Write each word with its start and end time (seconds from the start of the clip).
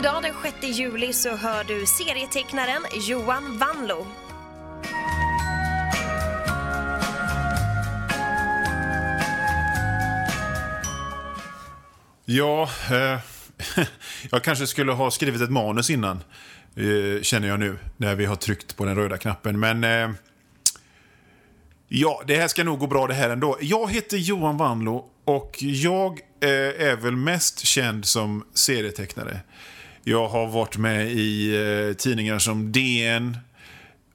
Idag 0.00 0.22
den 0.22 0.34
6 0.42 0.78
juli 0.78 1.12
så 1.12 1.36
hör 1.36 1.64
du 1.64 1.86
serietecknaren 1.86 2.82
Johan 3.08 3.58
Vanlo. 3.58 4.06
Ja, 12.24 12.68
eh, 12.90 13.18
jag 14.30 14.44
kanske 14.44 14.66
skulle 14.66 14.92
ha 14.92 15.10
skrivit 15.10 15.42
ett 15.42 15.50
manus 15.50 15.90
innan, 15.90 16.16
eh, 16.76 17.22
känner 17.22 17.48
jag 17.48 17.60
nu, 17.60 17.78
när 17.96 18.14
vi 18.14 18.24
har 18.24 18.36
tryckt 18.36 18.76
på 18.76 18.84
den 18.84 18.96
röda 18.96 19.18
knappen. 19.18 19.60
Men 19.60 19.84
eh, 19.84 20.10
ja, 21.88 22.22
det 22.26 22.36
här 22.36 22.48
ska 22.48 22.64
nog 22.64 22.78
gå 22.78 22.86
bra 22.86 23.06
det 23.06 23.14
här 23.14 23.30
ändå. 23.30 23.58
Jag 23.60 23.90
heter 23.90 24.16
Johan 24.16 24.56
Vanlo 24.56 25.04
och 25.24 25.56
jag 25.60 26.20
eh, 26.40 26.88
är 26.88 26.96
väl 26.96 27.16
mest 27.16 27.58
känd 27.58 28.04
som 28.04 28.44
serietecknare. 28.54 29.40
Jag 30.04 30.28
har 30.28 30.46
varit 30.46 30.76
med 30.76 31.10
i 31.12 31.56
eh, 31.56 31.96
tidningar 31.96 32.38
som 32.38 32.72
DN, 32.72 33.36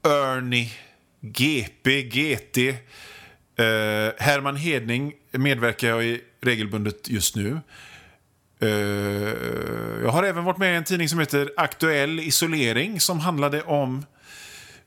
Ernie, 0.03 0.71
GP, 1.21 2.01
GT. 2.01 2.57
Eh, 2.57 3.65
Herman 4.17 4.55
Hedning 4.55 5.13
medverkar 5.31 5.87
jag 5.87 6.05
i 6.05 6.21
regelbundet 6.41 7.09
just 7.09 7.35
nu. 7.35 7.59
Eh, 8.59 8.69
jag 10.03 10.09
har 10.09 10.23
även 10.23 10.43
varit 10.43 10.57
med 10.57 10.73
i 10.73 10.75
en 10.75 10.83
tidning 10.83 11.09
som 11.09 11.19
heter 11.19 11.51
Aktuell 11.57 12.19
isolering 12.19 12.99
som 12.99 13.19
handlade 13.19 13.61
om 13.61 14.05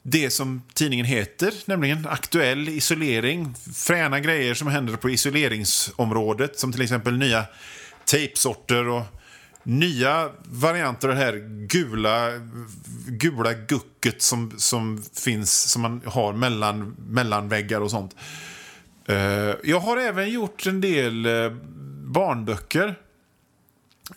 det 0.03 0.31
som 0.31 0.63
tidningen 0.75 1.07
heter, 1.07 1.55
nämligen 1.67 2.07
aktuell 2.07 2.69
isolering. 2.69 3.55
Fräna 3.75 4.21
grejer 4.21 4.55
som 4.55 4.69
händer 4.69 4.97
på 4.97 5.11
isoleringsområdet, 5.11 6.59
som 6.59 6.73
till 6.73 6.83
exempel 6.83 7.19
nya 7.19 7.45
tejpsorter 8.05 8.89
och 8.89 9.18
nya 9.69 10.31
varianter 10.45 11.09
av 11.09 11.15
det 11.15 11.21
här 11.21 11.67
gula, 11.67 12.31
gula 13.07 13.53
gucket 13.53 14.23
som, 14.23 14.53
som 14.57 15.05
finns, 15.15 15.53
som 15.71 15.83
man 15.83 16.03
har 16.05 16.33
mellan, 16.33 16.97
mellan 17.09 17.49
väggar 17.49 17.81
och 17.81 17.91
sånt. 17.91 18.17
Eh, 19.07 19.55
jag 19.65 19.81
har 19.81 19.97
även 19.97 20.31
gjort 20.31 20.67
en 20.67 20.81
del 20.81 21.27
eh, 21.27 21.51
barnböcker. 22.05 22.95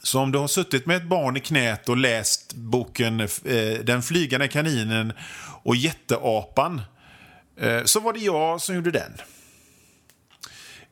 Så 0.03 0.19
om 0.19 0.31
du 0.31 0.37
har 0.37 0.47
suttit 0.47 0.85
med 0.85 0.97
ett 0.97 1.07
barn 1.07 1.37
i 1.37 1.39
knät 1.39 1.89
och 1.89 1.97
läst 1.97 2.53
boken 2.53 3.19
eh, 3.19 3.27
Den 3.83 4.01
flygande 4.01 4.47
kaninen 4.47 5.13
och 5.63 5.75
jätteapan 5.75 6.81
så 7.85 7.99
var 7.99 8.13
det 8.13 8.19
jag 8.19 8.61
som 8.61 8.75
gjorde 8.75 8.91
den. 8.91 9.11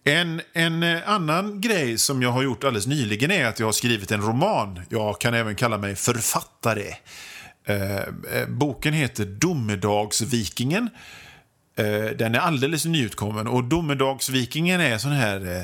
En, 0.03 0.41
en 0.53 0.83
eh, 0.83 1.09
annan 1.09 1.61
grej 1.61 1.97
som 1.97 2.21
jag 2.21 2.31
har 2.31 2.43
gjort 2.43 2.63
alldeles 2.63 2.87
nyligen 2.87 3.31
är 3.31 3.45
att 3.45 3.59
jag 3.59 3.67
har 3.67 3.71
skrivit 3.71 4.11
en 4.11 4.21
roman. 4.21 4.81
Jag 4.89 5.21
kan 5.21 5.33
även 5.33 5.55
kalla 5.55 5.77
mig 5.77 5.95
författare. 5.95 6.95
Eh, 7.65 7.97
eh, 7.97 8.05
boken 8.47 8.93
heter 8.93 9.25
Domedagsvikingen. 9.25 10.89
Eh, 11.75 12.05
den 12.17 12.35
är 12.35 12.39
alldeles 12.39 12.85
nyutkommen 12.85 13.47
och 13.47 13.63
Domedagsvikingen 13.63 14.81
är 14.81 14.97
sån 14.97 15.11
här 15.11 15.57
eh, 15.57 15.63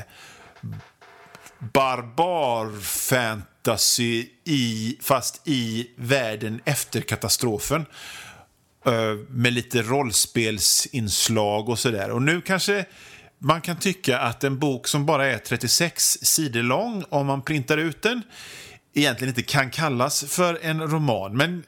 barbar-fantasy 1.58 4.26
i, 4.44 4.98
fast 5.02 5.48
i 5.48 5.90
världen 5.96 6.60
efter 6.64 7.00
katastrofen. 7.00 7.86
Eh, 8.86 9.14
med 9.28 9.52
lite 9.52 9.82
rollspelsinslag 9.82 11.68
och 11.68 11.78
sådär. 11.78 12.10
Och 12.10 12.22
nu 12.22 12.40
kanske 12.40 12.84
man 13.38 13.60
kan 13.60 13.76
tycka 13.76 14.18
att 14.18 14.44
en 14.44 14.58
bok 14.58 14.88
som 14.88 15.06
bara 15.06 15.26
är 15.26 15.38
36 15.38 16.18
sidor 16.22 16.62
lång, 16.62 17.04
om 17.08 17.26
man 17.26 17.42
printar 17.42 17.78
ut 17.78 18.02
den, 18.02 18.22
egentligen 18.94 19.28
inte 19.28 19.42
kan 19.42 19.70
kallas 19.70 20.24
för 20.24 20.58
en 20.62 20.82
roman. 20.82 21.36
Men 21.36 21.64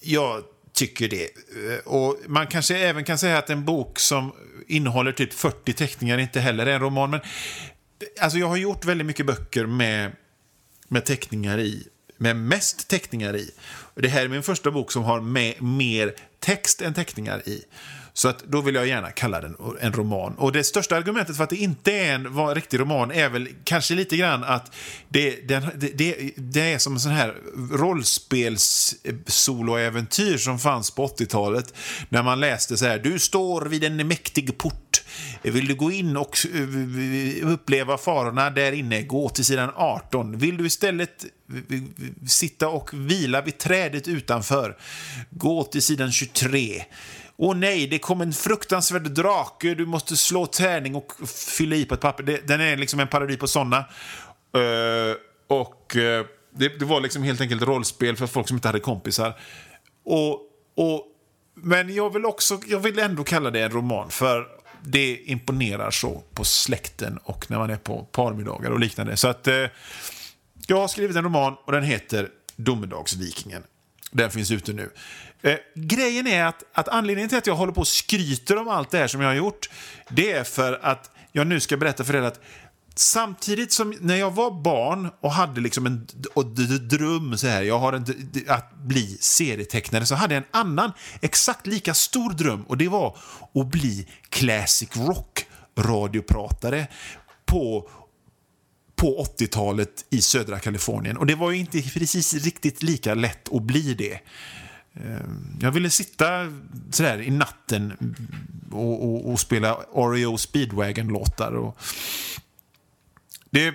jag 0.00 0.42
tycker 0.72 1.08
det. 1.08 1.24
Eh, 1.24 1.78
och 1.84 2.16
man 2.26 2.46
kanske 2.46 2.78
även 2.78 3.04
kan 3.04 3.18
säga 3.18 3.38
att 3.38 3.50
en 3.50 3.64
bok 3.64 3.98
som 3.98 4.32
innehåller 4.68 5.12
typ 5.12 5.32
40 5.32 5.72
teckningar 5.72 6.18
inte 6.18 6.40
heller 6.40 6.66
är 6.66 6.74
en 6.74 6.80
roman. 6.80 7.10
Men 7.10 7.20
eh, 7.20 8.24
alltså 8.24 8.38
jag 8.38 8.46
har 8.46 8.56
gjort 8.56 8.84
väldigt 8.84 9.06
mycket 9.06 9.26
böcker 9.26 9.66
med, 9.66 10.12
med 10.88 11.04
teckningar 11.04 11.58
i. 11.58 11.88
Med 12.16 12.36
mest 12.36 12.88
teckningar 12.88 13.36
i. 13.36 13.50
Det 13.94 14.08
här 14.08 14.24
är 14.24 14.28
min 14.28 14.42
första 14.42 14.70
bok 14.70 14.92
som 14.92 15.02
har 15.02 15.20
med 15.20 15.62
mer 15.62 16.14
text 16.40 16.80
än 16.80 16.94
teckningar 16.94 17.48
i. 17.48 17.64
Så 18.12 18.28
att 18.28 18.44
då 18.44 18.60
vill 18.60 18.74
jag 18.74 18.86
gärna 18.86 19.10
kalla 19.10 19.40
den 19.40 19.56
en 19.80 19.92
roman. 19.92 20.34
Och 20.34 20.52
det 20.52 20.64
största 20.64 20.96
argumentet 20.96 21.36
för 21.36 21.44
att 21.44 21.50
det 21.50 21.56
inte 21.56 21.92
är 21.92 22.14
en 22.14 22.54
riktig 22.54 22.80
roman 22.80 23.10
är 23.10 23.28
väl 23.28 23.48
kanske 23.64 23.94
lite 23.94 24.16
grann 24.16 24.44
att 24.44 24.74
det, 25.08 25.48
den, 25.48 25.62
det, 25.94 26.32
det 26.36 26.72
är 26.72 26.78
som 26.78 26.92
en 26.92 27.00
sån 27.00 27.12
här 27.12 27.34
rollspels-soloäventyr 27.72 30.36
som 30.36 30.58
fanns 30.58 30.90
på 30.90 31.06
80-talet. 31.06 31.74
När 32.08 32.22
man 32.22 32.40
läste 32.40 32.76
så 32.76 32.86
här, 32.86 32.98
du 32.98 33.18
står 33.18 33.66
vid 33.66 33.84
en 33.84 34.08
mäktig 34.08 34.58
port. 34.58 35.02
Vill 35.42 35.66
du 35.66 35.74
gå 35.74 35.92
in 35.92 36.16
och 36.16 36.38
eh, 36.54 36.68
uppleva 37.52 37.98
farorna 37.98 38.50
där 38.50 38.72
inne, 38.72 39.02
gå 39.02 39.28
till 39.28 39.44
sidan 39.44 39.70
18. 39.74 40.38
Vill 40.38 40.56
du 40.56 40.66
istället 40.66 41.24
sitta 42.28 42.68
och 42.68 42.90
vila 42.94 43.42
vid 43.42 43.58
trädet 43.58 44.08
utanför, 44.08 44.76
gå 45.30 45.64
till 45.64 45.82
sidan 45.82 46.12
23. 46.12 46.84
Åh 47.36 47.56
nej, 47.56 47.86
det 47.86 47.98
kom 47.98 48.20
en 48.20 48.32
fruktansvärd 48.32 49.10
drake, 49.10 49.74
du 49.74 49.86
måste 49.86 50.16
slå 50.16 50.46
tärning 50.46 50.94
och 50.94 51.12
fylla 51.56 51.76
i 51.76 51.84
på 51.84 51.94
ett 51.94 52.00
papper. 52.00 52.40
Den 52.46 52.60
är 52.60 52.76
liksom 52.76 53.00
en 53.00 53.08
parodi 53.08 53.36
på 53.36 53.46
sådana. 53.46 53.78
Eh, 54.54 55.16
och 55.46 55.96
eh, 55.96 56.26
det, 56.50 56.82
var 56.82 57.00
liksom 57.00 57.22
helt 57.22 57.40
enkelt 57.40 57.62
rollspel 57.62 58.16
för 58.16 58.26
folk 58.26 58.48
som 58.48 58.56
inte 58.56 58.68
hade 58.68 58.80
kompisar. 58.80 59.38
Och, 60.04 60.32
och, 60.74 61.06
men 61.54 61.94
jag 61.94 62.12
vill, 62.12 62.24
också, 62.24 62.60
jag 62.66 62.80
vill 62.80 62.98
ändå 62.98 63.24
kalla 63.24 63.50
det 63.50 63.60
en 63.60 63.70
roman, 63.70 64.10
för 64.10 64.46
det 64.82 65.16
imponerar 65.16 65.90
så 65.90 66.22
på 66.34 66.44
släkten 66.44 67.18
och 67.24 67.50
när 67.50 67.58
man 67.58 67.70
är 67.70 67.76
på 67.76 68.04
parmiddagar 68.12 68.70
och 68.70 68.80
liknande. 68.80 69.16
Så 69.16 69.28
att 69.28 69.46
eh, 69.46 69.64
jag 70.66 70.76
har 70.76 70.88
skrivit 70.88 71.16
en 71.16 71.24
roman 71.24 71.56
och 71.64 71.72
den 71.72 71.82
heter 71.82 72.28
Domedagsvikingen. 72.56 73.62
Den 74.10 74.30
finns 74.30 74.50
ute 74.50 74.72
nu. 74.72 74.90
Eh, 75.42 75.56
grejen 75.74 76.26
är 76.26 76.44
att, 76.44 76.64
att 76.72 76.88
anledningen 76.88 77.28
till 77.28 77.38
att 77.38 77.46
jag 77.46 77.54
håller 77.54 77.72
på 77.72 77.80
och 77.80 77.88
skryter 77.88 78.56
om 78.56 78.68
allt 78.68 78.90
det 78.90 78.98
här 78.98 79.06
som 79.06 79.20
jag 79.20 79.28
har 79.28 79.34
gjort, 79.34 79.70
det 80.08 80.32
är 80.32 80.44
för 80.44 80.80
att 80.82 81.10
jag 81.32 81.46
nu 81.46 81.60
ska 81.60 81.76
berätta 81.76 82.04
för 82.04 82.14
er 82.14 82.22
att 82.22 82.40
Samtidigt 82.94 83.72
som 83.72 83.94
när 84.00 84.16
jag 84.16 84.30
var 84.30 84.62
barn 84.62 85.10
och 85.20 85.32
hade 85.32 85.60
liksom 85.60 85.86
en 85.86 86.06
och 86.34 86.46
dröm 86.46 87.38
så 87.38 87.46
här, 87.46 87.62
jag 87.62 87.78
har 87.78 87.92
en, 87.92 88.04
att 88.48 88.74
bli 88.74 89.16
serietecknare, 89.20 90.06
så 90.06 90.14
hade 90.14 90.34
jag 90.34 90.42
en 90.42 90.60
annan 90.60 90.92
exakt 91.20 91.66
lika 91.66 91.94
stor 91.94 92.32
dröm 92.32 92.62
och 92.62 92.76
det 92.76 92.88
var 92.88 93.16
att 93.54 93.66
bli 93.66 94.08
classic 94.28 94.96
rock 94.96 95.46
radiopratare 95.78 96.86
på 97.46 97.90
på 99.00 99.26
80-talet 99.38 100.04
i 100.10 100.20
södra 100.20 100.58
Kalifornien. 100.58 101.16
Och 101.16 101.26
det 101.26 101.34
var 101.34 101.50
ju 101.50 101.58
inte 101.58 101.82
precis 101.82 102.34
riktigt 102.34 102.82
lika 102.82 103.14
lätt 103.14 103.48
att 103.52 103.62
bli 103.62 103.94
det. 103.94 104.20
Ehm, 104.94 105.58
jag 105.60 105.72
ville 105.72 105.90
sitta 105.90 106.52
sådär 106.90 107.22
i 107.22 107.30
natten 107.30 108.14
och, 108.72 109.04
och, 109.04 109.30
och 109.30 109.40
spela 109.40 109.76
Oreo 109.92 110.38
Speedwagon-låtar. 110.38 111.72
Det, 113.50 113.66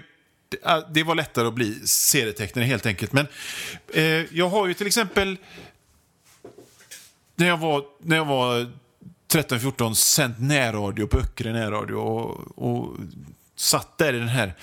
äh, 0.65 0.79
det 0.93 1.03
var 1.03 1.15
lättare 1.15 1.47
att 1.47 1.53
bli 1.53 1.87
serietecknare 1.87 2.65
helt 2.65 2.85
enkelt. 2.85 3.13
Men 3.13 3.27
eh, 3.93 4.35
jag 4.35 4.49
har 4.49 4.67
ju 4.67 4.73
till 4.73 4.87
exempel... 4.87 5.37
När 7.35 7.47
jag 7.47 7.57
var, 7.57 7.83
när 8.01 8.15
jag 8.15 8.25
var 8.25 8.71
13-14 9.33 9.93
sänt 9.93 10.39
närradio 10.39 11.07
på 11.07 11.17
Öckerö 11.17 11.53
närradio 11.53 11.95
och, 11.95 12.57
och 12.57 12.97
satt 13.55 13.97
där 13.97 14.13
i 14.13 14.19
den 14.19 14.27
här, 14.27 14.53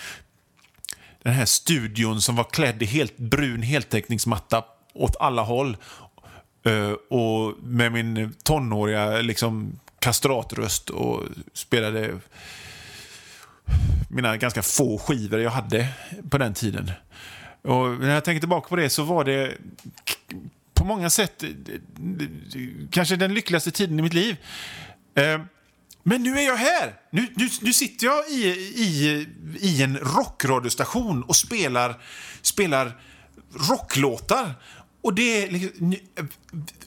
den 1.22 1.32
här 1.32 1.44
studion 1.44 2.22
som 2.22 2.36
var 2.36 2.44
klädd 2.44 2.82
i 2.82 2.86
helt 2.86 3.16
brun 3.16 3.62
heltäckningsmatta 3.62 4.64
åt 4.94 5.16
alla 5.20 5.42
håll 5.42 5.76
Uh, 6.66 6.92
och 6.92 7.54
med 7.62 7.92
min 7.92 8.34
tonåriga 8.44 9.20
liksom, 9.20 9.78
kastratröst 9.98 10.90
och 10.90 11.22
spelade 11.52 12.18
mina 14.08 14.36
ganska 14.36 14.62
få 14.62 14.98
skivor 14.98 15.40
jag 15.40 15.50
hade 15.50 15.88
på 16.30 16.38
den 16.38 16.54
tiden. 16.54 16.90
Och 17.62 17.88
när 18.00 18.14
jag 18.14 18.24
tänker 18.24 18.40
tillbaka 18.40 18.68
på 18.68 18.76
det 18.76 18.90
så 18.90 19.02
var 19.02 19.24
det 19.24 19.54
på 20.74 20.84
många 20.84 21.10
sätt 21.10 21.42
eh, 21.42 21.48
eh, 21.48 22.28
kanske 22.90 23.16
den 23.16 23.34
lyckligaste 23.34 23.70
tiden 23.70 23.98
i 23.98 24.02
mitt 24.02 24.14
liv. 24.14 24.36
Men 26.02 26.22
nu 26.22 26.38
är 26.38 26.46
jag 26.46 26.56
här! 26.56 26.94
Nu, 27.10 27.32
nu, 27.36 27.48
nu 27.60 27.72
sitter 27.72 28.06
jag 28.06 28.30
i, 28.30 28.44
i, 28.74 29.26
i 29.60 29.82
en 29.82 29.98
rockradiostation 29.98 31.22
och 31.22 31.36
spelar, 31.36 32.02
spelar 32.42 33.00
rocklåtar. 33.70 34.54
Och 35.02 35.14
det 35.14 35.42
är 35.42 35.50
liksom, 35.50 35.94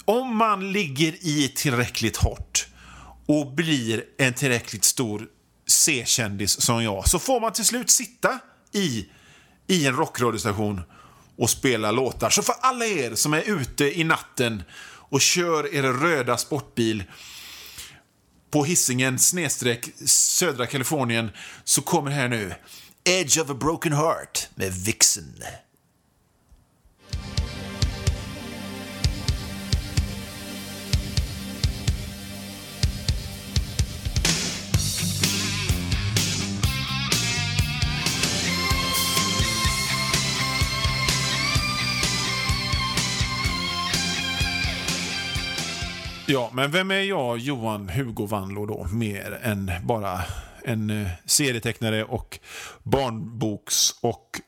om 0.06 0.38
man 0.38 0.72
ligger 0.72 1.16
i 1.22 1.52
tillräckligt 1.56 2.18
hårt 2.18 2.68
och 3.26 3.54
blir 3.54 4.04
en 4.18 4.34
tillräckligt 4.34 4.84
stor 4.84 5.28
C-kändis 5.68 6.62
som 6.62 6.84
jag 6.84 7.10
så 7.10 7.20
får 7.20 7.40
man 7.42 7.54
till 7.54 7.66
slut 7.66 7.90
sitta 7.90 8.40
i, 8.72 9.06
i 9.68 9.86
en 9.86 9.96
rockradiostation 9.96 10.82
och 11.38 11.50
spela 11.50 11.92
låtar. 11.92 12.30
Så 12.30 12.42
för 12.42 12.56
alla 12.62 12.86
er 12.86 13.16
som 13.16 13.34
är 13.34 13.60
ute 13.60 14.00
i 14.00 14.04
natten 14.04 14.64
och 15.10 15.22
kör 15.22 15.74
er 15.76 15.84
röda 15.84 16.38
sportbil 16.38 17.04
på 18.56 18.63
hissingen 18.63 19.19
snedstreck 19.19 19.90
södra 20.06 20.66
Kalifornien 20.66 21.31
så 21.63 21.81
kommer 21.81 22.12
här 22.12 22.28
nu 22.28 22.54
Edge 23.04 23.42
of 23.42 23.50
a 23.50 23.54
broken 23.54 23.94
heart 23.94 24.50
med 24.56 24.74
Vixen. 24.74 25.44
Ja, 46.27 46.50
men 46.54 46.72
vem 46.72 46.92
är 46.92 47.01
jag, 47.01 47.38
Johan 47.38 47.89
Hugo 47.89 48.25
Vanlo 48.25 48.66
då, 48.66 48.88
mer 48.92 49.39
än 49.44 49.72
bara 49.83 50.22
en 50.63 50.89
eh, 50.89 51.07
serietecknare 51.25 52.04
och 52.04 52.39
barnboks 52.83 53.92
och 54.01 54.42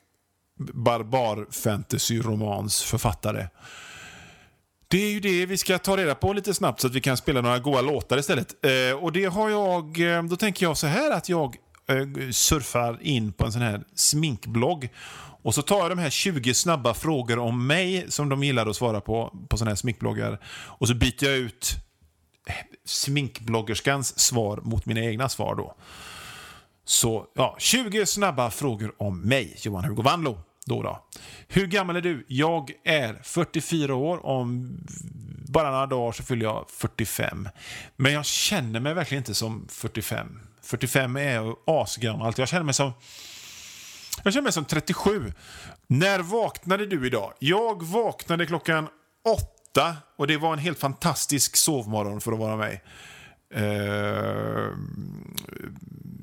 barbar 0.73 1.47
fantasy-romans 1.51 2.83
författare. 2.83 3.47
Det 4.87 4.97
är 4.97 5.09
ju 5.09 5.19
det 5.19 5.45
vi 5.45 5.57
ska 5.57 5.77
ta 5.77 5.97
reda 5.97 6.15
på 6.15 6.33
lite 6.33 6.53
snabbt 6.53 6.81
så 6.81 6.87
att 6.87 6.95
vi 6.95 7.01
kan 7.01 7.17
spela 7.17 7.41
några 7.41 7.59
goa 7.59 7.81
låtar 7.81 8.17
istället. 8.17 8.65
Eh, 8.65 9.03
och 9.03 9.11
det 9.11 9.25
har 9.25 9.49
jag, 9.49 10.15
eh, 10.15 10.23
då 10.23 10.35
tänker 10.35 10.65
jag 10.65 10.77
så 10.77 10.87
här 10.87 11.11
att 11.11 11.29
jag 11.29 11.55
eh, 11.87 12.29
surfar 12.31 12.97
in 13.01 13.33
på 13.33 13.45
en 13.45 13.51
sån 13.51 13.61
här 13.61 13.83
sminkblogg 13.95 14.89
och 15.47 15.55
så 15.55 15.61
tar 15.61 15.79
jag 15.79 15.91
de 15.91 15.97
här 15.97 16.09
20 16.09 16.53
snabba 16.53 16.93
frågor 16.93 17.39
om 17.39 17.67
mig 17.67 18.05
som 18.11 18.29
de 18.29 18.43
gillar 18.43 18.67
att 18.67 18.75
svara 18.75 19.01
på, 19.01 19.33
på 19.49 19.57
såna 19.57 19.71
här 19.71 19.75
sminkbloggar. 19.75 20.39
Och 20.47 20.87
så 20.87 20.95
byter 20.95 21.23
jag 21.23 21.37
ut 21.37 21.75
eh, 22.47 22.55
sminkbloggerskans 22.85 24.19
svar 24.19 24.59
mot 24.63 24.85
mina 24.85 25.01
egna 25.01 25.29
svar 25.29 25.55
då. 25.55 25.75
Så, 26.85 27.25
ja, 27.35 27.55
20 27.59 28.05
snabba 28.05 28.51
frågor 28.51 28.93
om 28.97 29.21
mig, 29.21 29.55
Johan 29.57 29.83
Hugo 29.83 30.01
Vanlo. 30.01 30.39
Då 30.65 30.83
då. 30.83 31.05
Hur 31.47 31.67
gammal 31.67 31.95
är 31.95 32.01
du? 32.01 32.25
Jag 32.27 32.71
är 32.83 33.19
44 33.23 33.95
år. 33.95 34.25
Om 34.25 34.77
bara 35.47 35.71
några 35.71 35.85
dagar 35.85 36.11
så 36.11 36.23
fyller 36.23 36.45
jag 36.45 36.65
45. 36.69 37.49
Men 37.95 38.13
jag 38.13 38.25
känner 38.25 38.79
mig 38.79 38.93
verkligen 38.93 39.21
inte 39.21 39.35
som 39.35 39.67
45. 39.69 40.39
45 40.61 41.15
är 41.15 41.53
asgammalt. 41.65 42.37
Jag 42.37 42.47
känner 42.47 42.63
mig 42.63 42.73
som 42.73 42.91
jag 44.23 44.33
känner 44.33 44.43
mig 44.43 44.53
som 44.53 44.65
37. 44.65 45.33
När 45.87 46.19
vaknade 46.19 46.85
du 46.85 47.07
idag? 47.07 47.33
Jag 47.39 47.83
vaknade 47.83 48.45
klockan 48.45 48.87
åtta 49.25 49.95
och 50.17 50.27
det 50.27 50.37
var 50.37 50.53
en 50.53 50.59
helt 50.59 50.79
fantastisk 50.79 51.55
sovmorgon 51.55 52.21
för 52.21 52.31
att 52.31 52.39
vara 52.39 52.55
mig. 52.55 52.83
Eh, 53.53 54.67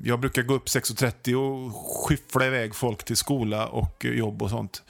jag 0.03 0.19
brukar 0.19 0.41
gå 0.41 0.53
upp 0.53 0.67
6.30 0.67 1.33
och 1.33 1.75
skyffla 1.75 2.45
iväg 2.45 2.75
folk 2.75 3.03
till 3.03 3.17
skola 3.17 3.67
och 3.67 4.05
jobb 4.05 4.41
och 4.41 4.49
sånt. 4.49 4.83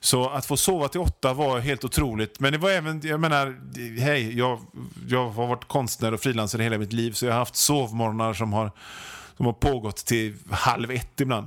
Så 0.00 0.28
att 0.28 0.46
få 0.46 0.56
sova 0.56 0.88
till 0.88 1.00
åtta 1.00 1.34
var 1.34 1.58
helt 1.58 1.84
otroligt. 1.84 2.40
Men 2.40 2.52
det 2.52 2.58
var 2.58 2.70
även, 2.70 3.00
jag 3.04 3.20
menar, 3.20 3.60
hej, 4.00 4.38
jag, 4.38 4.60
jag 5.08 5.28
har 5.28 5.46
varit 5.46 5.68
konstnär 5.68 6.14
och 6.14 6.20
frilansare 6.20 6.62
hela 6.62 6.78
mitt 6.78 6.92
liv 6.92 7.12
så 7.12 7.26
jag 7.26 7.32
har 7.32 7.38
haft 7.38 7.56
sovmorgnar 7.56 8.34
som 8.34 8.52
har, 8.52 8.70
som 9.36 9.46
har 9.46 9.52
pågått 9.52 9.96
till 9.96 10.36
halv 10.50 10.90
ett 10.90 11.20
ibland. 11.20 11.46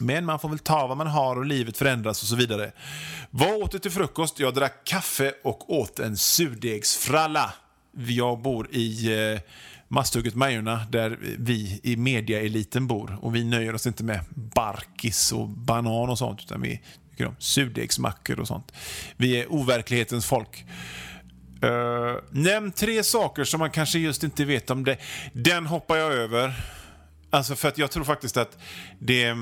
Men 0.00 0.24
man 0.24 0.38
får 0.38 0.48
väl 0.48 0.58
ta 0.58 0.86
vad 0.86 0.96
man 0.96 1.06
har 1.06 1.36
och 1.36 1.44
livet 1.44 1.76
förändras 1.76 2.22
och 2.22 2.28
så 2.28 2.36
vidare. 2.36 2.72
Vad 3.30 3.62
åt 3.62 3.72
du 3.72 3.78
till 3.78 3.90
frukost? 3.90 4.40
Jag 4.40 4.54
drack 4.54 4.84
kaffe 4.84 5.32
och 5.44 5.72
åt 5.72 5.98
en 5.98 6.16
surdegsfralla. 6.16 7.54
Jag 7.96 8.42
bor 8.42 8.68
i 8.70 9.12
eh, 9.32 9.40
Masthugget 9.88 10.34
Majorna 10.34 10.80
där 10.90 11.18
vi 11.38 11.80
i 11.82 11.96
mediaeliten 11.96 12.86
bor. 12.86 13.18
Och 13.20 13.34
vi 13.34 13.44
nöjer 13.44 13.74
oss 13.74 13.86
inte 13.86 14.04
med 14.04 14.20
barkis 14.34 15.32
och 15.32 15.48
banan 15.48 16.10
och 16.10 16.18
sånt 16.18 16.40
utan 16.42 16.62
vi 16.62 16.80
tycker 17.10 17.26
om 17.26 17.36
surdegsmackor 17.38 18.40
och 18.40 18.48
sånt. 18.48 18.72
Vi 19.16 19.40
är 19.40 19.52
overklighetens 19.52 20.26
folk. 20.26 20.64
Uh, 21.64 22.16
nämn 22.30 22.72
tre 22.72 23.02
saker 23.02 23.44
som 23.44 23.60
man 23.60 23.70
kanske 23.70 23.98
just 23.98 24.24
inte 24.24 24.44
vet 24.44 24.70
om 24.70 24.84
det. 24.84 24.96
Den 25.32 25.66
hoppar 25.66 25.96
jag 25.96 26.12
över. 26.12 26.54
Alltså 27.30 27.56
för 27.56 27.68
att 27.68 27.78
jag 27.78 27.90
tror 27.90 28.04
faktiskt 28.04 28.36
att 28.36 28.58
det 28.98 29.36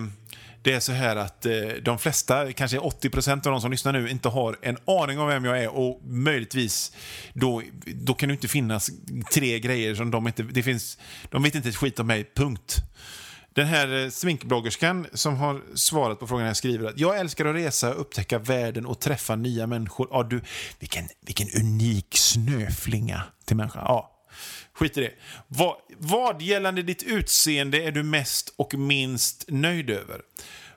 det 0.63 0.73
är 0.73 0.81
så 0.81 0.93
här 0.93 1.17
att 1.17 1.47
eh, 1.47 1.53
de 1.83 1.99
flesta, 1.99 2.53
kanske 2.53 2.79
80% 2.79 3.33
av 3.33 3.39
de 3.53 3.61
som 3.61 3.71
lyssnar 3.71 3.93
nu, 3.93 4.11
inte 4.11 4.29
har 4.29 4.59
en 4.63 4.79
aning 4.85 5.19
om 5.19 5.29
vem 5.29 5.45
jag 5.45 5.63
är 5.63 5.69
och 5.69 6.01
möjligtvis 6.05 6.93
då, 7.33 7.63
då 7.87 8.15
kan 8.15 8.29
det 8.29 8.33
inte 8.33 8.49
finnas 8.49 8.91
tre 9.33 9.59
grejer 9.59 9.95
som 9.95 10.11
de 10.11 10.27
inte... 10.27 10.43
Det 10.43 10.63
finns, 10.63 10.99
de 11.31 11.43
vet 11.43 11.55
inte 11.55 11.69
ett 11.69 11.77
skit 11.77 11.99
om 12.01 12.07
mig, 12.07 12.31
punkt. 12.35 12.77
Den 13.55 13.67
här 13.67 14.05
eh, 14.05 14.11
sminkbloggerskan 14.11 15.07
som 15.13 15.37
har 15.37 15.63
svarat 15.75 16.21
på 16.21 16.27
frågan 16.27 16.47
här 16.47 16.55
skriver 16.55 16.89
att 16.89 16.99
jag 16.99 17.19
älskar 17.19 17.47
att 17.47 17.55
resa, 17.55 17.93
upptäcka 17.93 18.39
världen 18.39 18.87
och 18.87 19.01
träffa 19.01 19.37
nya 19.37 19.67
människor. 19.67 20.09
Ja, 20.11 20.23
du, 20.23 20.41
vilken, 20.79 21.05
vilken 21.27 21.49
unik 21.61 22.17
snöflinga 22.17 23.23
till 23.45 23.57
människa. 23.57 23.81
Ja, 23.85 24.12
Skit 24.83 24.99
i 24.99 25.01
det. 25.01 25.13
Vad, 25.49 25.77
vad 25.99 26.43
gällande 26.43 26.83
ditt 26.83 27.03
utseende 27.03 27.83
är 27.83 27.93
du 27.93 28.03
mest 28.03 28.55
och 28.57 28.75
minst 28.75 29.45
nöjd 29.49 29.91
över? 29.91 30.21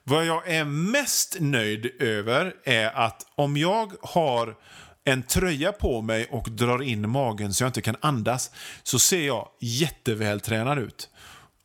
Vad 0.03 0.25
jag 0.25 0.49
är 0.49 0.65
mest 0.65 1.37
nöjd 1.39 2.01
över 2.01 2.53
är 2.63 2.87
att 2.87 3.25
om 3.35 3.57
jag 3.57 3.91
har 4.01 4.55
en 5.03 5.23
tröja 5.23 5.71
på 5.71 6.01
mig 6.01 6.27
och 6.31 6.51
drar 6.51 6.83
in 6.83 7.09
magen 7.09 7.53
så 7.53 7.63
jag 7.63 7.69
inte 7.69 7.81
kan 7.81 7.95
andas 7.99 8.51
så 8.83 8.99
ser 8.99 9.27
jag 9.27 9.47
jättevältränad 9.59 10.79
ut. 10.79 11.09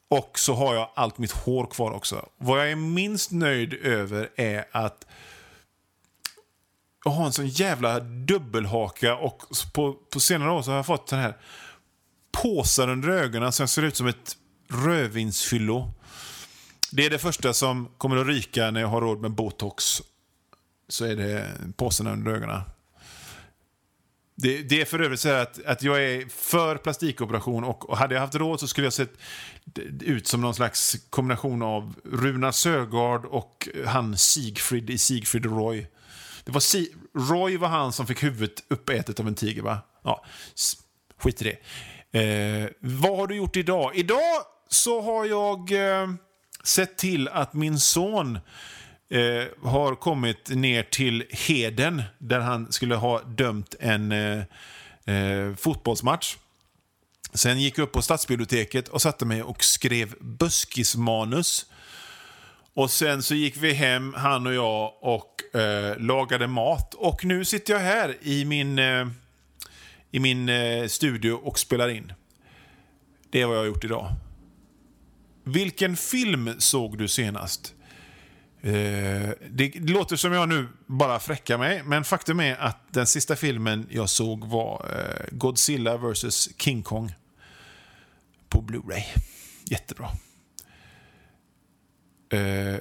Och 0.09 0.39
så 0.39 0.55
har 0.55 0.75
jag 0.75 0.91
allt 0.95 1.19
mitt 1.19 1.33
hår 1.33 1.67
kvar 1.67 1.91
också. 1.91 2.29
Vad 2.37 2.61
jag 2.61 2.71
är 2.71 2.77
minst 2.77 3.31
nöjd 3.31 3.75
över 3.75 4.31
är 4.37 4.65
att 4.73 5.07
jag 7.05 7.11
har 7.11 7.27
en 7.27 7.33
sån 7.33 7.49
jävla 7.49 8.01
dubbelhaka 8.01 9.17
och 9.17 9.43
på, 9.75 9.93
på 9.93 10.21
senare 10.21 10.51
år 10.51 10.63
så 10.63 10.71
har 10.71 10.77
jag 10.77 10.87
fått 10.87 11.07
den 11.07 11.19
här 11.19 11.37
påsar 12.33 12.89
under 12.89 13.09
ögonen 13.09 13.53
som 13.53 13.69
ser 13.69 13.83
ut 13.83 13.97
som 13.97 14.07
ett 14.07 14.37
rödvinsfyllo. 14.69 15.93
Det 16.93 17.07
är 17.07 17.11
det 17.11 17.19
första 17.19 17.53
som 17.53 17.89
kommer 17.99 18.17
att 18.17 18.27
ryka 18.27 18.71
när 18.71 18.81
jag 18.81 18.89
har 18.89 19.01
råd 19.01 19.21
med 19.21 19.31
botox. 19.31 20.03
Så 20.89 21.05
är 21.05 21.17
det 21.17 21.51
påsarna 21.77 22.13
under 22.13 22.33
ögonen. 22.33 22.61
Det, 24.35 24.63
det, 24.63 24.81
är 24.81 24.85
för 24.85 24.99
övrigt 24.99 25.21
så 25.21 25.29
att, 25.29 25.65
att 25.65 25.83
jag 25.83 26.05
är 26.05 26.29
för 26.29 26.77
plastikoperation 26.77 27.65
och, 27.65 27.91
och 27.91 27.99
hade 27.99 28.15
jag 28.15 28.21
haft 28.21 28.35
råd 28.35 28.61
så 28.61 28.69
skulle 28.69 28.87
jag 28.87 28.93
sett 28.93 29.13
ut 30.01 30.27
som 30.27 30.41
någon 30.41 30.55
slags 30.55 30.97
kombination 31.11 31.63
av 31.63 31.95
Runar 32.05 32.53
Sögaard 32.53 33.25
och 33.25 33.69
han 33.87 34.19
Siegfried 34.19 34.91
i 34.91 34.99
Siegfried 34.99 35.47
och 35.47 35.53
Roy. 35.53 35.87
Det 36.45 36.53
var 36.53 36.61
si 36.61 36.93
Roy 37.15 37.57
var 37.57 37.69
han 37.69 37.93
som 37.93 38.07
fick 38.07 38.23
huvudet 38.23 38.65
uppätet 38.69 39.21
av 39.21 39.29
en 39.29 39.35
tiger, 39.35 39.63
va? 39.63 39.79
Ja, 40.03 40.25
skit 41.19 41.43
i 41.43 41.45
det. 41.45 41.57
Eh, 42.13 42.69
vad 42.81 43.17
har 43.17 43.27
du 43.27 43.37
gjort 43.37 43.57
idag? 43.57 43.93
Idag 43.95 44.43
så 44.69 45.01
har 45.01 45.25
jag 45.25 45.73
eh, 45.73 46.09
sett 46.65 46.99
till 46.99 47.29
att 47.29 47.55
min 47.55 47.79
son 47.79 48.39
eh, 49.11 49.71
har 49.71 49.95
kommit 49.95 50.49
ner 50.49 50.83
till 50.83 51.25
Heden 51.31 52.03
där 52.19 52.41
han 52.41 52.73
skulle 52.73 52.95
ha 52.95 53.23
dömt 53.23 53.75
en 53.81 54.13
eh, 54.13 54.39
eh, 55.15 55.55
fotbollsmatch. 55.57 56.37
Sen 57.35 57.61
gick 57.61 57.79
jag 57.79 57.85
upp 57.85 57.93
på 57.93 58.03
stadsbiblioteket 58.03 58.89
och 58.89 59.03
satte 59.03 59.25
mig 59.25 59.43
och 59.43 59.65
skrev 59.65 60.15
buskismanus. 60.21 61.67
Och 62.75 62.91
sen 62.91 63.23
så 63.23 63.35
gick 63.35 63.57
vi 63.57 63.73
hem, 63.73 64.15
han 64.15 64.47
och 64.47 64.55
jag, 64.55 64.93
och 65.01 65.57
eh, 65.61 65.99
lagade 65.99 66.47
mat. 66.47 66.95
Och 66.95 67.25
nu 67.25 67.45
sitter 67.45 67.73
jag 67.73 67.81
här 67.81 68.17
i 68.21 68.45
min 68.45 68.79
eh, 68.79 69.07
i 70.11 70.21
min 70.21 70.49
eh, 70.49 70.87
studio 70.87 71.33
och 71.33 71.59
spelar 71.59 71.89
in. 71.89 72.13
Det 73.31 73.41
är 73.41 73.47
vad 73.47 73.57
jag 73.57 73.61
har 73.61 73.67
gjort 73.67 73.85
idag. 73.85 74.13
Vilken 75.45 75.97
film 75.97 76.55
såg 76.59 76.99
du 76.99 77.09
senast? 77.09 77.75
Eh, 78.63 79.31
det 79.51 79.75
låter 79.75 80.17
som 80.17 80.33
jag 80.33 80.49
nu 80.49 80.69
bara 80.87 81.21
fräckar 81.21 81.59
mig, 81.59 81.83
men 81.85 82.05
faktum 82.05 82.41
är 82.41 82.57
att 82.57 82.93
den 82.93 83.07
sista 83.07 83.37
filmen 83.37 83.87
jag 83.91 84.09
såg 84.09 84.45
var 84.45 84.87
eh, 84.97 85.27
Godzilla 85.33 85.97
vs 85.97 86.49
King 86.59 86.83
Kong 86.83 87.15
på 88.49 88.61
Blu-ray. 88.63 89.03
Jättebra. 89.65 90.09
Eh, 92.33 92.81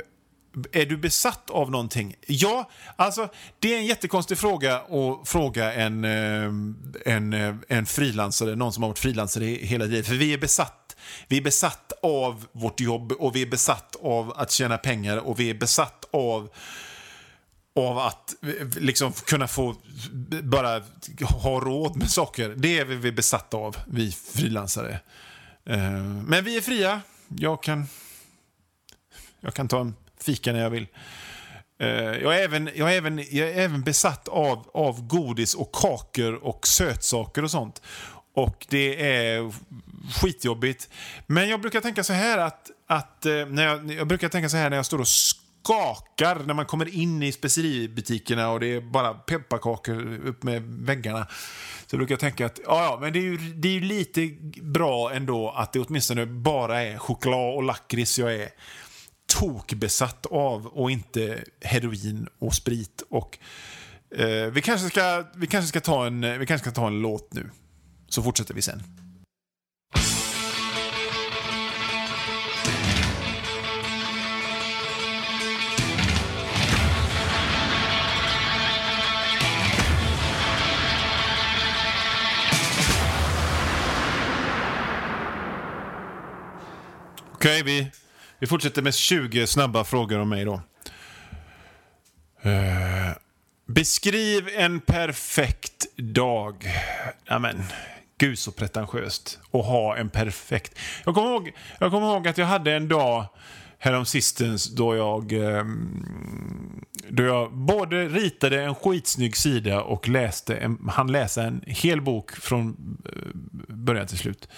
är 0.71 0.85
du 0.85 0.97
besatt 0.97 1.49
av 1.49 1.71
någonting? 1.71 2.15
Ja, 2.27 2.69
alltså 2.95 3.29
det 3.59 3.73
är 3.73 3.77
en 3.77 3.85
jättekonstig 3.85 4.37
fråga 4.37 4.77
att 4.77 5.29
fråga 5.29 5.73
en, 5.73 6.03
eh, 6.05 7.13
en, 7.13 7.33
eh, 7.33 7.55
en 7.67 7.85
frilansare, 7.85 8.55
någon 8.55 8.73
som 8.73 8.83
har 8.83 8.89
varit 8.89 8.99
frilansare 8.99 9.45
hela 9.45 9.85
livet. 9.85 10.07
För 10.07 10.15
vi 10.15 10.33
är 10.33 10.37
besatt. 10.37 10.95
Vi 11.27 11.37
är 11.37 11.41
besatt 11.41 11.93
av 12.03 12.45
vårt 12.51 12.79
jobb 12.79 13.11
och 13.11 13.35
vi 13.35 13.41
är 13.41 13.45
besatt 13.45 13.95
av 14.01 14.33
att 14.35 14.51
tjäna 14.51 14.77
pengar 14.77 15.17
och 15.17 15.39
vi 15.39 15.49
är 15.49 15.53
besatt 15.53 16.05
av 16.11 16.49
av 17.75 17.97
att 17.97 18.35
eh, 18.43 18.67
liksom 18.77 19.11
kunna 19.11 19.47
få 19.47 19.75
bara 20.43 20.81
ha 21.21 21.59
råd 21.59 21.95
med 21.95 22.09
saker. 22.09 22.49
Det 22.57 22.79
är 22.79 22.85
vi 22.85 23.11
besatta 23.11 23.57
av, 23.57 23.77
vi 23.87 24.11
frilansare. 24.11 24.99
Men 26.25 26.43
vi 26.43 26.57
är 26.57 26.61
fria. 26.61 27.01
Jag 27.27 27.63
kan, 27.63 27.87
jag 29.39 29.53
kan 29.53 29.67
ta 29.67 29.81
en 29.81 29.95
fika 30.23 30.53
när 30.53 30.59
jag 30.59 30.69
vill. 30.69 30.87
Eh, 31.79 31.89
jag 31.91 32.39
är 32.39 32.43
även, 32.43 32.69
jag 32.75 32.93
är 32.93 32.97
även, 32.97 33.17
jag 33.17 33.49
är 33.49 33.59
även 33.59 33.83
besatt 33.83 34.27
av, 34.27 34.69
av 34.73 35.07
godis 35.07 35.53
och 35.53 35.71
kakor 35.71 36.33
och 36.33 36.67
sötsaker 36.67 37.43
och 37.43 37.51
sånt. 37.51 37.81
Och 38.33 38.65
det 38.69 39.11
är 39.11 39.51
skitjobbigt. 40.21 40.89
Men 41.27 41.49
jag 41.49 41.61
brukar 41.61 41.81
tänka 41.81 42.03
så 42.03 42.13
här 42.13 42.37
att, 42.37 42.71
att 42.87 43.25
eh, 43.25 43.45
när 43.45 43.65
jag, 43.65 43.91
jag 43.91 44.07
brukar 44.07 44.29
tänka 44.29 44.49
så 44.49 44.57
här 44.57 44.69
när 44.69 44.77
jag 44.77 44.85
står 44.85 44.99
och 44.99 45.07
skakar 45.07 46.43
när 46.45 46.53
man 46.53 46.65
kommer 46.65 46.95
in 46.95 47.23
i 47.23 47.31
speceributikerna 47.31 48.49
och 48.49 48.59
det 48.59 48.67
är 48.67 48.81
bara 48.81 49.13
pepparkakor 49.13 50.19
upp 50.25 50.43
med 50.43 50.61
väggarna. 50.63 51.27
Så 51.87 51.97
brukar 51.97 52.13
jag 52.13 52.19
tänka 52.19 52.45
att 52.45 52.59
ja, 52.65 52.83
ja, 52.83 52.97
men 53.01 53.13
det 53.13 53.19
är, 53.19 53.23
ju, 53.23 53.37
det 53.37 53.67
är 53.67 53.71
ju 53.71 53.79
lite 53.79 54.29
bra 54.61 55.11
ändå 55.13 55.49
att 55.49 55.73
det 55.73 55.79
åtminstone 55.79 56.25
bara 56.25 56.81
är 56.81 56.97
choklad 56.97 57.55
och 57.55 57.63
lakrits 57.63 58.19
jag 58.19 58.35
är 58.35 58.49
tokbesatt 59.29 60.25
av 60.25 60.67
och 60.67 60.91
inte 60.91 61.43
heroin 61.61 62.27
och 62.39 62.55
sprit. 62.55 63.03
Och, 63.09 63.37
eh, 64.15 64.45
vi, 64.45 64.61
kanske 64.61 64.87
ska, 64.87 65.23
vi, 65.35 65.47
kanske 65.47 65.67
ska 65.67 65.79
ta 65.79 66.05
en, 66.05 66.39
vi 66.39 66.45
kanske 66.45 66.69
ska 66.69 66.81
ta 66.81 66.87
en 66.87 67.01
låt 67.01 67.33
nu, 67.33 67.49
så 68.07 68.23
fortsätter 68.23 68.53
vi 68.53 68.61
sen. 68.61 68.83
Okej, 87.39 87.61
okay, 87.61 87.63
vi, 87.63 87.91
vi 88.39 88.47
fortsätter 88.47 88.81
med 88.81 88.95
20 88.95 89.47
snabba 89.47 89.83
frågor 89.83 90.19
om 90.19 90.29
mig 90.29 90.45
då. 90.45 90.61
Uh, 92.45 93.11
beskriv 93.65 94.49
en 94.57 94.79
perfekt 94.79 95.97
dag. 95.97 96.65
Amen. 97.27 97.63
Gud 98.17 98.39
så 98.39 98.51
pretentiöst 98.51 99.39
att 99.51 99.65
ha 99.65 99.97
en 99.97 100.09
perfekt... 100.09 100.79
Jag 101.05 101.15
kommer, 101.15 101.29
ihåg, 101.29 101.51
jag 101.79 101.91
kommer 101.91 102.07
ihåg 102.07 102.27
att 102.27 102.37
jag 102.37 102.45
hade 102.45 102.73
en 102.73 102.87
dag 102.87 103.25
häromsistens 103.79 104.69
då 104.75 104.95
jag, 104.95 105.31
ehm, 105.31 106.85
då 107.09 107.23
jag 107.23 107.53
både 107.53 108.07
ritade 108.07 108.63
en 108.63 108.75
skitsnygg 108.75 109.37
sida 109.37 109.81
och 109.81 110.07
läste 110.07 110.55
en, 110.57 110.89
han 110.89 111.11
läsa 111.11 111.43
en 111.43 111.63
hel 111.67 112.01
bok 112.01 112.31
från 112.31 112.97
eh, 113.05 113.75
början 113.75 114.07
till 114.07 114.17
slut. 114.17 114.49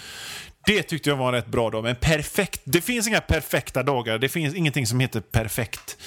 Det 0.66 0.84
tyckte 0.84 1.10
jag 1.10 1.18
var 1.18 1.28
en 1.28 1.34
rätt 1.34 1.48
bra 1.48 1.70
dag. 1.70 1.84
Men 1.84 1.96
perfekt, 1.96 2.62
det 2.64 2.82
finns 2.82 3.08
inga 3.08 3.22
perfekta 3.22 3.84
dagar. 3.84 4.18
Det 4.18 4.30
finns 4.30 4.56
ingenting 4.56 4.88
som 4.88 5.00
heter 5.00 5.22
perfekt 5.22 5.98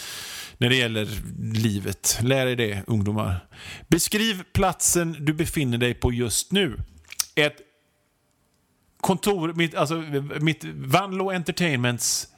när 0.58 0.68
det 0.68 0.76
gäller 0.76 1.08
livet. 1.54 2.18
Lär 2.22 2.46
er 2.46 2.56
det, 2.56 2.82
ungdomar. 2.86 3.46
Beskriv 3.88 4.42
platsen 4.52 5.16
du 5.20 5.32
befinner 5.32 5.78
dig 5.78 5.94
på 5.94 6.12
just 6.12 6.52
nu. 6.52 6.80
Ett 7.34 7.56
kontor, 9.00 9.52
mitt, 9.52 9.74
alltså, 9.74 9.94
mitt 10.40 10.64
Vanlo 10.64 11.30
Entertainments 11.30 12.28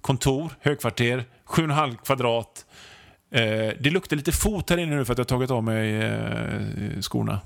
kontor, 0.00 0.52
högkvarter, 0.60 1.24
7,5 1.46 1.96
kvadrat. 2.04 2.66
Eh, 3.32 3.74
det 3.80 3.90
luktar 3.90 4.16
lite 4.16 4.32
fot 4.32 4.70
här 4.70 4.78
inne 4.78 4.96
nu 4.96 5.04
för 5.04 5.12
att 5.12 5.18
jag 5.18 5.24
har 5.24 5.28
tagit 5.28 5.50
av 5.50 5.64
mig 5.64 5.94
eh, 5.94 7.00
skorna. 7.00 7.40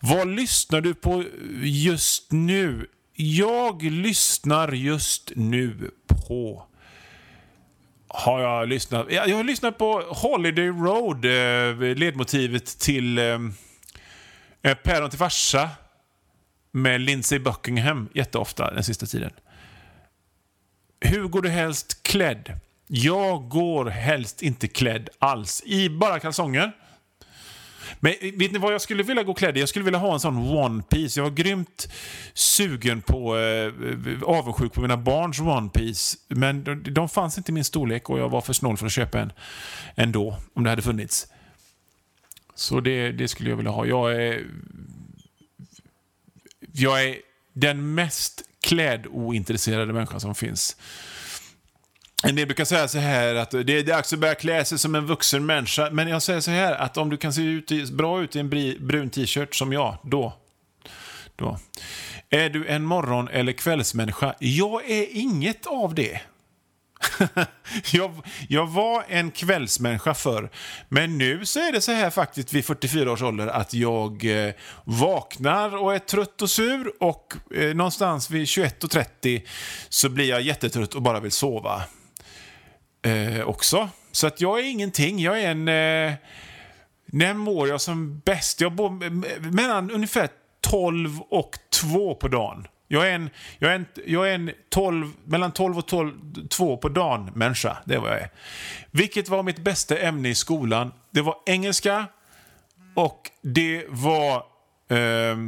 Vad 0.00 0.28
lyssnar 0.28 0.80
du 0.80 0.94
på 0.94 1.24
just 1.62 2.32
nu? 2.32 2.86
Jag 3.14 3.82
lyssnar 3.82 4.72
just 4.72 5.32
nu 5.36 5.90
på... 6.06 6.66
Har 8.08 8.40
jag 8.40 8.68
lyssnat? 8.68 9.06
Jag 9.10 9.36
har 9.36 9.44
lyssnat 9.44 9.78
på 9.78 10.00
Holiday 10.00 10.68
Road, 10.68 11.24
eh, 11.24 11.96
ledmotivet 11.96 12.66
till 12.78 13.18
eh, 13.18 13.38
eh, 14.62 14.74
Päron 14.74 15.10
till 15.10 15.18
farsa 15.18 15.70
med 16.70 17.00
Lindsey 17.00 17.38
Buckingham 17.38 18.08
jätteofta 18.14 18.74
den 18.74 18.84
sista 18.84 19.06
tiden. 19.06 19.30
Hur 21.00 21.28
går 21.28 21.42
du 21.42 21.48
helst 21.48 22.02
klädd? 22.02 22.60
Jag 22.86 23.48
går 23.48 23.84
helst 23.84 24.42
inte 24.42 24.68
klädd 24.68 25.08
alls. 25.18 25.62
I 25.66 25.88
bara 25.88 26.20
kalsonger. 26.20 26.72
Men 28.04 28.14
eh, 28.20 28.32
vet 28.34 28.52
ni 28.52 28.58
vad 28.58 28.72
jag 28.72 28.80
skulle 28.80 29.02
vilja 29.02 29.22
gå 29.22 29.34
klädd 29.34 29.56
i? 29.56 29.60
Jag 29.60 29.68
skulle 29.68 29.84
vilja 29.84 29.98
ha 29.98 30.12
en 30.14 30.20
sån 30.20 30.36
one 30.36 30.82
piece. 30.82 31.20
Jag 31.20 31.24
var 31.24 31.30
grymt 31.30 31.88
sugen 32.34 33.02
på, 33.02 33.36
eh, 33.36 33.66
eh, 33.66 34.22
avundsjuk 34.22 34.72
på 34.72 34.80
mina 34.80 34.96
barns 34.96 35.40
one 35.40 35.68
piece. 35.68 36.18
Men 36.28 36.64
de, 36.64 36.82
de 36.82 37.08
fanns 37.08 37.38
inte 37.38 37.52
i 37.52 37.54
min 37.54 37.64
storlek 37.64 38.10
och 38.10 38.18
jag 38.18 38.28
var 38.28 38.40
för 38.40 38.52
snål 38.52 38.76
för 38.76 38.86
att 38.86 38.92
köpa 38.92 39.20
en 39.20 39.32
ändå, 39.94 40.36
om 40.54 40.64
det 40.64 40.70
hade 40.70 40.82
funnits. 40.82 41.26
Så 42.54 42.80
det, 42.80 43.12
det 43.12 43.28
skulle 43.28 43.50
jag 43.50 43.56
vilja 43.56 43.72
ha. 43.72 43.86
Jag 43.86 44.22
är... 44.22 44.46
Jag 46.72 47.04
är 47.04 47.16
den 47.52 47.94
mest 47.94 48.42
klädointresserade 48.60 49.92
människan 49.92 50.20
som 50.20 50.34
finns. 50.34 50.76
En 52.24 52.36
del 52.36 52.46
brukar 52.46 52.64
säga 52.64 52.88
så 52.88 52.98
här 52.98 53.34
att 53.34 53.50
det 53.50 53.78
är 53.78 53.82
dags 53.82 54.12
att 54.12 54.18
börja 54.18 54.34
klä 54.34 54.64
sig 54.64 54.78
som 54.78 54.94
en 54.94 55.06
vuxen 55.06 55.46
människa. 55.46 55.90
Men 55.90 56.08
jag 56.08 56.22
säger 56.22 56.40
så 56.40 56.50
här 56.50 56.72
att 56.72 56.96
om 56.96 57.10
du 57.10 57.16
kan 57.16 57.32
se 57.32 57.42
ut, 57.42 57.90
bra 57.90 58.22
ut 58.22 58.36
i 58.36 58.38
en 58.38 58.50
brun 58.80 59.10
t-shirt 59.10 59.54
som 59.54 59.72
jag, 59.72 59.96
då. 60.02 60.32
då. 61.36 61.58
Är 62.30 62.50
du 62.50 62.66
en 62.66 62.84
morgon 62.84 63.28
eller 63.28 63.52
kvällsmänniska? 63.52 64.34
Jag 64.38 64.90
är 64.90 65.06
inget 65.10 65.66
av 65.66 65.94
det. 65.94 66.20
jag, 67.92 68.26
jag, 68.48 68.66
var 68.66 69.04
en 69.08 69.30
kvällsmänniska 69.30 70.14
förr. 70.14 70.50
Men 70.88 71.18
nu 71.18 71.46
så 71.46 71.58
är 71.58 71.72
det 71.72 71.80
så 71.80 71.92
här 71.92 72.10
faktiskt 72.10 72.52
vid 72.52 72.64
44 72.64 73.12
års 73.12 73.22
ålder 73.22 73.46
att 73.46 73.74
jag 73.74 74.24
eh, 74.24 74.54
vaknar 74.84 75.76
och 75.76 75.94
är 75.94 75.98
trött 75.98 76.42
och 76.42 76.50
sur 76.50 76.92
och 77.00 77.34
eh, 77.54 77.74
någonstans 77.74 78.30
vid 78.30 78.44
21.30 78.44 79.42
så 79.88 80.08
blir 80.08 80.28
jag 80.28 80.42
jättetrött 80.42 80.94
och 80.94 81.02
bara 81.02 81.20
vill 81.20 81.32
sova 81.32 81.82
eh, 83.02 83.48
också. 83.48 83.88
Så 84.12 84.26
att 84.26 84.40
jag 84.40 84.60
är 84.60 84.64
ingenting. 84.64 85.18
Jag 85.18 85.42
är 85.42 85.50
en... 85.50 85.68
Eh, 85.68 86.14
när 87.06 87.34
mår 87.34 87.68
jag 87.68 87.80
som 87.80 88.18
bäst? 88.18 88.60
Jag 88.60 88.72
bor 88.72 88.90
mellan 89.52 89.90
ungefär 89.90 90.28
12 90.60 91.20
och 91.20 91.58
2 91.70 92.14
på 92.14 92.28
dagen. 92.28 92.66
Jag 92.88 93.08
är 93.08 93.14
en, 93.14 93.30
jag 93.58 93.70
är 93.70 93.74
en, 93.74 93.86
jag 94.06 94.30
är 94.30 94.34
en 94.34 94.50
12, 94.68 95.12
mellan 95.24 95.52
12 95.52 95.78
och 95.78 95.86
12, 95.86 96.12
2 96.48 96.76
på 96.76 96.88
dagen 96.88 97.30
människa. 97.34 97.78
Det 97.84 97.94
är 97.94 97.98
vad 97.98 98.10
jag 98.10 98.20
är. 98.20 98.30
Vilket 98.90 99.28
var 99.28 99.42
mitt 99.42 99.58
bästa 99.58 99.98
ämne 99.98 100.28
i 100.28 100.34
skolan? 100.34 100.92
Det 101.10 101.20
var 101.20 101.36
engelska 101.46 102.06
och 102.94 103.30
det 103.42 103.84
var 103.88 104.44
eh, 104.88 105.38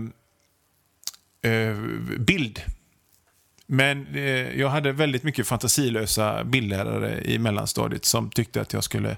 eh, 1.53 1.77
bild. 2.19 2.61
Men 3.75 4.15
eh, 4.15 4.61
jag 4.61 4.69
hade 4.69 4.93
väldigt 4.93 5.23
mycket 5.23 5.47
fantasilösa 5.47 6.45
bildlärare 6.45 7.23
i 7.25 7.39
mellanstadiet 7.39 8.05
som 8.05 8.31
tyckte 8.31 8.61
att 8.61 8.73
jag 8.73 8.85
skulle 8.85 9.17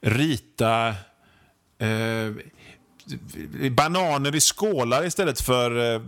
rita 0.00 0.88
eh, 1.78 2.32
bananer 3.70 4.34
i 4.34 4.40
skålar 4.40 5.06
istället 5.06 5.40
för, 5.40 5.94
eh, 5.94 6.02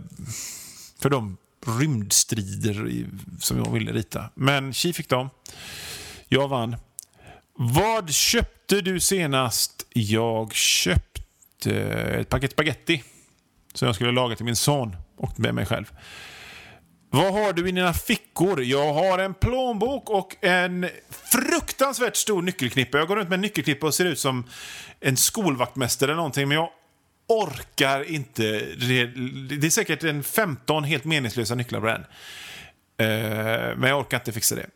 för 0.99 1.09
de 1.09 1.37
rymdstrider 1.79 2.89
i, 2.89 3.05
som 3.39 3.57
jag 3.57 3.71
ville 3.71 3.91
rita. 3.91 4.29
Men 4.33 4.73
tji 4.73 4.93
fick 4.93 5.09
de. 5.09 5.29
Jag 6.27 6.47
vann. 6.47 6.75
Vad 7.53 8.13
köpte 8.13 8.81
du 8.81 8.99
senast? 8.99 9.85
Jag 9.89 10.53
köpte 10.53 11.71
ett 12.19 12.29
paket 12.29 12.51
spaghetti 12.51 13.03
som 13.73 13.85
jag 13.85 13.95
skulle 13.95 14.11
laga 14.11 14.35
till 14.35 14.45
min 14.45 14.55
son 14.55 14.95
och 15.17 15.39
med 15.39 15.55
mig 15.55 15.65
själv. 15.65 15.91
Vad 17.13 17.33
har 17.33 17.53
du 17.53 17.69
i 17.69 17.71
dina 17.71 17.93
fickor? 17.93 18.63
Jag 18.63 18.93
har 18.93 19.19
en 19.19 19.33
plånbok 19.33 20.09
och 20.09 20.35
en 20.41 20.89
fruktansvärt 21.09 22.15
stor 22.15 22.41
nyckelknippa. 22.41 22.97
Jag 22.97 23.07
går 23.07 23.15
runt 23.15 23.29
med 23.29 23.35
en 23.37 23.41
nyckelknippa 23.41 23.87
och 23.87 23.93
ser 23.93 24.05
ut 24.05 24.19
som 24.19 24.43
en 24.99 25.17
skolvaktmästare 25.17 26.11
eller 26.11 26.15
någonting, 26.15 26.47
men 26.47 26.57
jag 26.57 26.69
orkar 27.27 28.11
inte. 28.11 28.41
Det 29.49 29.67
är 29.67 29.69
säkert 29.69 30.03
en 30.03 30.23
15 30.23 30.83
helt 30.83 31.05
meningslösa 31.05 31.55
nycklar 31.55 31.79
på 31.79 31.85
den. 31.85 32.01
Eh, 32.97 33.77
men 33.77 33.89
jag 33.89 33.99
orkar 33.99 34.17
inte 34.17 34.31
fixa 34.31 34.55
det. 34.55 34.67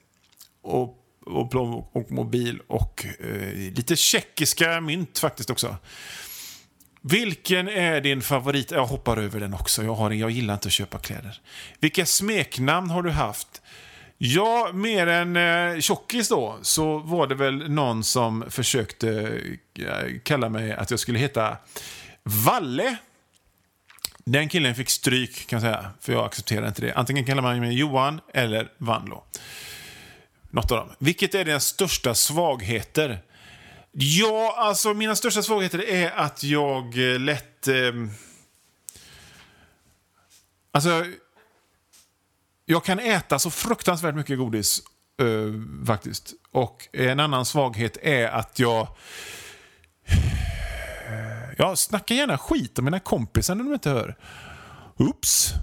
Och, 0.61 0.97
och 1.25 1.51
plånbok 1.51 1.95
och 1.95 2.11
mobil 2.11 2.61
och 2.67 3.05
eh, 3.19 3.53
lite 3.53 3.95
tjeckiska 3.95 4.81
mynt 4.81 5.19
faktiskt 5.19 5.49
också. 5.49 5.77
Vilken 7.07 7.67
är 7.67 8.01
din 8.01 8.21
favorit? 8.21 8.71
Jag 8.71 8.85
hoppar 8.85 9.17
över 9.17 9.39
den 9.39 9.53
också. 9.53 9.83
Jag, 9.83 9.95
har, 9.95 10.11
jag 10.11 10.31
gillar 10.31 10.53
inte 10.53 10.67
att 10.67 10.73
köpa 10.73 10.99
kläder. 10.99 11.41
Vilka 11.79 12.05
smeknamn 12.05 12.89
har 12.89 13.03
du 13.03 13.09
haft? 13.09 13.61
Ja, 14.17 14.71
mer 14.73 15.07
än 15.07 15.35
eh, 15.35 15.79
tjockis 15.79 16.29
då, 16.29 16.57
så 16.61 16.97
var 16.97 17.27
det 17.27 17.35
väl 17.35 17.69
någon 17.71 18.03
som 18.03 18.45
försökte 18.49 19.39
eh, 19.79 20.19
kalla 20.23 20.49
mig 20.49 20.73
att 20.73 20.91
jag 20.91 20.99
skulle 20.99 21.19
heta 21.19 21.57
Valle. 22.23 22.97
Den 24.25 24.49
killen 24.49 24.75
fick 24.75 24.89
stryk 24.89 25.47
kan 25.47 25.61
jag 25.61 25.61
säga, 25.61 25.91
för 26.01 26.13
jag 26.13 26.25
accepterar 26.25 26.67
inte 26.67 26.81
det. 26.81 26.93
Antingen 26.93 27.25
kallar 27.25 27.41
man 27.41 27.59
mig 27.59 27.73
Johan 27.73 28.21
eller 28.33 28.71
Vanlo. 28.77 29.23
Något 30.49 30.71
av 30.71 30.77
dem. 30.77 30.89
Vilket 30.99 31.35
är 31.35 31.45
dina 31.45 31.59
största 31.59 32.15
svagheter? 32.15 33.21
Ja, 33.97 34.55
alltså 34.57 34.93
mina 34.93 35.15
största 35.15 35.41
svagheter 35.41 35.89
är 35.89 36.11
att 36.11 36.43
jag 36.43 37.13
eh, 37.13 37.19
lätt... 37.19 37.67
Eh, 37.67 37.93
alltså, 40.71 41.05
jag 42.65 42.85
kan 42.85 42.99
äta 42.99 43.39
så 43.39 43.51
fruktansvärt 43.51 44.15
mycket 44.15 44.37
godis, 44.37 44.81
eh, 45.21 45.85
faktiskt. 45.85 46.33
Och 46.51 46.87
en 46.93 47.19
annan 47.19 47.45
svaghet 47.45 47.97
är 48.01 48.27
att 48.27 48.59
jag... 48.59 48.87
Jag 51.57 51.77
snackar 51.77 52.15
gärna 52.15 52.37
skit 52.37 52.79
om 52.79 52.85
mina 52.85 52.99
kompisar 52.99 53.55
när 53.55 53.63
de 53.63 53.73
inte 53.73 53.89
hör. 53.89 54.15
Oops. 54.97 55.53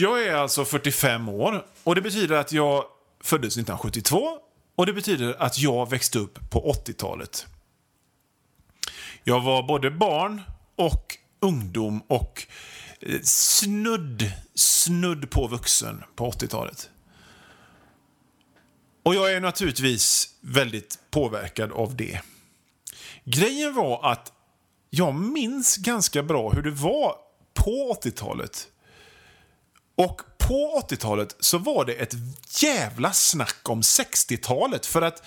Jag 0.00 0.26
är 0.26 0.34
alltså 0.34 0.64
45 0.64 1.28
år 1.28 1.66
och 1.84 1.94
det 1.94 2.00
betyder 2.00 2.36
att 2.36 2.52
jag 2.52 2.84
föddes 3.20 3.54
1972 3.54 4.38
och 4.76 4.86
det 4.86 4.92
betyder 4.92 5.42
att 5.42 5.58
jag 5.58 5.90
växte 5.90 6.18
upp 6.18 6.50
på 6.50 6.72
80-talet. 6.72 7.46
Jag 9.24 9.40
var 9.40 9.62
både 9.62 9.90
barn 9.90 10.42
och 10.76 11.16
ungdom 11.40 12.02
och 12.06 12.46
eh, 13.00 13.20
snudd, 13.22 14.32
snudd 14.54 15.30
på 15.30 15.46
vuxen 15.46 16.04
på 16.16 16.30
80-talet. 16.30 16.90
Och 19.02 19.14
jag 19.14 19.32
är 19.32 19.40
naturligtvis 19.40 20.34
väldigt 20.40 20.98
påverkad 21.10 21.72
av 21.72 21.96
det. 21.96 22.20
Grejen 23.24 23.74
var 23.74 24.12
att 24.12 24.32
jag 24.90 25.14
minns 25.14 25.76
ganska 25.76 26.22
bra 26.22 26.50
hur 26.50 26.62
det 26.62 26.70
var 26.70 27.14
på 27.54 27.98
80-talet. 28.02 28.68
Och 29.98 30.22
på 30.38 30.82
80-talet 30.88 31.36
så 31.40 31.58
var 31.58 31.84
det 31.84 31.92
ett 31.92 32.14
jävla 32.62 33.12
snack 33.12 33.68
om 33.68 33.80
60-talet. 33.80 34.86
För 34.86 35.02
att 35.02 35.22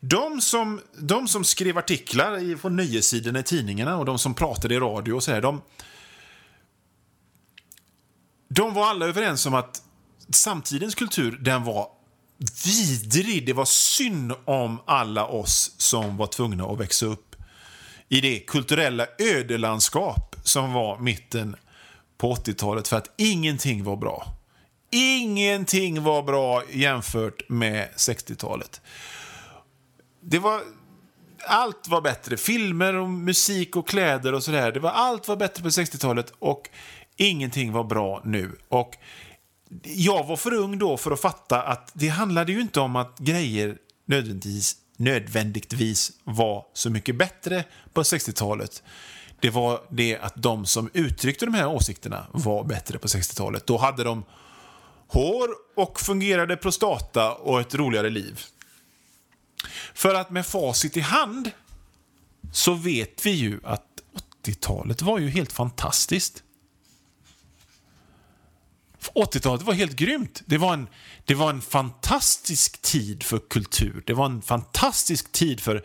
de 0.00 0.40
som, 0.40 0.80
de 0.98 1.28
som 1.28 1.44
skrev 1.44 1.78
artiklar 1.78 2.56
på 2.56 2.68
nöjessidorna 2.68 3.38
i 3.38 3.42
tidningarna 3.42 3.96
och 3.96 4.04
de 4.04 4.18
som 4.18 4.34
pratade 4.34 4.74
i 4.74 4.78
radio 4.78 5.12
och 5.12 5.22
så 5.22 5.32
här, 5.32 5.42
de, 5.42 5.62
de 8.48 8.74
var 8.74 8.86
alla 8.86 9.06
överens 9.06 9.46
om 9.46 9.54
att 9.54 9.82
samtidens 10.30 10.94
kultur, 10.94 11.38
den 11.40 11.64
var 11.64 11.88
vidrig. 12.64 13.46
Det 13.46 13.52
var 13.52 13.64
synd 13.64 14.32
om 14.44 14.80
alla 14.86 15.26
oss 15.26 15.74
som 15.78 16.16
var 16.16 16.26
tvungna 16.26 16.64
att 16.64 16.80
växa 16.80 17.06
upp 17.06 17.36
i 18.08 18.20
det 18.20 18.38
kulturella 18.38 19.06
ödelandskap 19.18 20.36
som 20.42 20.72
var 20.72 20.98
mitten 20.98 21.56
på 22.24 22.34
80-talet 22.34 22.88
för 22.88 22.96
att 22.96 23.10
ingenting 23.16 23.84
var 23.84 23.96
bra. 23.96 24.26
Ingenting 24.90 26.02
var 26.02 26.22
bra 26.22 26.62
jämfört 26.70 27.48
med 27.48 27.88
60-talet. 27.96 28.80
Det 30.20 30.38
var... 30.38 30.60
Allt 31.46 31.88
var 31.88 32.00
bättre. 32.00 32.36
Filmer 32.36 32.94
och 32.94 33.08
musik 33.08 33.76
och 33.76 33.88
kläder 33.88 34.32
och 34.32 34.42
sådär. 34.42 34.72
Det 34.72 34.80
var, 34.80 34.90
allt 34.90 35.28
var 35.28 35.36
bättre 35.36 35.62
på 35.62 35.68
60-talet 35.68 36.32
och 36.38 36.68
ingenting 37.16 37.72
var 37.72 37.84
bra 37.84 38.20
nu. 38.24 38.58
Och 38.68 38.96
jag 39.82 40.26
var 40.26 40.36
för 40.36 40.54
ung 40.54 40.78
då 40.78 40.96
för 40.96 41.10
att 41.10 41.20
fatta 41.20 41.62
att 41.62 41.90
det 41.94 42.08
handlade 42.08 42.52
ju 42.52 42.60
inte 42.60 42.80
om 42.80 42.96
att 42.96 43.18
grejer 43.18 43.76
nödvändigtvis, 44.06 44.76
nödvändigtvis 44.96 46.12
var 46.24 46.66
så 46.72 46.90
mycket 46.90 47.16
bättre 47.16 47.64
på 47.92 48.02
60-talet 48.02 48.82
det 49.44 49.50
var 49.50 49.80
det 49.88 50.18
att 50.18 50.34
de 50.36 50.66
som 50.66 50.90
uttryckte 50.94 51.44
de 51.44 51.54
här 51.54 51.66
åsikterna 51.66 52.26
var 52.32 52.64
bättre 52.64 52.98
på 52.98 53.08
60-talet. 53.08 53.66
Då 53.66 53.76
hade 53.76 54.04
de 54.04 54.24
hår 55.08 55.48
och 55.76 56.00
fungerade 56.00 56.56
prostata 56.56 57.34
och 57.34 57.60
ett 57.60 57.74
roligare 57.74 58.10
liv. 58.10 58.40
För 59.94 60.14
att 60.14 60.30
med 60.30 60.46
facit 60.46 60.96
i 60.96 61.00
hand 61.00 61.50
så 62.52 62.74
vet 62.74 63.26
vi 63.26 63.30
ju 63.30 63.60
att 63.64 63.86
80-talet 64.44 65.02
var 65.02 65.18
ju 65.18 65.28
helt 65.28 65.52
fantastiskt. 65.52 66.42
80-talet 69.12 69.62
var 69.62 69.74
helt 69.74 69.96
grymt. 69.96 70.42
Det 70.46 70.58
var, 70.58 70.74
en, 70.74 70.88
det 71.24 71.34
var 71.34 71.50
en 71.50 71.60
fantastisk 71.60 72.82
tid 72.82 73.22
för 73.22 73.38
kultur. 73.38 74.02
Det 74.06 74.12
var 74.12 74.26
en 74.26 74.42
fantastisk 74.42 75.32
tid 75.32 75.60
för 75.60 75.84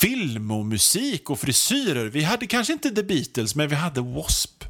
film 0.00 0.50
och 0.50 0.66
musik 0.66 1.30
och 1.30 1.40
frisyrer. 1.40 2.06
Vi 2.06 2.22
hade 2.22 2.46
kanske 2.46 2.72
inte 2.72 2.90
The 2.90 3.02
Beatles, 3.02 3.54
men 3.54 3.68
vi 3.68 3.74
hade 3.74 4.00
W.A.S.P. 4.00 4.66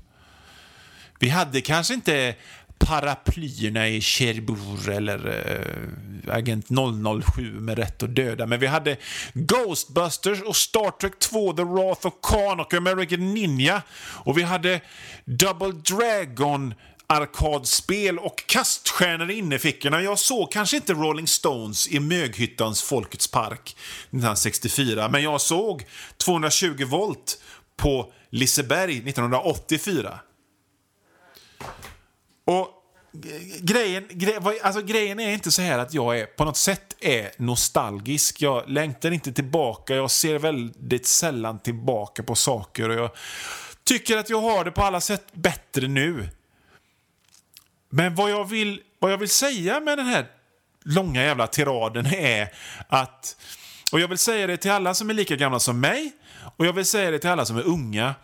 Vi 1.19 1.29
hade 1.29 1.61
kanske 1.61 1.95
inte 1.95 2.35
paraplyerna 2.79 3.89
i 3.89 4.01
Cherbourg 4.01 4.89
eller 4.89 5.27
äh, 6.27 6.35
Agent 6.35 6.67
007 7.35 7.61
med 7.61 7.79
rätt 7.79 8.03
att 8.03 8.15
döda. 8.15 8.47
Men 8.47 8.61
vi 8.61 8.67
hade 8.67 8.97
Ghostbusters 9.35 10.43
och 10.43 10.57
Star 10.57 10.91
Trek 10.91 11.19
2, 11.19 11.53
The 11.53 11.63
Wrath 11.63 12.07
of 12.07 12.15
Khan 12.23 12.61
och 12.61 12.75
American 12.75 13.35
Ninja. 13.35 13.83
Och 14.25 14.39
vi 14.39 14.43
hade 14.43 14.81
Double 15.25 15.73
Dragon 15.73 16.75
arkadspel 17.11 18.19
och 18.19 18.45
kaststjärnor 18.47 19.31
i 19.31 19.59
fickorna. 19.59 20.03
Jag 20.03 20.19
såg 20.19 20.53
kanske 20.53 20.77
inte 20.77 20.93
Rolling 20.93 21.27
Stones 21.27 21.89
i 21.89 22.01
Möghyttans 22.01 22.83
Folkets 22.83 23.29
park 23.29 23.77
1964, 24.03 25.09
men 25.09 25.23
jag 25.23 25.41
såg 25.41 25.87
220 26.17 26.85
volt 26.87 27.43
på 27.77 28.13
Liseberg 28.31 28.97
1984. 28.97 30.21
Och 32.47 32.69
grejen, 33.61 34.07
gre, 34.11 34.39
alltså 34.63 34.83
grejen 34.83 35.21
är 35.21 35.31
inte 35.31 35.51
så 35.51 35.63
här 35.63 35.79
att 35.79 35.95
jag 35.95 36.19
är 36.19 36.27
på 36.27 36.45
något 36.45 36.57
sätt 36.57 36.97
är 37.01 37.31
nostalgisk. 37.37 38.43
Jag 38.43 38.69
längtar 38.69 39.11
inte 39.11 39.33
tillbaka. 39.33 39.95
Jag 39.95 40.11
ser 40.11 40.39
väldigt 40.39 41.07
sällan 41.07 41.59
tillbaka 41.59 42.23
på 42.23 42.35
saker. 42.35 42.89
Och 42.89 42.95
jag 42.95 43.11
tycker 43.85 44.17
att 44.17 44.31
jag 44.31 44.41
har 44.41 44.65
det 44.65 44.71
på 44.71 44.83
alla 44.83 45.01
sätt 45.01 45.25
bättre 45.33 45.89
nu. 45.89 46.29
Men 47.91 48.15
vad 48.15 48.31
jag, 48.31 48.49
vill, 48.49 48.81
vad 48.99 49.13
jag 49.13 49.19
vill 49.19 49.29
säga 49.29 49.81
med 49.81 49.99
den 49.99 50.07
här 50.07 50.27
långa 50.85 51.23
jävla 51.23 51.47
tiraden 51.47 52.07
är 52.07 52.49
att... 52.89 53.37
Och 53.93 54.01
jag 54.01 54.09
vill 54.09 54.19
säga 54.19 54.47
det 54.47 54.57
till 54.57 54.71
alla 54.71 54.95
som 54.95 55.11
är 55.11 55.15
lika 55.15 55.37
gamla 55.37 55.61
som 55.61 55.81
mig 55.81 56.13
och 56.57 56.67
jag 56.67 56.73
vill 56.73 56.85
säga 56.85 57.11
det 57.11 57.19
till 57.19 57.31
alla 57.31 57.45
som 57.45 57.57
är 57.57 57.63
unga. 57.63 58.15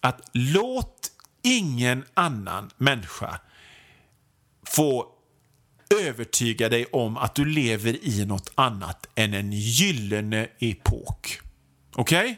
Att 0.00 0.20
låt 0.32 1.10
ingen 1.42 2.04
annan 2.14 2.70
människa 2.76 3.40
få 4.66 5.06
övertyga 6.02 6.68
dig 6.68 6.86
om 6.86 7.16
att 7.16 7.34
du 7.34 7.44
lever 7.44 8.04
i 8.04 8.24
något 8.26 8.52
annat 8.54 9.08
än 9.14 9.34
en 9.34 9.52
gyllene 9.52 10.48
epok. 10.58 11.40
Okej? 11.94 12.20
Okay? 12.20 12.36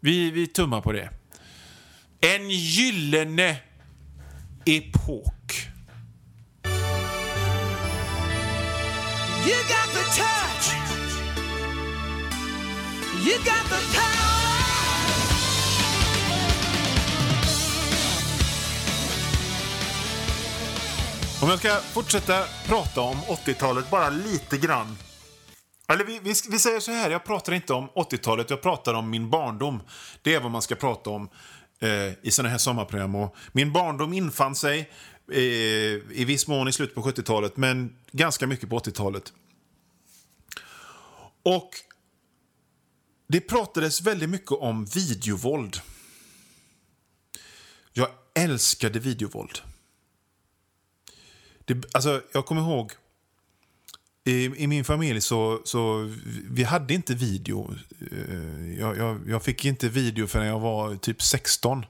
Vi, 0.00 0.30
vi 0.30 0.46
tummar 0.46 0.80
på 0.80 0.92
det. 0.92 1.10
En 2.20 2.50
gyllene 2.50 3.56
epok. 4.68 5.52
You 9.46 9.56
got 9.68 9.88
the 9.92 10.04
touch. 10.20 10.66
You 13.26 13.36
got 13.38 13.64
the 13.68 13.80
power. 13.94 14.28
Om 21.42 21.48
jag 21.48 21.58
ska 21.58 21.68
fortsätta 21.68 22.44
prata 22.66 23.00
om 23.00 23.16
80-talet 23.16 23.90
bara 23.90 24.10
lite 24.10 24.58
grann. 24.58 24.96
Eller 25.92 26.04
vi, 26.04 26.18
vi, 26.22 26.34
vi, 26.50 26.58
säger 26.58 26.80
så 26.80 26.92
här, 26.92 27.10
jag 27.10 27.24
pratar 27.24 27.52
inte 27.52 27.72
om 27.72 27.88
80-talet, 27.88 28.50
jag 28.50 28.62
pratar 28.62 28.94
om 28.94 29.10
min 29.10 29.30
barndom. 29.30 29.80
Det 30.22 30.34
är 30.34 30.40
vad 30.40 30.50
man 30.50 30.62
ska 30.62 30.74
prata 30.74 31.10
om 31.10 31.28
eh, 31.78 32.12
i 32.22 32.30
såna 32.30 32.48
här 32.48 32.58
sommarprogram. 32.58 33.14
Och 33.14 33.36
min 33.52 33.72
barndom 33.72 34.12
infann 34.12 34.54
sig 34.54 34.90
eh, 35.32 35.40
i 35.40 36.24
viss 36.26 36.46
mån 36.46 36.68
i 36.68 36.72
slutet 36.72 36.94
på 36.94 37.02
70-talet, 37.02 37.56
men 37.56 37.96
ganska 38.12 38.46
mycket 38.46 38.70
på 38.70 38.78
80-talet. 38.78 39.32
Och 41.42 41.70
det 43.28 43.40
pratades 43.40 44.00
väldigt 44.00 44.30
mycket 44.30 44.52
om 44.52 44.84
videovåld. 44.84 45.80
Jag 47.92 48.08
älskade 48.34 48.98
videovåld. 48.98 49.58
Det, 51.64 51.94
alltså, 51.94 52.22
jag 52.32 52.46
kommer 52.46 52.62
ihåg 52.62 52.92
i, 54.28 54.52
i 54.56 54.66
min 54.66 54.84
familj 54.84 55.20
så, 55.20 55.60
så 55.64 56.14
vi 56.50 56.64
hade 56.64 56.94
inte 56.94 57.14
video. 57.14 57.74
Eh, 58.12 58.78
jag, 58.78 58.96
jag, 58.96 59.20
jag 59.28 59.42
fick 59.42 59.64
inte 59.64 59.88
video 59.88 60.26
förrän 60.26 60.46
jag 60.46 60.60
var 60.60 60.96
typ 60.96 61.22
16. 61.22 61.86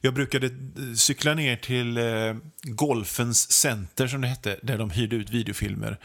Jag 0.00 0.14
brukade 0.14 0.46
eh, 0.46 0.52
cykla 0.96 1.34
ner 1.34 1.56
till 1.56 1.98
eh, 1.98 2.36
Golfens 2.62 3.52
Center, 3.52 4.06
som 4.06 4.20
det 4.20 4.28
hette, 4.28 4.58
där 4.62 4.78
de 4.78 4.90
hyrde 4.90 5.16
ut 5.16 5.30
videofilmer. 5.30 5.98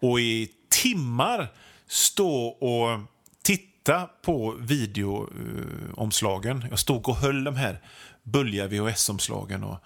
Och 0.00 0.20
i 0.20 0.50
timmar 0.68 1.52
stå 1.86 2.46
och 2.46 3.00
titta 3.42 4.08
på 4.22 4.56
videoomslagen. 4.60 6.64
Jag 6.70 6.78
stod 6.78 7.08
och 7.08 7.16
höll 7.16 7.44
de 7.44 7.56
här 7.56 7.80
bölja 8.22 8.66
VHS-omslagen 8.66 9.64
och 9.64 9.78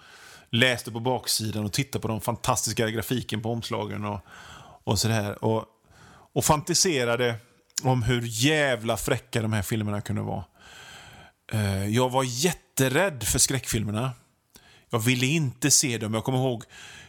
läste 0.49 0.91
på 0.91 0.99
baksidan 0.99 1.65
och 1.65 1.73
tittade 1.73 2.01
på 2.01 2.07
den 2.07 2.21
fantastiska 2.21 2.89
grafiken 2.89 3.41
på 3.41 3.51
omslagen 3.51 4.05
och, 4.05 4.19
och 4.87 4.99
sådär. 4.99 5.43
Och, 5.43 5.65
och 6.33 6.45
fantiserade 6.45 7.35
om 7.83 8.03
hur 8.03 8.21
jävla 8.25 8.97
fräcka 8.97 9.41
de 9.41 9.53
här 9.53 9.61
filmerna 9.61 10.01
kunde 10.01 10.21
vara. 10.21 10.43
Eh, 11.51 11.87
jag 11.87 12.09
var 12.09 12.23
jätterädd 12.23 13.23
för 13.23 13.39
skräckfilmerna. 13.39 14.11
Jag 14.89 14.99
ville 14.99 15.25
inte 15.25 15.71
se 15.71 15.97
dem. 15.97 16.13
Jag 16.13 16.23
kommer 16.23 16.37
ihåg 16.37 16.63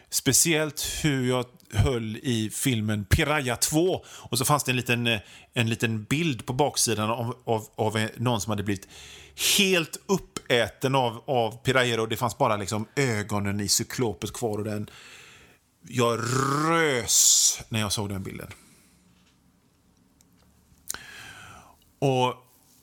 speciellt 0.09 0.85
hur 1.03 1.29
jag 1.29 1.45
höll 1.73 2.17
i 2.17 2.49
filmen 2.53 3.05
Piraya 3.05 3.55
2. 3.55 4.05
Och 4.07 4.37
så 4.37 4.45
fanns 4.45 4.63
det 4.63 4.71
en 4.71 4.75
liten, 4.75 5.07
eh, 5.07 5.19
en 5.53 5.69
liten 5.69 6.03
bild 6.03 6.45
på 6.45 6.53
baksidan 6.53 7.09
av, 7.09 7.37
av, 7.45 7.67
av 7.75 8.07
någon 8.17 8.41
som 8.41 8.49
hade 8.49 8.63
blivit 8.63 8.87
helt 9.57 9.99
uppäten 10.05 10.95
av, 10.95 11.23
av 11.27 11.51
Piraya 11.63 12.01
och 12.01 12.09
det 12.09 12.17
fanns 12.17 12.37
bara 12.37 12.57
liksom 12.57 12.87
ögonen 12.95 13.59
i 13.59 13.67
cyklopet 13.67 14.33
kvar. 14.33 14.57
Och 14.57 14.63
den, 14.63 14.89
jag 15.91 16.19
rös 16.69 17.61
när 17.69 17.79
jag 17.79 17.91
såg 17.91 18.09
den 18.09 18.23
bilden. 18.23 18.47
Och 21.99 22.33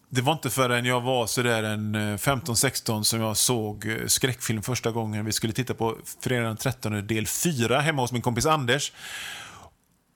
det 0.09 0.21
var 0.21 0.33
inte 0.33 0.51
förrän 0.51 0.85
jag 0.85 1.01
var 1.01 1.27
sådär 1.27 1.63
en 1.63 1.95
eh, 1.95 2.17
15-16 2.17 3.03
som 3.03 3.21
jag 3.21 3.37
såg 3.37 3.87
eh, 3.87 4.07
skräckfilm 4.07 4.63
första 4.63 4.91
gången. 4.91 5.25
Vi 5.25 5.33
skulle 5.33 5.53
titta 5.53 5.75
på 5.75 5.99
fredag 6.21 6.47
den 6.47 6.57
13 6.57 7.07
del 7.07 7.27
4 7.27 7.81
hemma 7.81 8.03
hos 8.03 8.13
min 8.13 8.23
kompis 8.23 8.47
Anders. 8.47 8.93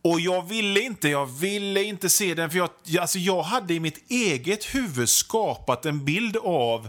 Och 0.02 0.20
jag 0.20 0.48
ville 0.48 0.80
inte, 0.80 1.08
jag 1.08 1.26
ville 1.26 1.82
inte 1.82 2.08
se 2.08 2.34
den 2.34 2.50
för 2.50 2.58
jag, 2.58 2.70
alltså 3.00 3.18
jag 3.18 3.42
hade 3.42 3.74
i 3.74 3.80
mitt 3.80 4.10
eget 4.10 4.74
huvud 4.74 5.08
skapat 5.08 5.86
en 5.86 6.04
bild 6.04 6.36
av 6.36 6.88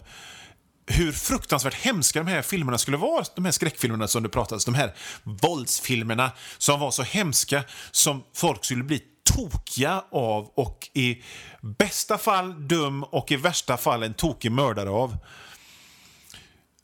hur 0.91 1.11
fruktansvärt 1.11 1.73
hemska 1.73 2.23
de 2.23 2.31
här 2.31 2.41
filmerna 2.41 2.77
skulle 2.77 2.97
vara. 2.97 3.25
De 3.35 3.45
här 3.45 3.51
skräckfilmerna 3.51 4.07
som 4.07 4.23
det 4.23 4.29
pratades 4.29 4.65
De 4.65 4.75
här 4.75 4.93
våldsfilmerna 5.23 6.31
som 6.57 6.79
var 6.79 6.91
så 6.91 7.03
hemska 7.03 7.63
som 7.91 8.23
folk 8.33 8.65
skulle 8.65 8.83
bli 8.83 9.01
tokiga 9.23 10.03
av 10.11 10.51
och 10.55 10.89
i 10.93 11.23
bästa 11.61 12.17
fall 12.17 12.67
dum 12.67 13.03
och 13.03 13.31
i 13.31 13.35
värsta 13.35 13.77
fall 13.77 14.03
en 14.03 14.13
tokig 14.13 14.51
mördare 14.51 14.89
av. 14.89 15.17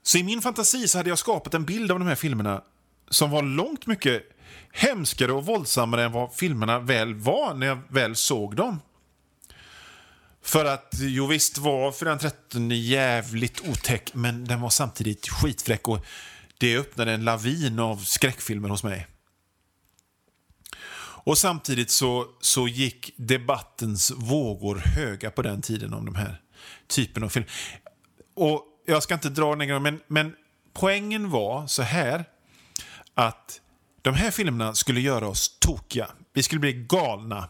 Så 0.04 0.18
i 0.18 0.24
min 0.24 0.42
fantasi 0.42 0.88
så 0.88 0.98
hade 0.98 1.10
jag 1.10 1.20
skapat 1.20 1.54
en 1.54 1.66
bild 1.66 1.92
av 1.92 2.00
de 2.00 2.08
här 2.08 2.16
filmerna 2.16 2.62
som 3.10 3.32
var 3.32 3.42
långt 3.42 3.88
mycket 3.88 4.24
hemskare 4.72 5.32
och 5.32 5.46
våldsammare 5.46 6.04
än 6.04 6.12
vad 6.12 6.34
filmerna 6.34 6.80
väl 6.80 7.16
var 7.16 7.54
när 7.54 7.68
jag 7.68 7.80
väl 7.90 8.16
såg 8.16 8.56
dem. 8.56 8.80
För 10.48 10.66
att, 10.66 10.94
jo 11.00 11.28
visst 11.28 11.58
var 11.58 11.92
Fredagen 11.92 12.20
13 12.20 12.72
jävligt 12.72 13.70
otäck, 13.70 14.14
men 14.14 14.46
den 14.46 14.62
var 14.62 14.70
samtidigt 14.70 15.28
skitfräck 15.28 15.88
och 15.88 16.06
det 16.58 16.78
öppnade 16.78 17.14
en 17.14 17.26
lavin 17.26 17.80
av 17.80 17.98
skräckfilmer 17.98 18.70
hos 18.70 18.84
mig. 18.84 19.08
Och 21.00 21.38
samtidigt 21.38 21.90
så, 21.90 22.26
så 22.42 22.68
gick 22.68 23.14
debattens 23.18 24.12
vågor 24.12 24.76
höga 24.76 25.32
på 25.32 25.42
den 25.42 25.62
tiden 25.62 25.94
om 25.94 26.06
de 26.06 26.16
här 26.16 26.42
typen 26.88 27.24
av 27.24 27.30
film. 27.30 27.46
Och 28.36 28.64
jag 28.86 29.04
ska 29.04 29.14
inte 29.14 29.30
dra 29.30 29.56
den 29.56 29.84
men, 29.84 30.02
men 30.08 30.36
poängen 30.74 31.30
var 31.30 31.68
så 31.68 31.82
här 31.82 32.26
att 33.14 33.62
de 34.02 34.14
här 34.14 34.32
filmerna 34.32 34.76
skulle 34.76 35.00
göra 35.00 35.28
oss 35.28 35.60
tokiga. 35.60 36.08
Vi 36.34 36.44
skulle 36.44 36.60
bli 36.60 36.74
galna. 36.74 37.50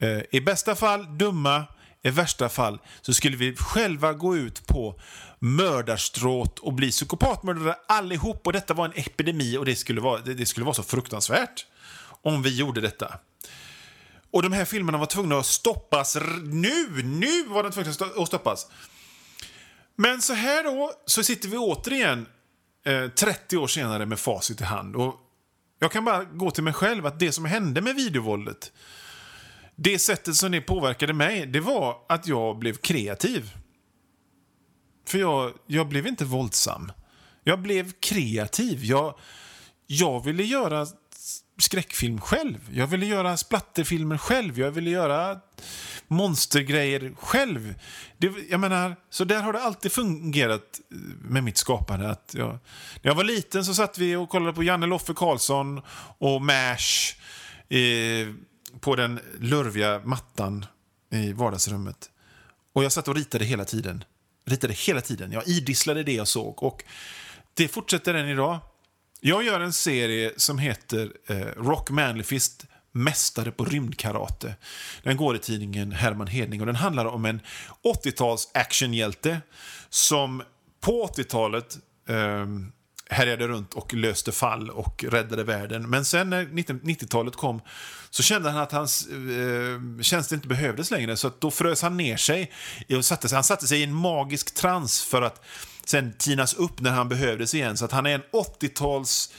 Eh, 0.00 0.20
I 0.30 0.40
bästa 0.40 0.74
fall 0.74 1.18
dumma, 1.18 1.64
i 2.02 2.10
värsta 2.10 2.48
fall 2.48 2.78
så 3.00 3.14
skulle 3.14 3.36
vi 3.36 3.56
själva 3.56 4.12
gå 4.12 4.36
ut 4.36 4.66
på 4.66 5.00
mördarstråt 5.38 6.58
och 6.58 6.72
bli 6.72 6.90
psykopatmördare 6.90 7.76
allihop. 7.88 8.46
Och 8.46 8.52
detta 8.52 8.74
var 8.74 8.84
en 8.84 8.92
epidemi 8.94 9.56
och 9.56 9.64
det 9.64 9.76
skulle 9.76 10.00
vara, 10.00 10.20
det 10.20 10.46
skulle 10.46 10.64
vara 10.64 10.74
så 10.74 10.82
fruktansvärt 10.82 11.66
om 12.22 12.42
vi 12.42 12.56
gjorde 12.56 12.80
detta. 12.80 13.18
Och 14.30 14.42
de 14.42 14.52
här 14.52 14.64
filmerna 14.64 14.98
var 14.98 15.06
tvungna 15.06 15.38
att 15.38 15.46
stoppas 15.46 16.16
nu. 16.42 17.02
Nu 17.02 17.44
var 17.44 17.62
de 17.62 17.72
tvungna 17.72 17.90
att 17.90 18.28
stoppas. 18.28 18.66
Men 19.96 20.22
så 20.22 20.32
här 20.32 20.64
då, 20.64 20.92
så 21.06 21.22
sitter 21.22 21.48
vi 21.48 21.56
återigen 21.56 22.26
eh, 22.86 23.08
30 23.08 23.56
år 23.56 23.66
senare 23.66 24.06
med 24.06 24.18
facit 24.18 24.60
i 24.60 24.64
hand. 24.64 24.96
Och 24.96 25.14
jag 25.78 25.92
kan 25.92 26.04
bara 26.04 26.24
gå 26.24 26.50
till 26.50 26.64
mig 26.64 26.72
själv 26.72 27.06
att 27.06 27.18
det 27.18 27.32
som 27.32 27.44
hände 27.44 27.80
med 27.80 27.94
videovåldet, 27.94 28.72
det 29.76 29.98
sättet 29.98 30.36
som 30.36 30.52
det 30.52 30.60
påverkade 30.60 31.12
mig, 31.12 31.46
det 31.46 31.60
var 31.60 31.96
att 32.08 32.26
jag 32.26 32.58
blev 32.58 32.76
kreativ. 32.76 33.50
För 35.06 35.18
jag, 35.18 35.52
jag 35.66 35.88
blev 35.88 36.06
inte 36.06 36.24
våldsam. 36.24 36.92
Jag 37.44 37.62
blev 37.62 37.92
kreativ. 37.92 38.84
Jag, 38.84 39.14
jag 39.86 40.24
ville 40.24 40.42
göra 40.42 40.86
skräckfilm 41.58 42.20
själv. 42.20 42.70
Jag 42.72 42.86
ville 42.86 43.06
göra 43.06 43.36
splatterfilmer 43.36 44.18
själv. 44.18 44.58
Jag 44.58 44.70
ville 44.70 44.90
göra 44.90 45.40
monstergrejer 46.08 47.14
själv. 47.18 47.74
Det, 48.18 48.32
jag 48.50 48.60
menar, 48.60 48.96
så 49.10 49.24
där 49.24 49.42
har 49.42 49.52
det 49.52 49.62
alltid 49.62 49.92
fungerat 49.92 50.80
eh, 50.90 50.96
med 51.20 51.44
mitt 51.44 51.56
skapande. 51.56 52.10
Att 52.10 52.34
jag, 52.38 52.48
när 53.02 53.10
jag 53.10 53.14
var 53.14 53.24
liten 53.24 53.64
så 53.64 53.74
satt 53.74 53.98
vi 53.98 54.16
och 54.16 54.28
kollade 54.28 54.52
på 54.52 54.62
Janne 54.62 54.86
Loffe 54.86 55.14
Karlsson 55.14 55.80
och 56.18 56.42
MASH 56.42 57.16
eh, 57.68 58.28
på 58.80 58.96
den 58.96 59.20
lurviga 59.40 60.00
mattan 60.04 60.66
i 61.10 61.32
vardagsrummet. 61.32 62.10
Och 62.72 62.84
jag 62.84 62.92
satt 62.92 63.08
och 63.08 63.14
ritade 63.14 63.44
hela 63.44 63.64
tiden. 63.64 64.04
Ritade 64.46 64.72
hela 64.72 65.00
tiden. 65.00 65.32
Jag 65.32 65.48
idisslade 65.48 66.02
det 66.02 66.12
jag 66.12 66.28
såg. 66.28 66.62
Och 66.62 66.84
det 67.54 67.68
fortsätter 67.68 68.14
än 68.14 68.28
idag. 68.28 68.58
Jag 69.20 69.44
gör 69.44 69.60
en 69.60 69.72
serie 69.72 70.32
som 70.36 70.58
heter 70.58 71.12
eh, 71.26 71.36
Rock 71.56 71.90
Manlifist 71.90 72.66
Mästare 72.92 73.50
på 73.50 73.64
rymdkarate. 73.64 74.56
Den 75.02 75.16
går 75.16 75.36
i 75.36 75.38
tidningen 75.38 75.92
Herman 75.92 76.26
Hedning 76.26 76.60
och 76.60 76.66
den 76.66 76.76
handlar 76.76 77.04
om 77.04 77.24
en 77.24 77.40
80-tals 78.04 78.50
actionhjälte 78.54 79.40
som 79.88 80.42
på 80.80 81.06
80-talet 81.06 81.78
eh, 82.08 82.46
härjade 83.10 83.48
runt 83.48 83.74
och 83.74 83.94
löste 83.94 84.32
fall 84.32 84.70
och 84.70 85.04
räddade 85.08 85.44
världen. 85.44 85.90
Men 85.90 86.04
sen 86.04 86.30
när 86.30 86.44
90-talet 86.44 87.36
kom 87.36 87.60
så 88.10 88.22
kände 88.22 88.50
han 88.50 88.62
att 88.62 88.72
hans 88.72 89.06
eh, 89.06 90.02
tjänster 90.02 90.36
inte 90.36 90.48
behövdes 90.48 90.90
längre 90.90 91.16
så 91.16 91.30
då 91.38 91.50
frös 91.50 91.82
han 91.82 91.96
ner 91.96 92.16
sig 92.16 92.52
och 92.96 93.04
satte 93.04 93.28
sig. 93.28 93.36
Han 93.36 93.44
satte 93.44 93.66
sig 93.66 93.80
i 93.80 93.84
en 93.84 93.94
magisk 93.94 94.54
trans 94.54 95.04
för 95.04 95.22
att 95.22 95.44
sen 95.84 96.12
tinas 96.18 96.54
upp 96.54 96.80
när 96.80 96.90
han 96.90 97.08
behövdes 97.08 97.54
igen. 97.54 97.76
Så 97.76 97.84
att 97.84 97.92
han 97.92 98.06
är 98.06 98.14
en 98.14 98.22
80-tals 98.32 99.32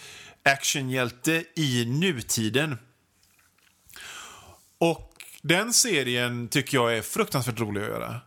actionhjälte 0.44 1.44
i 1.56 1.86
nutiden. 1.86 2.78
Och 4.78 5.14
den 5.42 5.74
serien 5.74 6.48
tycker 6.48 6.78
jag 6.78 6.98
är 6.98 7.02
fruktansvärt 7.02 7.60
rolig 7.60 7.82
att 7.82 7.88
göra. 7.88 8.22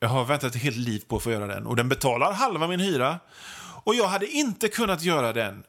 Jag 0.00 0.08
har 0.08 0.24
väntat 0.24 0.54
ett 0.54 0.62
helt 0.62 0.76
liv 0.76 1.02
på 1.08 1.16
att 1.16 1.22
få 1.22 1.30
göra 1.30 1.46
den. 1.46 1.66
Och 1.66 1.76
den 1.76 1.88
betalar 1.88 2.32
halva 2.32 2.68
min 2.68 2.80
hyra. 2.80 3.18
Och 3.86 3.94
jag 3.94 4.08
hade 4.08 4.26
inte 4.26 4.68
kunnat 4.68 5.02
göra 5.02 5.32
den 5.32 5.64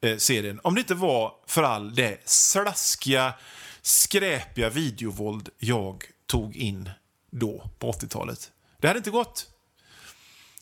eh, 0.00 0.16
serien 0.16 0.60
om 0.62 0.74
det 0.74 0.80
inte 0.80 0.94
var 0.94 1.34
för 1.46 1.62
all 1.62 1.94
det 1.94 2.28
slaskiga, 2.28 3.34
skräpiga 3.82 4.70
videovåld 4.70 5.48
jag 5.58 6.04
tog 6.26 6.56
in 6.56 6.90
då, 7.30 7.70
på 7.78 7.92
80-talet. 7.92 8.52
Det 8.78 8.86
hade 8.86 8.98
inte 8.98 9.10
gått. 9.10 9.50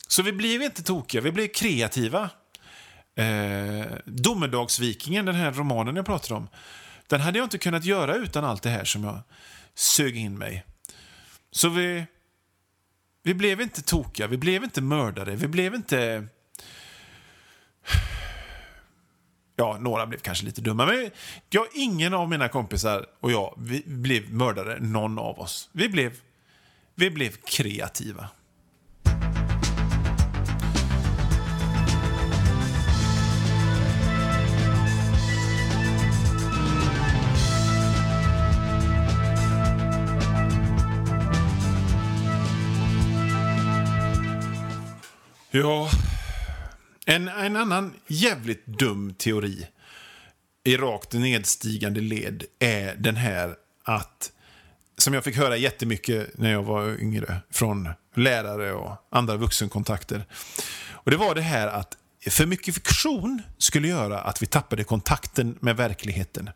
Så 0.07 0.23
vi 0.23 0.33
blev 0.33 0.61
inte 0.61 0.83
tokiga, 0.83 1.21
vi 1.21 1.31
blev 1.31 1.47
kreativa. 1.47 2.29
Eh, 3.15 3.85
Domedagsvikingen, 4.05 5.25
den 5.25 5.35
här 5.35 5.51
romanen 5.51 5.95
jag 5.95 6.05
pratade 6.05 6.33
om, 6.33 6.49
den 7.07 7.21
hade 7.21 7.37
jag 7.37 7.45
inte 7.45 7.57
kunnat 7.57 7.85
göra 7.85 8.15
utan 8.15 8.43
allt 8.43 8.63
det 8.63 8.69
här 8.69 8.85
som 8.85 9.03
jag 9.03 9.19
sög 9.75 10.17
in 10.17 10.37
mig. 10.37 10.65
Så 11.51 11.69
vi, 11.69 12.05
vi 13.23 13.33
blev 13.33 13.61
inte 13.61 13.81
tokiga, 13.81 14.27
vi 14.27 14.37
blev 14.37 14.63
inte 14.63 14.81
mördare, 14.81 15.35
vi 15.35 15.47
blev 15.47 15.75
inte... 15.75 16.27
Ja, 19.55 19.77
några 19.79 20.07
blev 20.07 20.19
kanske 20.19 20.45
lite 20.45 20.61
dumma, 20.61 20.85
men 20.85 21.11
jag, 21.49 21.65
ingen 21.73 22.13
av 22.13 22.29
mina 22.29 22.47
kompisar 22.47 23.05
och 23.19 23.31
jag 23.31 23.53
vi 23.57 23.83
blev 23.85 24.33
mördare, 24.33 24.79
någon 24.79 25.19
av 25.19 25.39
oss. 25.39 25.69
Vi 25.71 25.89
blev, 25.89 26.13
vi 26.95 27.09
blev 27.09 27.31
kreativa. 27.31 28.29
Ja, 45.53 45.89
en, 47.05 47.27
en 47.27 47.55
annan 47.55 47.93
jävligt 48.07 48.65
dum 48.65 49.13
teori 49.13 49.67
i 50.63 50.77
rakt 50.77 51.13
nedstigande 51.13 52.01
led 52.01 52.43
är 52.59 52.95
den 52.95 53.15
här 53.15 53.55
att, 53.83 54.31
som 54.97 55.13
jag 55.13 55.23
fick 55.23 55.37
höra 55.37 55.57
jättemycket 55.57 56.37
när 56.37 56.51
jag 56.51 56.63
var 56.63 57.01
yngre, 57.01 57.41
från 57.51 57.89
lärare 58.15 58.73
och 58.73 59.07
andra 59.11 59.37
vuxenkontakter. 59.37 60.25
Och 60.89 61.11
det 61.11 61.17
var 61.17 61.35
det 61.35 61.41
här 61.41 61.67
att 61.67 61.97
för 62.29 62.45
mycket 62.45 62.73
fiktion 62.73 63.41
skulle 63.57 63.87
göra 63.87 64.21
att 64.21 64.41
vi 64.41 64.45
tappade 64.45 64.83
kontakten 64.83 65.57
med 65.59 65.77
verkligheten. 65.77 66.49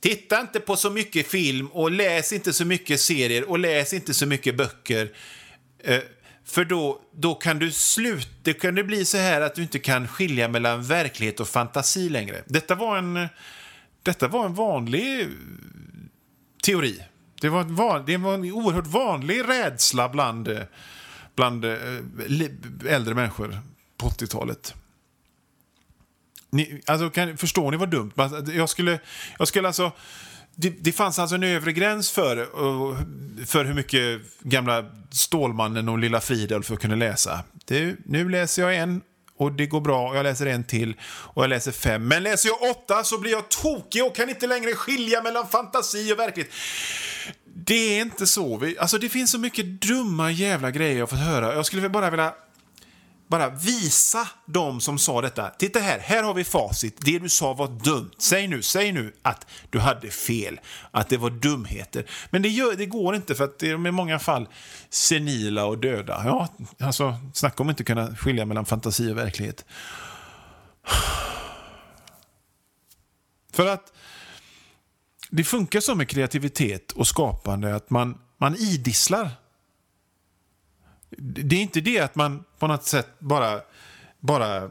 Titta 0.00 0.40
inte 0.40 0.60
på 0.60 0.76
så 0.76 0.90
mycket 0.90 1.26
film 1.26 1.66
och 1.66 1.90
läs 1.90 2.32
inte 2.32 2.52
så 2.52 2.64
mycket 2.64 3.00
serier 3.00 3.50
och 3.50 3.58
läs 3.58 3.92
inte 3.92 4.14
så 4.14 4.26
mycket 4.26 4.56
böcker. 4.56 5.12
Eh, 5.84 6.00
för 6.46 6.64
då, 6.64 7.00
då 7.12 7.34
kan 7.34 7.58
du 7.58 7.72
sluta, 7.72 8.52
kan 8.52 8.74
det 8.74 8.84
bli 8.84 9.04
så 9.04 9.18
här 9.18 9.40
att 9.40 9.54
du 9.54 9.62
inte 9.62 9.78
kan 9.78 10.08
skilja 10.08 10.48
mellan 10.48 10.82
verklighet 10.82 11.40
och 11.40 11.48
fantasi 11.48 12.08
längre. 12.08 12.42
Detta 12.46 12.74
var 12.74 12.98
en, 12.98 13.28
detta 14.02 14.28
var 14.28 14.46
en 14.46 14.54
vanlig 14.54 15.28
teori. 16.64 17.02
Det 17.40 17.48
var, 17.48 17.64
van, 17.64 18.04
det 18.06 18.16
var 18.16 18.34
en 18.34 18.52
oerhört 18.52 18.86
vanlig 18.86 19.48
rädsla 19.48 20.08
bland, 20.08 20.66
bland 21.34 21.64
eh, 21.64 21.78
äldre 22.88 23.14
människor 23.14 23.58
på 23.96 24.08
80-talet. 24.08 24.74
Ni, 26.50 26.82
alltså, 26.86 27.10
kan, 27.10 27.36
förstår 27.36 27.70
ni 27.70 27.76
vad 27.76 27.90
dumt? 27.90 28.12
Alltså, 28.16 28.52
jag 28.52 28.68
skulle, 28.68 29.00
jag 29.38 29.48
skulle 29.48 29.68
alltså... 29.68 29.92
Det, 30.58 30.70
det, 30.70 30.92
fanns 30.92 31.18
alltså 31.18 31.34
en 31.34 31.42
övre 31.42 31.72
gräns 31.72 32.10
för, 32.10 32.36
eh, 32.36 32.98
för 33.46 33.64
hur 33.64 33.74
mycket 33.74 34.20
gamla 34.40 34.84
Stålmannen 35.10 35.88
och 35.88 35.98
Lilla 35.98 36.20
Fridolf 36.20 36.68
kunde 36.80 36.96
läsa. 36.96 37.40
Det, 37.64 37.96
nu 38.04 38.28
läser 38.28 38.62
jag 38.62 38.76
en 38.76 39.00
och 39.38 39.52
det 39.52 39.66
går 39.66 39.80
bra. 39.80 40.16
Jag 40.16 40.22
läser 40.22 40.46
en 40.46 40.64
till 40.64 40.94
och 41.02 41.42
jag 41.42 41.48
läser 41.48 41.72
fem. 41.72 42.08
Men 42.08 42.22
läser 42.22 42.48
jag 42.48 42.70
åtta 42.70 43.04
så 43.04 43.18
blir 43.18 43.32
jag 43.32 43.48
tokig 43.48 44.04
och 44.04 44.16
kan 44.16 44.28
inte 44.28 44.46
längre 44.46 44.74
skilja 44.74 45.22
mellan 45.22 45.48
fantasi 45.48 46.12
och 46.12 46.18
verklighet. 46.18 46.52
Det 47.44 47.98
är 47.98 48.00
inte 48.00 48.26
så. 48.26 48.56
Vi, 48.56 48.78
alltså 48.78 48.98
det 48.98 49.08
finns 49.08 49.30
så 49.30 49.38
mycket 49.38 49.80
dumma 49.80 50.30
jävla 50.30 50.70
grejer 50.70 50.98
jag 50.98 51.10
fått 51.10 51.18
höra. 51.18 51.54
Jag 51.54 51.66
skulle 51.66 51.88
bara 51.88 52.10
vilja 52.10 52.34
bara 53.28 53.48
visa 53.50 54.28
dem 54.46 54.80
som 54.80 54.98
sa 54.98 55.20
detta. 55.20 55.50
Titta 55.50 55.78
här, 55.78 55.98
här 55.98 56.22
har 56.22 56.34
vi 56.34 56.44
facit. 56.44 56.96
Det 57.00 57.18
du 57.18 57.28
sa 57.28 57.52
var 57.52 57.68
dumt. 57.68 58.10
Säg 58.18 58.48
nu, 58.48 58.62
säg 58.62 58.92
nu 58.92 59.12
att 59.22 59.46
du 59.70 59.78
hade 59.78 60.10
fel, 60.10 60.60
att 60.90 61.08
det 61.08 61.16
var 61.16 61.30
dumheter. 61.30 62.10
Men 62.30 62.42
det, 62.42 62.48
gör, 62.48 62.76
det 62.76 62.86
går 62.86 63.14
inte 63.14 63.34
för 63.34 63.44
att 63.44 63.58
de 63.58 63.86
är 63.86 63.88
i 63.88 63.92
många 63.92 64.18
fall 64.18 64.48
senila 64.90 65.64
och 65.64 65.78
döda. 65.78 66.22
Ja, 66.24 66.48
alltså, 66.80 67.16
snacka 67.34 67.62
om 67.62 67.68
att 67.68 67.72
inte 67.72 67.84
kunna 67.84 68.16
skilja 68.16 68.44
mellan 68.44 68.66
fantasi 68.66 69.12
och 69.12 69.16
verklighet. 69.16 69.64
För 73.52 73.66
att 73.66 73.92
det 75.30 75.44
funkar 75.44 75.80
så 75.80 75.94
med 75.94 76.08
kreativitet 76.08 76.92
och 76.92 77.06
skapande 77.06 77.74
att 77.74 77.90
man, 77.90 78.18
man 78.38 78.56
idisslar 78.56 79.30
det 81.18 81.56
är 81.56 81.60
inte 81.60 81.80
det 81.80 81.98
att 81.98 82.14
man 82.14 82.44
på 82.58 82.66
något 82.66 82.84
sätt 82.84 83.08
bara, 83.18 83.60
bara 84.20 84.70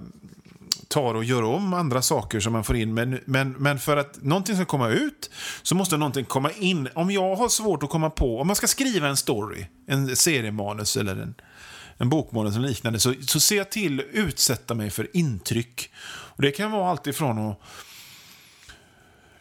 tar 0.88 1.16
och 1.16 1.24
gör 1.24 1.44
om 1.44 1.74
andra 1.74 2.02
saker 2.02 2.40
som 2.40 2.54
man 2.54 2.64
får 2.64 2.76
in. 2.76 2.94
Men, 2.94 3.20
men, 3.26 3.52
men 3.52 3.80
för 3.80 3.98
att 3.98 4.24
någonting 4.24 4.56
ska 4.56 4.66
komma 4.66 4.90
ut 4.90 5.30
så 5.64 5.76
måste 5.76 5.98
någonting 5.98 6.26
komma 6.26 6.52
in. 6.52 6.90
Om 6.96 7.12
jag 7.12 7.36
har 7.36 7.50
svårt 7.50 7.84
att 7.84 7.90
komma 7.90 8.10
på, 8.10 8.40
om 8.42 8.48
man 8.48 8.56
ska 8.56 8.68
skriva 8.68 9.08
en 9.08 9.18
story, 9.18 9.66
en 9.88 10.16
seriemanus 10.16 10.98
eller 10.98 11.16
en, 11.16 11.36
en 11.98 12.10
bokmanus 12.10 12.56
eller 12.56 12.68
liknande, 12.68 13.00
så, 13.00 13.14
så 13.22 13.40
ser 13.40 13.58
jag 13.58 13.72
till 13.72 14.00
att 14.00 14.06
utsätta 14.12 14.74
mig 14.74 14.90
för 14.90 15.18
intryck. 15.18 15.92
Och 16.08 16.42
Det 16.42 16.52
kan 16.52 16.72
vara 16.72 16.90
allt 16.90 17.08
ifrån 17.08 17.40
att 17.40 17.60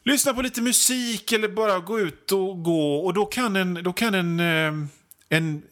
lyssna 0.04 0.34
på 0.34 0.42
lite 0.42 0.62
musik 0.62 1.32
eller 1.32 1.48
bara 1.48 1.78
gå 1.78 2.00
ut 2.00 2.32
och 2.32 2.62
gå. 2.62 2.96
Och 2.96 3.14
då 3.14 3.26
kan 3.26 3.56
en, 3.56 3.74
då 3.74 3.92
kan 3.92 4.14
en, 4.14 4.40
eh, 4.40 4.88
en 5.28 5.62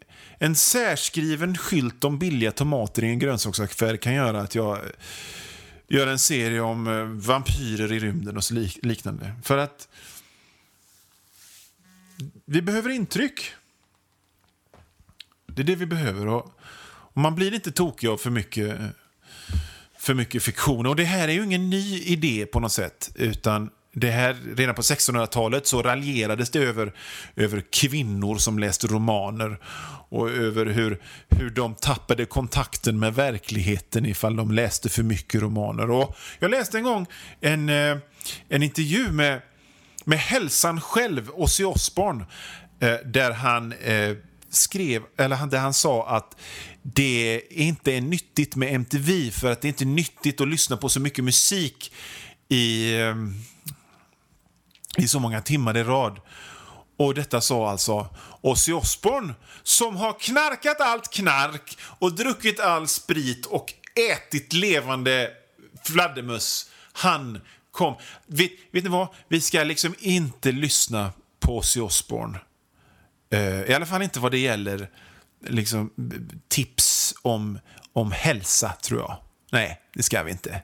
en 0.42 0.54
särskriven 0.54 1.58
skylt 1.58 2.04
om 2.04 2.18
billiga 2.18 2.52
tomater 2.52 3.04
i 3.04 3.08
en 3.08 3.18
grönsaksaffär 3.18 3.96
kan 3.96 4.14
göra 4.14 4.40
att 4.40 4.54
jag 4.54 4.76
eh, 4.76 4.82
gör 5.88 6.06
en 6.06 6.18
serie 6.18 6.60
om 6.60 6.86
eh, 6.86 7.04
vampyrer 7.04 7.92
i 7.92 7.98
rymden 7.98 8.36
och 8.36 8.44
så 8.44 8.54
liknande. 8.82 9.34
För 9.42 9.58
att 9.58 9.88
vi 12.44 12.62
behöver 12.62 12.90
intryck. 12.90 13.52
Det 15.46 15.62
är 15.62 15.66
det 15.66 15.74
vi 15.74 15.86
behöver. 15.86 16.26
Och, 16.26 16.58
man 17.14 17.34
blir 17.34 17.54
inte 17.54 17.72
tokig 17.72 18.08
av 18.08 18.16
för 18.16 18.30
mycket, 18.30 18.80
eh, 18.80 18.86
för 19.98 20.14
mycket 20.14 20.42
fiktion. 20.42 20.86
Och 20.86 20.96
det 20.96 21.04
här 21.04 21.28
är 21.28 21.32
ju 21.32 21.44
ingen 21.44 21.70
ny 21.70 22.00
idé 22.00 22.46
på 22.46 22.60
något 22.60 22.72
sätt. 22.72 23.12
Utan 23.14 23.70
det 23.94 24.10
här, 24.10 24.36
redan 24.56 24.74
på 24.74 24.82
1600-talet 24.82 25.66
så 25.66 25.82
raljerades 25.82 26.50
det 26.50 26.58
över, 26.58 26.92
över 27.36 27.64
kvinnor 27.70 28.36
som 28.36 28.58
läste 28.58 28.86
romaner 28.86 29.58
och 30.08 30.30
över 30.30 30.66
hur, 30.66 31.02
hur 31.28 31.50
de 31.50 31.74
tappade 31.74 32.24
kontakten 32.24 32.98
med 32.98 33.14
verkligheten 33.14 34.06
ifall 34.06 34.36
de 34.36 34.52
läste 34.52 34.88
för 34.88 35.02
mycket 35.02 35.42
romaner. 35.42 35.90
Och 35.90 36.16
jag 36.38 36.50
läste 36.50 36.78
en 36.78 36.84
gång 36.84 37.06
en, 37.40 37.68
eh, 37.68 37.96
en 38.48 38.62
intervju 38.62 39.12
med, 39.12 39.42
med 40.04 40.18
hälsan 40.18 40.80
själv, 40.80 41.30
Ozzy 41.30 41.64
Osbourne, 41.64 42.24
eh, 42.80 42.94
där 43.04 43.30
han 43.30 43.72
eh, 43.72 44.16
skrev, 44.50 45.02
eller 45.18 45.46
där 45.46 45.58
han 45.58 45.74
sa 45.74 46.08
att 46.08 46.36
det 46.82 47.42
inte 47.50 47.92
är 47.92 48.00
nyttigt 48.00 48.56
med 48.56 48.74
MTV 48.74 49.30
för 49.30 49.52
att 49.52 49.60
det 49.60 49.66
är 49.66 49.70
inte 49.70 49.84
nyttigt 49.84 50.40
att 50.40 50.48
lyssna 50.48 50.76
på 50.76 50.88
så 50.88 51.00
mycket 51.00 51.24
musik 51.24 51.92
i 52.48 52.94
i 54.98 55.08
så 55.08 55.20
många 55.20 55.40
timmar 55.40 55.76
i 55.76 55.82
rad. 55.82 56.20
Och 56.96 57.14
detta 57.14 57.40
sa 57.40 57.70
alltså 57.70 58.08
Ozzy 58.40 58.72
Osbourne 58.72 59.34
som 59.62 59.96
har 59.96 60.20
knarkat 60.20 60.80
allt 60.80 61.10
knark 61.10 61.78
och 61.80 62.14
druckit 62.14 62.60
all 62.60 62.88
sprit 62.88 63.46
och 63.46 63.74
ätit 64.12 64.52
levande 64.52 65.30
fladdermöss. 65.84 66.70
Han 66.92 67.40
kom. 67.70 67.94
Vet, 68.26 68.50
vet 68.72 68.84
ni 68.84 68.90
vad? 68.90 69.08
Vi 69.28 69.40
ska 69.40 69.64
liksom 69.64 69.94
inte 69.98 70.52
lyssna 70.52 71.12
på 71.40 71.58
Ozzy 71.58 71.80
Osbourne. 71.80 72.38
Uh, 73.34 73.62
I 73.62 73.74
alla 73.74 73.86
fall 73.86 74.02
inte 74.02 74.20
vad 74.20 74.32
det 74.32 74.38
gäller 74.38 74.90
liksom, 75.48 75.90
tips 76.48 77.14
om, 77.22 77.58
om 77.92 78.12
hälsa, 78.12 78.72
tror 78.82 79.00
jag. 79.00 79.16
Nej, 79.52 79.80
det 79.94 80.02
ska 80.02 80.22
vi 80.22 80.30
inte. 80.30 80.62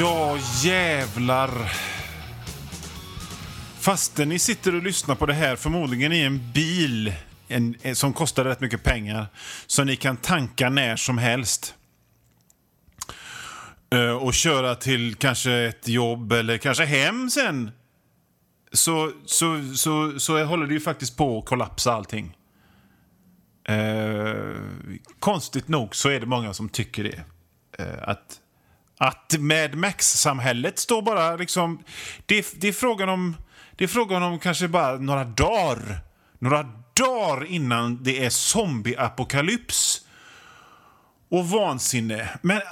Ja, 0.00 0.38
jävlar. 0.62 1.50
Fastän 3.78 4.28
ni 4.28 4.38
sitter 4.38 4.74
och 4.74 4.82
lyssnar 4.82 5.14
på 5.14 5.26
det 5.26 5.32
här, 5.32 5.56
förmodligen 5.56 6.12
i 6.12 6.20
en 6.20 6.52
bil 6.52 7.14
en, 7.48 7.74
eh, 7.82 7.94
som 7.94 8.12
kostar 8.12 8.44
rätt 8.44 8.60
mycket 8.60 8.82
pengar, 8.82 9.26
så 9.66 9.84
ni 9.84 9.96
kan 9.96 10.16
tanka 10.16 10.70
när 10.70 10.96
som 10.96 11.18
helst. 11.18 11.74
Uh, 13.94 14.10
och 14.10 14.34
köra 14.34 14.74
till 14.74 15.14
kanske 15.14 15.52
ett 15.52 15.88
jobb 15.88 16.32
eller 16.32 16.58
kanske 16.58 16.84
hem 16.84 17.30
sen. 17.30 17.70
Så, 18.72 19.12
så, 19.26 19.74
så, 19.74 20.18
så 20.18 20.44
håller 20.44 20.66
det 20.66 20.74
ju 20.74 20.80
faktiskt 20.80 21.16
på 21.16 21.38
att 21.38 21.44
kollapsa 21.44 21.92
allting. 21.92 22.36
Uh, 23.70 24.56
konstigt 25.18 25.68
nog 25.68 25.96
så 25.96 26.08
är 26.08 26.20
det 26.20 26.26
många 26.26 26.54
som 26.54 26.68
tycker 26.68 27.04
det. 27.04 27.24
Uh, 27.84 28.02
att 28.02 28.39
att 29.02 29.36
Mad 29.38 29.74
Max-samhället 29.74 30.78
står 30.78 31.02
bara 31.02 31.36
liksom... 31.36 31.84
Det, 32.26 32.60
det, 32.60 32.68
är 32.68 32.72
frågan 32.72 33.08
om, 33.08 33.36
det 33.76 33.84
är 33.84 33.88
frågan 33.88 34.22
om 34.22 34.38
kanske 34.38 34.68
bara 34.68 34.96
några 34.96 35.24
dagar. 35.24 36.00
Några 36.38 36.62
dagar 36.92 37.44
innan 37.44 38.02
det 38.02 38.24
är 38.24 38.30
zombie-apokalyps. 38.30 40.04
Och 41.28 41.48
vansinne. 41.48 42.38
Men... 42.42 42.60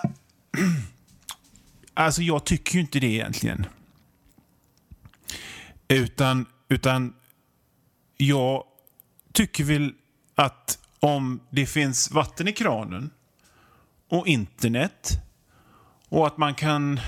Alltså, 1.94 2.22
jag 2.22 2.44
tycker 2.44 2.74
ju 2.74 2.80
inte 2.80 3.00
det 3.00 3.06
egentligen. 3.06 3.66
Utan, 5.88 6.46
utan 6.68 7.14
jag 8.16 8.64
tycker 9.32 9.64
väl 9.64 9.92
att 10.34 10.78
om 11.00 11.40
det 11.50 11.66
finns 11.66 12.10
vatten 12.10 12.48
i 12.48 12.52
kranen 12.52 13.10
och 14.08 14.26
internet 14.26 15.22
och 16.08 16.26
att 16.26 16.38
man 16.38 16.54
kan, 16.54 17.00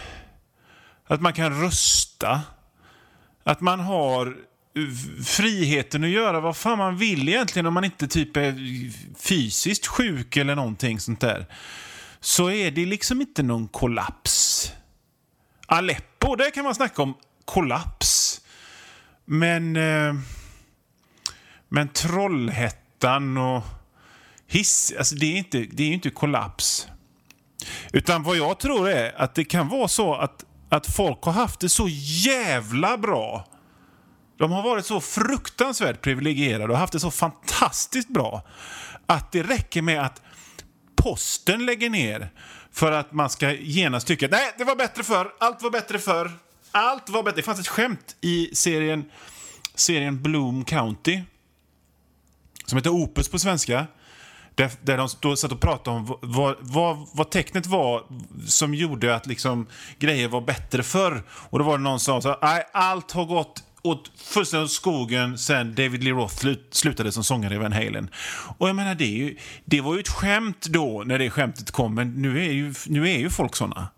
att 1.07 1.21
man 1.21 1.33
kan 1.33 1.61
rösta. 1.63 2.41
Att 3.45 3.61
man 3.61 3.81
har 3.81 4.37
friheten 5.25 6.05
att 6.05 6.11
göra 6.11 6.41
vad 6.41 6.57
fan 6.57 6.79
man 6.79 6.97
vill 6.97 7.29
egentligen 7.29 7.67
om 7.67 7.75
man 7.75 7.85
inte 7.85 8.09
typ 8.09 8.37
är 8.37 8.55
fysiskt 9.19 9.87
sjuk 9.87 10.37
eller 10.37 10.55
någonting 10.55 11.01
sånt 11.01 11.21
där. 11.21 11.47
Så 12.21 12.51
är 12.51 12.71
det 12.71 12.87
liksom 12.87 13.21
inte 13.21 13.43
någon 13.43 13.69
kollaps. 13.69 14.73
Aleppo, 15.67 16.37
där 16.37 16.51
kan 16.51 16.65
man 16.65 16.75
snacka 16.75 17.03
om 17.03 17.15
kollaps. 17.45 18.41
Men... 19.25 19.77
Eh, 19.77 20.15
men 21.73 21.89
Trollhättan 21.89 23.39
och 23.39 23.63
hiss, 24.47 24.95
alltså 24.99 25.15
det 25.15 25.27
är 25.27 25.37
inte, 25.37 25.59
det 25.59 25.83
är 25.83 25.93
inte 25.93 26.11
kollaps. 26.11 26.89
Utan 27.93 28.23
vad 28.23 28.37
jag 28.37 28.59
tror 28.59 28.89
är 28.89 29.23
att 29.23 29.35
det 29.35 29.45
kan 29.45 29.69
vara 29.69 29.89
så 29.89 30.15
att, 30.15 30.45
att 30.69 30.87
folk 30.87 31.23
har 31.23 31.33
haft 31.33 31.61
det 31.61 31.69
så 31.69 31.89
jävla 31.89 32.99
bra. 32.99 33.47
De 34.39 34.53
har 34.53 34.63
varit 34.63 34.87
så 34.87 35.01
fruktansvärt 35.01 36.01
privilegierade 36.01 36.73
och 36.73 36.79
haft 36.79 36.93
det 36.93 37.01
så 37.01 37.11
fantastiskt 37.11 38.09
bra 38.09 38.43
att 39.07 39.33
det 39.33 39.43
räcker 39.43 39.83
med 39.83 40.03
att 40.03 40.23
posten 40.97 41.67
lägger 41.67 41.91
ner 41.91 42.31
för 42.73 42.93
att 42.93 43.13
man 43.13 43.31
ska 43.31 43.53
genast 43.53 44.07
tycka 44.07 44.27
att 44.27 44.33
nej, 44.33 44.55
det 44.59 44.65
var 44.65 44.77
bättre 44.77 45.03
för 45.03 45.33
allt 45.41 45.63
var 45.63 45.71
bättre 45.71 45.99
för 45.99 46.31
allt 46.71 47.09
var 47.11 47.23
bättre. 47.23 47.37
Det 47.37 47.43
fanns 47.43 47.61
ett 47.61 47.69
skämt 47.69 48.17
i 48.21 48.51
serien, 48.55 49.11
serien 49.75 50.23
Bloom 50.23 50.65
County 50.65 51.21
som 52.71 52.77
heter 52.77 52.91
Opus 52.91 53.29
på 53.29 53.39
svenska. 53.39 53.87
Där, 54.61 54.71
där 54.83 54.97
de 54.97 55.09
då 55.21 55.37
satt 55.37 55.53
och 55.53 55.61
pratade 55.61 55.97
om 55.97 56.17
vad, 56.21 56.57
vad, 56.61 57.09
vad 57.13 57.31
tecknet 57.31 57.67
var 57.67 58.03
som 58.47 58.75
gjorde 58.75 59.15
att 59.15 59.27
liksom 59.27 59.67
grejer 59.99 60.29
var 60.29 60.41
bättre 60.41 60.83
förr. 60.83 61.23
Och 61.31 61.59
då 61.59 61.65
var 61.65 61.79
det 61.79 61.85
någon 61.85 62.01
som 62.01 62.23
sa 62.23 62.35
att 62.35 62.71
allt 62.73 63.13
har 63.13 63.25
gått 63.25 63.63
åt 63.83 64.13
fullständigt 64.17 64.71
skogen 64.71 65.39
sen 65.39 65.75
David 65.75 66.05
Lee 66.05 66.13
Roth 66.13 66.47
slutade 66.71 67.13
som 67.13 67.25
sångare 67.25 67.55
i 67.55 67.59
Van 67.59 67.73
Halen. 67.73 68.11
Och 68.59 68.69
jag 68.69 68.77
menar, 68.77 68.95
det, 68.95 69.05
ju, 69.05 69.37
det 69.65 69.81
var 69.81 69.95
ju 69.95 70.01
ett 70.01 70.09
skämt 70.09 70.67
då, 70.67 71.03
när 71.07 71.19
det 71.19 71.31
skämtet 71.31 71.71
kom, 71.71 71.95
men 71.95 72.23
nu 72.23 72.47
är 72.47 72.53
ju, 72.53 72.75
nu 72.87 73.09
är 73.09 73.19
ju 73.19 73.31
folk 73.31 73.57
såna. 73.57 73.89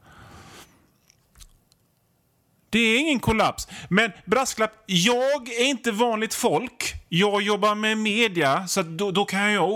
Det 2.73 2.79
är 2.79 2.99
ingen 2.99 3.21
kollaps. 3.21 3.69
Men 3.89 4.13
brasklapp, 4.25 4.85
jag 4.87 5.49
är 5.49 5.65
inte 5.65 5.91
vanligt 5.91 6.35
folk. 6.35 6.95
Jag 7.09 7.43
jobbar 7.43 7.75
med 7.75 7.99
media, 7.99 8.67
så 8.67 8.83
då, 8.83 9.11
då 9.11 9.25
kan 9.25 9.53
jag 9.53 9.69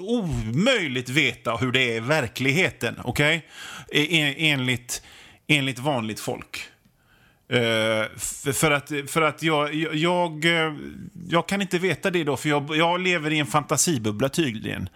omöjligt 0.00 1.08
veta 1.08 1.56
hur 1.56 1.72
det 1.72 1.80
är 1.80 1.96
i 1.96 2.00
verkligheten. 2.00 3.00
Okej? 3.04 3.46
Okay? 3.88 4.20
En, 4.20 4.34
enligt, 4.36 5.02
enligt 5.46 5.78
vanligt 5.78 6.20
folk. 6.20 6.62
Uh, 7.52 8.18
för 8.52 8.70
att, 8.70 8.92
för 9.06 9.22
att 9.22 9.42
jag, 9.42 9.74
jag, 9.74 10.44
eh, 10.44 10.74
jag, 11.28 11.48
kan 11.48 11.62
inte 11.62 11.78
veta 11.78 12.10
det 12.10 12.24
då, 12.24 12.36
för 12.36 12.48
jag, 12.48 12.76
jag 12.76 13.00
lever 13.00 13.32
i 13.32 13.38
en 13.38 13.46
fantasibubbla 13.46 14.28
tydligen. 14.28 14.88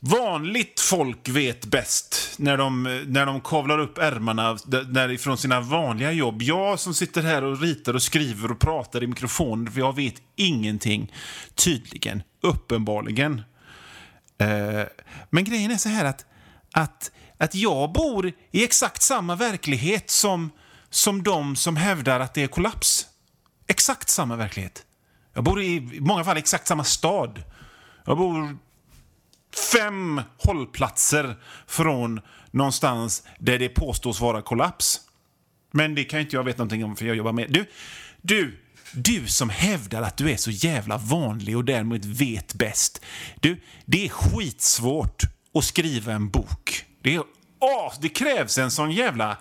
Vanligt 0.00 0.80
folk 0.80 1.28
vet 1.28 1.66
bäst 1.66 2.34
när 2.38 2.56
de, 2.56 2.82
när 3.06 3.26
de 3.26 3.40
kavlar 3.40 3.78
upp 3.78 3.98
ärmarna 3.98 4.58
när, 4.88 5.16
från 5.16 5.38
sina 5.38 5.60
vanliga 5.60 6.12
jobb. 6.12 6.42
Jag 6.42 6.78
som 6.80 6.94
sitter 6.94 7.22
här 7.22 7.44
och 7.44 7.60
ritar 7.60 7.94
och 7.94 8.02
skriver 8.02 8.50
och 8.50 8.58
pratar 8.58 9.02
i 9.02 9.06
mikrofonen 9.06 9.72
för 9.72 9.80
jag 9.80 9.96
vet 9.96 10.14
ingenting. 10.36 11.12
Tydligen, 11.54 12.22
uppenbarligen. 12.40 13.42
Eh, 14.38 14.82
men 15.30 15.44
grejen 15.44 15.70
är 15.70 15.76
så 15.76 15.88
här 15.88 16.04
att, 16.04 16.26
att, 16.72 17.10
att 17.38 17.54
jag 17.54 17.92
bor 17.92 18.32
i 18.50 18.64
exakt 18.64 19.02
samma 19.02 19.36
verklighet 19.36 20.10
som, 20.10 20.50
som 20.90 21.22
de 21.22 21.56
som 21.56 21.76
hävdar 21.76 22.20
att 22.20 22.34
det 22.34 22.42
är 22.42 22.46
kollaps. 22.46 23.06
Exakt 23.66 24.08
samma 24.08 24.36
verklighet. 24.36 24.82
Jag 25.34 25.44
bor 25.44 25.62
i 25.62 26.00
många 26.00 26.24
fall 26.24 26.36
i 26.36 26.40
exakt 26.40 26.66
samma 26.66 26.84
stad. 26.84 27.42
Jag 28.04 28.18
bor 28.18 28.58
fem 29.72 30.20
hållplatser 30.38 31.36
från 31.66 32.20
någonstans 32.50 33.22
där 33.38 33.58
det 33.58 33.68
påstås 33.68 34.20
vara 34.20 34.42
kollaps. 34.42 35.00
Men 35.70 35.94
det 35.94 36.04
kan 36.04 36.20
inte 36.20 36.36
jag 36.36 36.44
veta 36.44 36.58
någonting 36.58 36.84
om 36.84 36.96
för 36.96 37.06
jag 37.06 37.16
jobbar 37.16 37.32
med. 37.32 37.52
Du, 37.52 37.66
du, 38.22 38.58
du 38.92 39.26
som 39.26 39.50
hävdar 39.50 40.02
att 40.02 40.16
du 40.16 40.30
är 40.30 40.36
så 40.36 40.50
jävla 40.50 40.98
vanlig 40.98 41.56
och 41.56 41.64
därmed 41.64 42.04
vet 42.04 42.54
bäst. 42.54 43.04
Du, 43.40 43.60
det 43.84 44.04
är 44.04 44.08
skitsvårt 44.08 45.22
att 45.54 45.64
skriva 45.64 46.12
en 46.12 46.30
bok. 46.30 46.84
Det, 47.02 47.14
är, 47.14 47.22
åh, 47.60 47.94
det 48.00 48.08
krävs 48.08 48.58
en 48.58 48.70
sån 48.70 48.90
jävla 48.90 49.38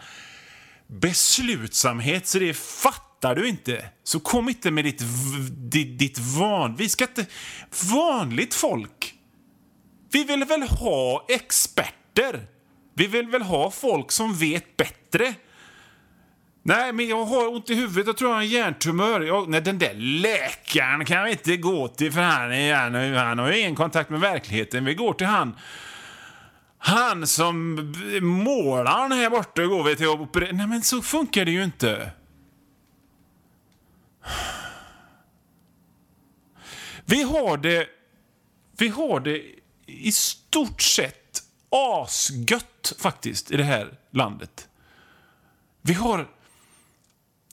beslutsamhet 0.87 2.27
så 2.27 2.39
det 2.39 2.53
fattar 2.57 3.35
du 3.35 3.47
inte. 3.47 3.85
Så 4.03 4.19
kom 4.19 4.49
inte 4.49 4.71
med 4.71 4.85
ditt, 4.85 5.01
ditt, 5.51 5.99
ditt 5.99 6.19
van... 6.19 6.75
Vi 6.75 6.89
ska 6.89 7.03
inte... 7.03 7.25
Vanligt 7.91 8.53
folk 8.53 9.14
vi 10.15 10.23
vill 10.23 10.43
väl 10.43 10.61
ha 10.61 11.25
experter? 11.27 12.47
Vi 12.93 13.07
vill 13.07 13.27
väl 13.27 13.41
ha 13.41 13.71
folk 13.71 14.11
som 14.11 14.33
vet 14.33 14.77
bättre? 14.77 15.33
Nej, 16.63 16.93
men 16.93 17.07
jag 17.07 17.25
har 17.25 17.47
ont 17.47 17.69
i 17.69 17.75
huvudet. 17.75 18.07
Jag 18.07 18.17
tror 18.17 18.29
jag 18.29 18.35
har 18.35 18.41
en 18.41 18.49
hjärntumör. 18.49 19.21
Jag, 19.21 19.49
nej, 19.49 19.61
den 19.61 19.79
där 19.79 19.93
läkaren 19.93 21.05
kan 21.05 21.23
vi 21.23 21.31
inte 21.31 21.57
gå 21.57 21.87
till 21.87 22.11
för 22.11 22.21
han, 22.21 22.51
är, 22.51 23.13
han 23.15 23.39
har 23.39 23.51
ju 23.51 23.59
ingen 23.59 23.75
kontakt 23.75 24.09
med 24.09 24.19
verkligheten. 24.19 24.85
Vi 24.85 24.93
går 24.93 25.13
till 25.13 25.27
han 25.27 25.55
han 26.77 27.27
som 27.27 27.75
målaren 28.21 29.11
här 29.11 29.29
borta 29.29 29.65
går 29.65 29.83
vi 29.83 29.95
till 29.95 30.07
och 30.07 30.21
opererar... 30.21 30.53
Nej, 30.53 30.67
men 30.67 30.81
så 30.81 31.01
funkar 31.01 31.45
det 31.45 31.51
ju 31.51 31.63
inte. 31.63 32.11
Vi 37.05 37.23
har 37.23 37.57
det... 37.57 37.87
Vi 38.77 38.87
har 38.87 39.19
det 39.19 39.41
i 39.85 40.11
stort 40.11 40.81
sett 40.81 41.43
asgött 41.69 42.93
faktiskt 42.99 43.51
i 43.51 43.57
det 43.57 43.63
här 43.63 43.99
landet. 44.11 44.67
Vi 45.81 45.93
har 45.93 46.27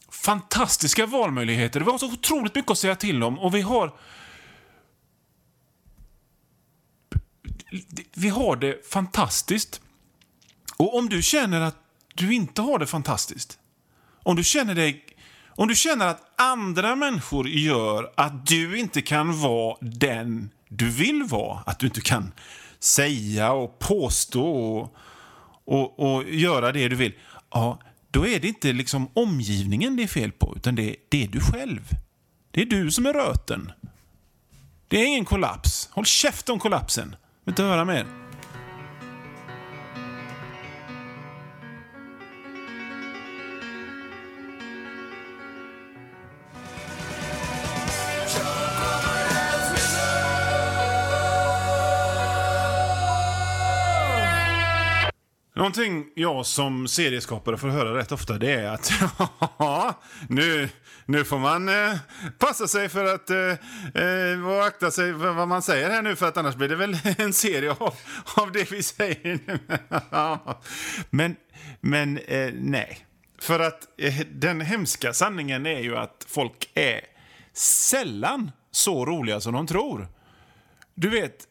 fantastiska 0.09 1.07
valmöjligheter. 1.07 1.81
Vi 1.81 1.91
har 1.91 1.99
så 1.99 2.13
otroligt 2.13 2.55
mycket 2.55 2.71
att 2.71 2.79
säga 2.79 2.97
till 2.97 3.23
om 3.23 3.39
och 3.39 3.55
vi 3.55 3.61
har... 3.61 3.95
Vi 8.15 8.29
har 8.29 8.57
det 8.57 8.87
fantastiskt. 8.87 9.81
Och 10.77 10.99
om 10.99 11.09
du 11.09 11.23
känner 11.23 11.61
att 11.61 11.77
du 12.15 12.35
inte 12.35 12.63
har 12.63 12.79
det 12.79 12.87
fantastiskt, 12.87 13.59
om 14.23 14.37
du 14.37 14.45
känner 14.45 14.75
dig 14.75 15.07
om 15.55 15.69
du 15.69 15.75
känner 15.75 16.07
att 16.07 16.41
andra 16.41 16.97
människor 16.97 17.49
gör 17.49 18.13
att 18.17 18.47
du 18.47 18.79
inte 18.79 19.03
kan 19.03 19.41
vara 19.41 19.77
den 19.81 20.51
du 20.77 20.91
vill 20.91 21.23
vara. 21.23 21.59
Att 21.67 21.79
du 21.79 21.87
inte 21.87 22.01
kan 22.01 22.33
säga 22.79 23.53
och 23.53 23.79
påstå 23.79 24.47
och, 24.47 24.97
och, 25.65 26.15
och 26.15 26.31
göra 26.31 26.73
det 26.73 26.89
du 26.89 26.97
vill. 26.97 27.15
Ja, 27.51 27.79
då 28.11 28.27
är 28.27 28.41
det 28.41 28.49
inte 28.49 28.73
liksom 28.73 29.09
omgivningen 29.15 29.97
det 29.97 30.03
är 30.03 30.07
fel 30.07 30.33
på, 30.33 30.55
utan 30.57 30.75
det, 30.75 30.97
det 31.09 31.25
är 31.25 31.29
du 31.29 31.41
själv. 31.41 31.89
Det 32.51 32.63
är 32.63 32.67
du 32.67 32.91
som 32.91 33.07
är 33.07 33.13
röten. 33.13 33.73
Det 34.89 34.97
är 34.97 35.07
ingen 35.07 35.25
kollaps. 35.25 35.89
Håll 35.93 36.05
käft 36.05 36.49
om 36.49 36.59
kollapsen. 36.59 37.09
Jag 37.11 37.45
vill 37.45 37.53
inte 37.53 37.63
höra 37.63 37.85
mer. 37.85 38.22
Någonting 55.63 56.07
jag 56.15 56.47
som 56.47 56.89
serieskapare 56.89 57.57
får 57.57 57.69
höra 57.69 57.99
rätt 57.99 58.13
ofta 58.13 58.39
det 58.39 58.53
är 58.53 58.67
att 58.67 58.93
nu, 60.29 60.69
nu 61.07 61.25
får 61.25 61.39
man 61.39 61.69
eh, 61.69 61.97
passa 62.39 62.69
sig 62.69 62.89
för 62.89 63.15
att 63.15 63.31
eh, 63.31 64.03
eh, 64.03 64.49
och 64.49 64.65
akta 64.65 64.91
sig 64.91 65.13
för 65.13 65.33
vad 65.33 65.49
man 65.49 65.63
säger 65.63 65.91
här 65.91 66.03
nu 66.03 66.17
för 66.17 66.29
att 66.29 66.37
annars 66.37 66.55
blir 66.55 66.69
det 66.69 66.77
väl 66.77 66.99
en 67.19 67.33
serie 67.33 67.71
av, 67.71 67.95
av 68.37 68.53
det 68.53 68.73
vi 68.73 68.83
säger 68.83 69.39
nu. 69.47 69.59
men 71.11 71.37
men 71.81 72.19
eh, 72.19 72.51
nej. 72.55 73.07
För 73.41 73.61
att 73.61 73.89
eh, 73.99 74.15
den 74.33 74.61
hemska 74.61 75.13
sanningen 75.13 75.67
är 75.67 75.81
ju 75.81 75.97
att 75.97 76.27
folk 76.29 76.71
är 76.75 77.01
sällan 77.53 78.51
så 78.71 79.07
roliga 79.07 79.41
som 79.41 79.55
de 79.55 79.67
tror. 79.67 80.09
Du 80.95 81.09
vet, 81.09 81.49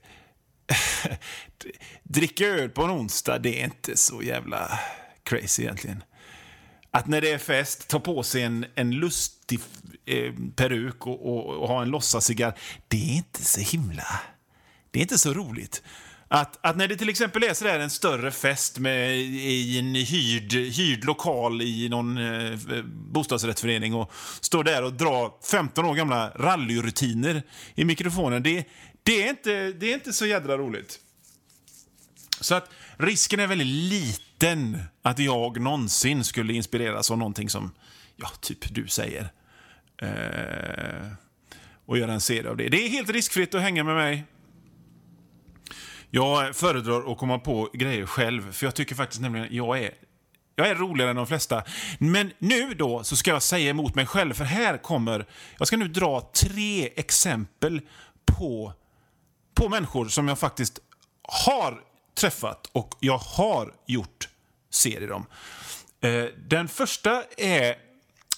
dricka 2.03 2.45
öl 2.45 2.69
på 2.69 2.83
en 2.83 2.91
onsdag, 2.91 3.39
det 3.39 3.61
är 3.61 3.65
inte 3.65 3.97
så 3.97 4.21
jävla 4.21 4.79
crazy 5.23 5.63
egentligen. 5.63 6.03
Att 6.91 7.07
när 7.07 7.21
det 7.21 7.31
är 7.31 7.37
fest, 7.37 7.87
ta 7.87 7.99
på 7.99 8.23
sig 8.23 8.43
en, 8.43 8.65
en 8.75 8.91
lustig 8.91 9.59
eh, 10.05 10.33
peruk 10.55 11.07
och, 11.07 11.33
och, 11.33 11.61
och, 11.61 11.67
ha 11.67 11.81
en 11.81 11.89
låtsascigarr, 11.89 12.53
det 12.87 12.97
är 12.97 13.15
inte 13.15 13.45
så 13.45 13.59
himla... 13.59 14.07
Det 14.91 14.99
är 14.99 15.01
inte 15.01 15.17
så 15.17 15.33
roligt. 15.33 15.83
Att, 16.27 16.59
att 16.61 16.77
när 16.77 16.87
det 16.87 16.95
till 16.95 17.09
exempel 17.09 17.43
är 17.43 17.53
sådär 17.53 17.79
en 17.79 17.89
större 17.89 18.31
fest 18.31 18.79
med, 18.79 19.17
i 19.19 19.79
en 19.79 19.95
hyrd, 19.95 20.53
hyrd 20.53 21.03
lokal 21.03 21.61
i 21.61 21.89
någon 21.89 22.17
eh, 22.17 22.57
bostadsrättsförening 22.85 23.93
och 23.93 24.11
står 24.41 24.63
där 24.63 24.83
och 24.83 24.93
drar 24.93 25.31
15 25.51 25.85
år 25.85 25.95
gamla 25.95 26.29
rallyrutiner 26.29 27.43
i 27.75 27.85
mikrofonen. 27.85 28.43
Det, 28.43 28.65
det, 29.03 29.23
är 29.23 29.29
inte, 29.29 29.71
det 29.71 29.91
är 29.91 29.93
inte 29.93 30.13
så 30.13 30.25
jädra 30.25 30.57
roligt. 30.57 30.99
Så 32.39 32.55
att 32.55 32.69
risken 32.97 33.39
är 33.39 33.47
väldigt 33.47 33.67
liten 33.67 34.83
att 35.01 35.19
jag 35.19 35.61
någonsin 35.61 36.23
skulle 36.23 36.53
inspireras 36.53 37.11
av 37.11 37.17
någonting 37.17 37.49
som, 37.49 37.71
ja, 38.15 38.27
typ 38.41 38.73
du 38.73 38.87
säger. 38.87 39.29
Eh, 40.01 41.07
och 41.85 41.97
göra 41.97 42.13
en 42.13 42.21
serie 42.21 42.49
av 42.49 42.57
det. 42.57 42.69
Det 42.69 42.85
är 42.85 42.89
helt 42.89 43.09
riskfritt 43.09 43.55
att 43.55 43.61
hänga 43.61 43.83
med 43.83 43.95
mig. 43.95 44.23
Jag 46.09 46.55
föredrar 46.55 47.11
att 47.11 47.17
komma 47.17 47.39
på 47.39 47.69
grejer 47.73 48.05
själv, 48.05 48.51
för 48.51 48.65
jag 48.65 48.75
tycker 48.75 48.95
faktiskt 48.95 49.21
nämligen 49.21 49.47
jag 49.51 49.79
är 49.79 49.91
jag 50.55 50.69
är 50.69 50.75
roligare 50.75 51.09
än 51.09 51.15
de 51.15 51.27
flesta. 51.27 51.63
Men 51.99 52.31
nu 52.39 52.73
då 52.73 53.03
så 53.03 53.15
ska 53.15 53.31
jag 53.31 53.41
säga 53.41 53.69
emot 53.69 53.95
mig 53.95 54.05
själv, 54.05 54.33
för 54.33 54.43
här 54.43 54.77
kommer... 54.77 55.25
Jag 55.57 55.67
ska 55.67 55.77
nu 55.77 55.87
dra 55.87 56.31
tre 56.35 56.89
exempel 56.95 57.81
på, 58.25 58.73
på 59.53 59.69
människor 59.69 60.07
som 60.07 60.27
jag 60.27 60.39
faktiskt 60.39 60.79
har 61.23 61.81
träffat 62.15 62.69
och 62.71 62.95
jag 62.99 63.17
har 63.17 63.73
gjort 63.85 64.29
serier 64.69 65.11
om. 65.11 65.25
Eh, 66.01 66.25
den 66.47 66.67
första 66.67 67.23
är 67.37 67.75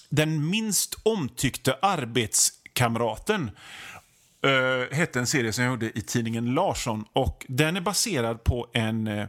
den 0.08 0.50
minst 0.50 0.94
omtyckte 1.02 1.78
arbetskamraten. 1.82 3.50
Uh, 4.46 4.94
hette 4.94 5.18
en 5.18 5.26
serie 5.26 5.52
som 5.52 5.64
jag 5.64 5.70
gjorde 5.70 5.98
i 5.98 6.02
tidningen 6.02 6.54
Larsson. 6.54 7.04
Och 7.12 7.46
Den 7.48 7.76
är 7.76 7.80
baserad 7.80 8.44
på 8.44 8.70
en, 8.72 9.08
uh, 9.08 9.26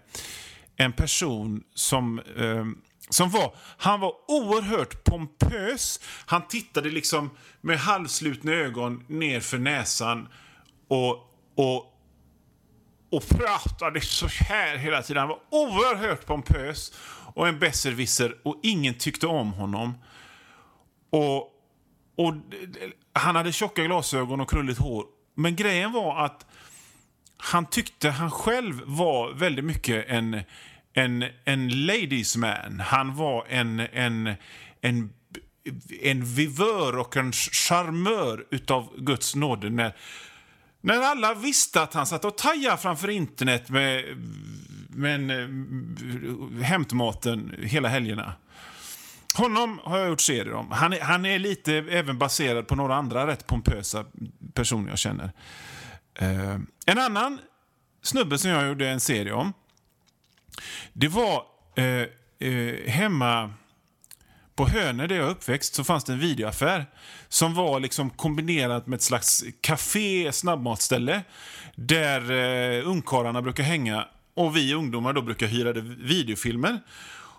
en 0.75 0.93
person 0.93 1.63
som, 1.73 2.19
uh, 2.19 2.65
som 3.09 3.29
var... 3.29 3.55
Han 3.77 3.99
var 3.99 4.13
oerhört 4.27 5.03
pompös. 5.03 5.99
Han 6.25 6.47
tittade 6.47 6.89
liksom 6.89 7.29
med 7.61 7.79
halvslutna 7.79 8.51
ögon 8.51 9.03
ner 9.07 9.39
för 9.39 9.57
näsan 9.57 10.27
och, 10.87 11.34
och, 11.55 11.93
och 13.11 13.27
pratade 13.29 14.01
så 14.01 14.27
här 14.27 14.77
hela 14.77 15.01
tiden. 15.01 15.19
Han 15.19 15.29
var 15.29 15.39
oerhört 15.49 16.25
pompös 16.25 16.93
och 17.33 17.47
en 17.47 17.59
besserwisser 17.59 18.35
och 18.43 18.59
ingen 18.63 18.93
tyckte 18.93 19.27
om 19.27 19.53
honom. 19.53 19.93
Och, 21.09 21.37
och 22.15 22.33
Han 23.13 23.35
hade 23.35 23.51
tjocka 23.51 23.83
glasögon 23.83 24.41
och 24.41 24.49
krulligt 24.49 24.79
hår. 24.79 25.05
Men 25.35 25.55
grejen 25.55 25.91
var 25.91 26.25
att 26.25 26.45
han 27.37 27.65
tyckte 27.65 28.09
han 28.09 28.31
själv 28.31 28.81
var 28.85 29.33
väldigt 29.33 29.65
mycket 29.65 30.05
en, 30.07 30.41
en, 30.93 31.25
en 31.45 31.85
ladies 31.85 32.35
man. 32.37 32.79
Han 32.79 33.15
var 33.15 33.45
en, 33.49 33.79
en, 33.79 34.33
en, 34.81 35.13
en 36.01 36.25
vivör 36.25 36.97
och 36.97 37.17
en 37.17 37.31
charmör 37.31 38.45
utav 38.51 38.89
Guds 38.97 39.35
nåde. 39.35 39.69
När, 39.69 39.95
när 40.85 41.01
alla 41.01 41.33
visste 41.33 41.81
att 41.81 41.93
han 41.93 42.05
satt 42.05 42.25
och 42.25 42.37
tajade 42.37 42.77
framför 42.77 43.09
internet 43.09 43.69
med, 43.69 44.05
med 44.89 45.15
en, 45.15 45.29
eh, 46.59 46.63
hämtmaten 46.63 47.55
hela 47.59 47.87
helgerna. 47.87 48.33
Honom 49.35 49.79
har 49.83 49.97
jag 49.97 50.09
gjort 50.09 50.21
serier 50.21 50.53
om. 50.53 50.71
Han 50.71 50.93
är, 50.93 50.99
han 50.99 51.25
är 51.25 51.39
lite 51.39 51.73
även 51.75 52.17
baserad 52.17 52.67
på 52.67 52.75
några 52.75 52.95
andra 52.95 53.27
rätt 53.27 53.47
pompösa 53.47 54.05
personer 54.53 54.89
jag 54.89 54.99
känner. 54.99 55.31
Uh, 56.21 56.59
en 56.85 56.97
annan 56.97 57.39
snubbe 58.01 58.37
som 58.37 58.51
jag 58.51 58.67
gjorde 58.67 58.89
en 58.89 58.99
serie 58.99 59.33
om, 59.33 59.53
det 60.93 61.07
var 61.07 61.43
uh, 61.79 62.05
uh, 62.47 62.87
hemma 62.87 63.53
på 64.55 64.67
Hönö 64.67 65.07
där 65.07 65.15
jag 65.15 65.25
är 65.25 65.31
uppväxt 65.31 65.75
så 65.75 65.83
fanns 65.83 66.03
det 66.03 66.13
en 66.13 66.19
videoaffär 66.19 66.85
som 67.27 67.53
var 67.53 67.79
liksom 67.79 68.09
kombinerat 68.09 68.87
med 68.87 68.97
ett 68.97 69.03
slags 69.03 69.43
café, 69.61 70.31
snabbmatsställe 70.31 71.21
där 71.75 72.31
eh, 72.31 72.87
ungkarlarna 72.87 73.41
brukar 73.41 73.63
hänga 73.63 74.07
och 74.35 74.57
vi 74.57 74.73
ungdomar 74.73 75.13
då 75.13 75.21
brukar 75.21 75.47
hyra 75.47 75.71
videofilmer. 75.99 76.79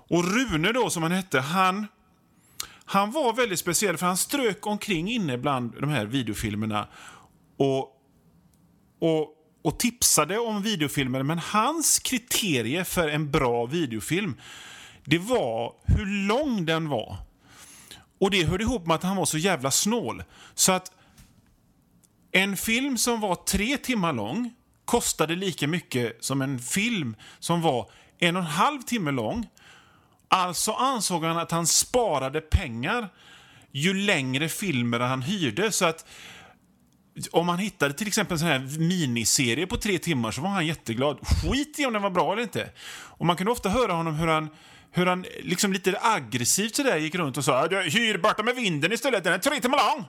Och 0.09 0.25
Rune 0.25 0.73
då, 0.73 0.91
som 0.91 1.03
han 1.03 1.13
hette, 1.13 1.41
han, 1.41 1.87
han 2.85 3.11
var 3.11 3.33
väldigt 3.33 3.59
speciell 3.59 3.97
för 3.97 4.07
han 4.07 4.17
strök 4.17 4.67
omkring 4.67 5.11
inne 5.11 5.39
bland 5.39 5.81
de 5.81 5.91
här 5.91 6.07
videofilmerna 6.07 6.89
och, 7.57 7.79
och, 9.01 9.29
och 9.63 9.79
tipsade 9.79 10.39
om 10.39 10.63
videofilmer. 10.63 11.23
Men 11.23 11.39
hans 11.39 11.99
kriterier 11.99 12.85
för 12.85 13.09
en 13.09 13.31
bra 13.31 13.67
videofilm, 13.67 14.35
det 15.07 15.19
var 15.19 15.73
hur 15.85 16.27
lång 16.27 16.67
den 16.67 16.89
var. 16.89 17.17
Och 18.21 18.31
det 18.31 18.45
hörde 18.45 18.65
ihop 18.65 18.87
med 18.87 18.95
att 18.95 19.03
han 19.03 19.17
var 19.17 19.25
så 19.25 19.39
jävla 19.39 19.71
snål. 19.71 20.23
Så 20.55 20.73
att 20.73 20.93
en 22.33 22.57
film 22.57 22.99
som 22.99 23.21
var 23.21 23.35
tre 23.35 23.77
timmar 23.77 24.13
lång 24.13 24.55
kostade 24.85 25.35
lika 25.35 25.67
mycket 25.67 26.25
som 26.25 26.43
en 26.43 26.59
film 26.59 27.17
som 27.39 27.61
var 27.63 27.91
en 28.19 28.37
och 28.37 28.43
en 28.43 28.49
halv 28.49 28.83
timme 28.83 29.11
lång 29.11 29.47
Alltså 30.29 30.73
ansåg 30.73 31.25
han 31.25 31.39
att 31.39 31.51
han 31.51 31.67
sparade 31.67 32.41
pengar 32.41 33.09
ju 33.73 33.95
längre 33.95 34.49
filmer 34.49 35.01
han 35.01 35.23
hyrde. 35.23 35.73
Så 35.73 35.85
att 35.85 36.07
om 37.31 37.49
han 37.49 37.59
hittade 37.59 37.95
till 37.95 38.07
exempel 38.07 38.35
en 38.35 38.39
sån 38.39 38.49
här 38.49 38.79
miniserie 38.79 39.67
på 39.67 39.77
tre 39.77 39.99
timmar 39.99 40.31
så 40.31 40.41
var 40.41 40.49
han 40.49 40.67
jätteglad. 40.67 41.19
Skit 41.23 41.79
i 41.79 41.87
om 41.87 41.93
den 41.93 42.03
var 42.03 42.11
bra 42.11 42.33
eller 42.33 42.43
inte. 42.43 42.71
Och 42.89 43.27
man 43.27 43.37
kunde 43.37 43.53
ofta 43.53 43.69
höra 43.69 43.93
honom 43.93 44.15
hur 44.15 44.27
han 44.27 44.49
hur 44.97 45.07
han 45.07 45.27
liksom 45.43 45.73
lite 45.73 45.99
aggressivt 46.01 46.77
sådär 46.77 46.97
gick 46.97 47.15
runt 47.15 47.37
och 47.37 47.45
sa 47.45 47.67
hyr 47.67 48.19
Borta 48.19 48.43
med 48.43 48.55
vinden 48.55 48.93
istället, 48.93 49.25
den 49.25 49.33
är 49.33 49.39
tre 49.39 49.61
timmar 49.61 49.79
lång. 49.79 50.05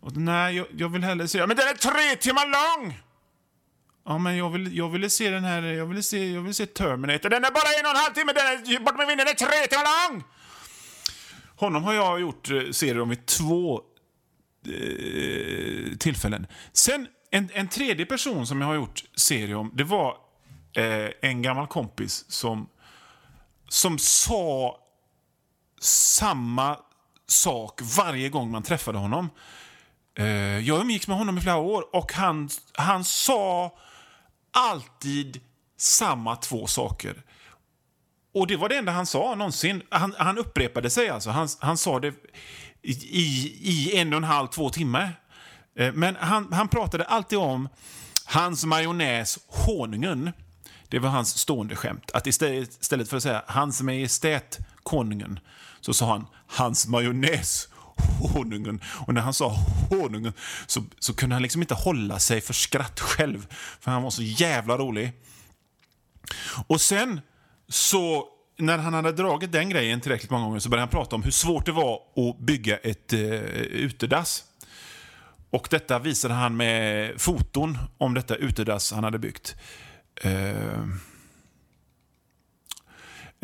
Och, 0.00 0.16
Nej, 0.16 0.56
jag, 0.56 0.66
jag 0.76 0.88
vill 0.88 1.04
hellre 1.04 1.28
se... 1.28 1.46
men 1.46 1.56
den 1.56 1.68
är 1.68 1.74
tre 1.74 2.16
timmar 2.16 2.46
lång! 2.46 2.98
Ja, 4.06 4.18
men 4.18 4.36
jag, 4.36 4.50
vill, 4.50 4.76
jag 4.76 4.88
ville 4.88 5.10
se 5.10 5.30
den 5.30 5.44
här, 5.44 5.62
jag 5.62 5.86
ville 5.86 6.02
se, 6.02 6.32
jag 6.32 6.54
se 6.54 6.66
Terminator. 6.66 7.28
Den 7.28 7.44
är 7.44 7.50
bara 7.50 7.78
en 7.78 7.86
och 7.86 7.90
en 7.90 7.96
halv 7.96 8.14
timme, 8.14 8.32
den 8.32 8.46
är, 8.46 8.80
bort 8.80 8.96
med 8.96 9.06
vinden, 9.06 9.26
den 9.26 9.34
är 9.34 9.38
tre 9.38 9.66
timmar 9.66 10.10
lång! 10.10 10.24
Honom 11.56 11.84
har 11.84 11.94
jag 11.94 12.20
gjort 12.20 12.50
eh, 12.50 12.70
serier 12.70 13.00
om 13.00 13.08
vid 13.08 13.26
två 13.26 13.80
eh, 14.66 15.96
tillfällen. 15.98 16.46
Sen, 16.72 17.06
en, 17.30 17.48
en 17.52 17.68
tredje 17.68 18.06
person 18.06 18.46
som 18.46 18.60
jag 18.60 18.68
har 18.68 18.74
gjort 18.74 19.04
serie 19.14 19.54
om, 19.54 19.70
det 19.74 19.84
var 19.84 20.16
eh, 20.76 21.10
en 21.20 21.42
gammal 21.42 21.66
kompis 21.66 22.24
som, 22.28 22.68
som 23.68 23.98
sa 23.98 24.78
samma 25.80 26.76
sak 27.26 27.80
varje 27.96 28.28
gång 28.28 28.50
man 28.50 28.62
träffade 28.62 28.98
honom. 28.98 29.30
Eh, 30.18 30.58
jag 30.58 30.80
umgicks 30.80 31.08
med 31.08 31.16
honom 31.16 31.38
i 31.38 31.40
flera 31.40 31.56
år 31.56 31.96
och 31.96 32.12
han, 32.12 32.48
han 32.72 33.04
sa 33.04 33.74
alltid 34.52 35.40
samma 35.76 36.36
två 36.36 36.66
saker. 36.66 37.22
Och 38.34 38.46
det 38.46 38.56
var 38.56 38.68
det 38.68 38.76
enda 38.76 38.92
han 38.92 39.06
sa 39.06 39.34
någonsin. 39.34 39.82
Han, 39.90 40.14
han 40.18 40.38
upprepade 40.38 40.90
sig 40.90 41.08
alltså. 41.08 41.30
Han, 41.30 41.48
han 41.60 41.78
sa 41.78 42.00
det 42.00 42.14
i, 42.82 42.92
i 43.62 43.98
en 43.98 44.12
och 44.12 44.16
en 44.16 44.24
halv, 44.24 44.46
två 44.46 44.70
timmar. 44.70 45.20
Eh, 45.76 45.92
men 45.92 46.16
han, 46.16 46.52
han 46.52 46.68
pratade 46.68 47.04
alltid 47.04 47.38
om 47.38 47.68
hans 48.24 48.64
majonnäs 48.64 49.38
honungen. 49.46 50.32
Det 50.88 50.98
var 50.98 51.08
hans 51.08 51.38
stående 51.38 51.76
skämt. 51.76 52.10
Att 52.14 52.26
istället, 52.26 53.08
för 53.08 53.16
att 53.16 53.22
säga 53.22 53.42
hans 53.46 53.82
majestät 53.82 54.58
konungen 54.82 55.40
så 55.80 55.94
sa 55.94 56.06
han 56.06 56.26
hans 56.46 56.86
majonnäs 56.86 57.68
honungen. 58.34 58.80
Och 59.06 59.14
när 59.14 59.20
han 59.20 59.34
sa 59.34 59.48
honungen 59.90 60.32
så, 60.66 60.84
så 60.98 61.14
kunde 61.14 61.34
han 61.34 61.42
liksom 61.42 61.62
inte 61.62 61.74
hålla 61.74 62.18
sig 62.18 62.40
för 62.40 62.54
skratt 62.54 63.00
själv. 63.00 63.46
För 63.80 63.90
han 63.90 64.02
var 64.02 64.10
så 64.10 64.22
jävla 64.22 64.78
rolig. 64.78 65.12
Och 66.66 66.80
sen 66.80 67.20
så 67.68 68.28
när 68.58 68.78
han 68.78 68.94
hade 68.94 69.12
dragit 69.12 69.52
den 69.52 69.68
grejen 69.68 70.00
tillräckligt 70.00 70.30
många 70.30 70.44
gånger 70.44 70.60
så 70.60 70.68
började 70.68 70.82
han 70.82 70.88
prata 70.88 71.16
om 71.16 71.22
hur 71.22 71.30
svårt 71.30 71.66
det 71.66 71.72
var 71.72 72.00
att 72.16 72.38
bygga 72.38 72.76
ett 72.76 73.12
eh, 73.12 73.20
utedass. 73.20 74.44
Och 75.50 75.68
detta 75.70 75.98
visade 75.98 76.34
han 76.34 76.56
med 76.56 77.12
foton 77.20 77.78
om 77.98 78.14
detta 78.14 78.36
utedass 78.36 78.92
han 78.92 79.04
hade 79.04 79.18
byggt. 79.18 79.56
Uh, 80.24 80.84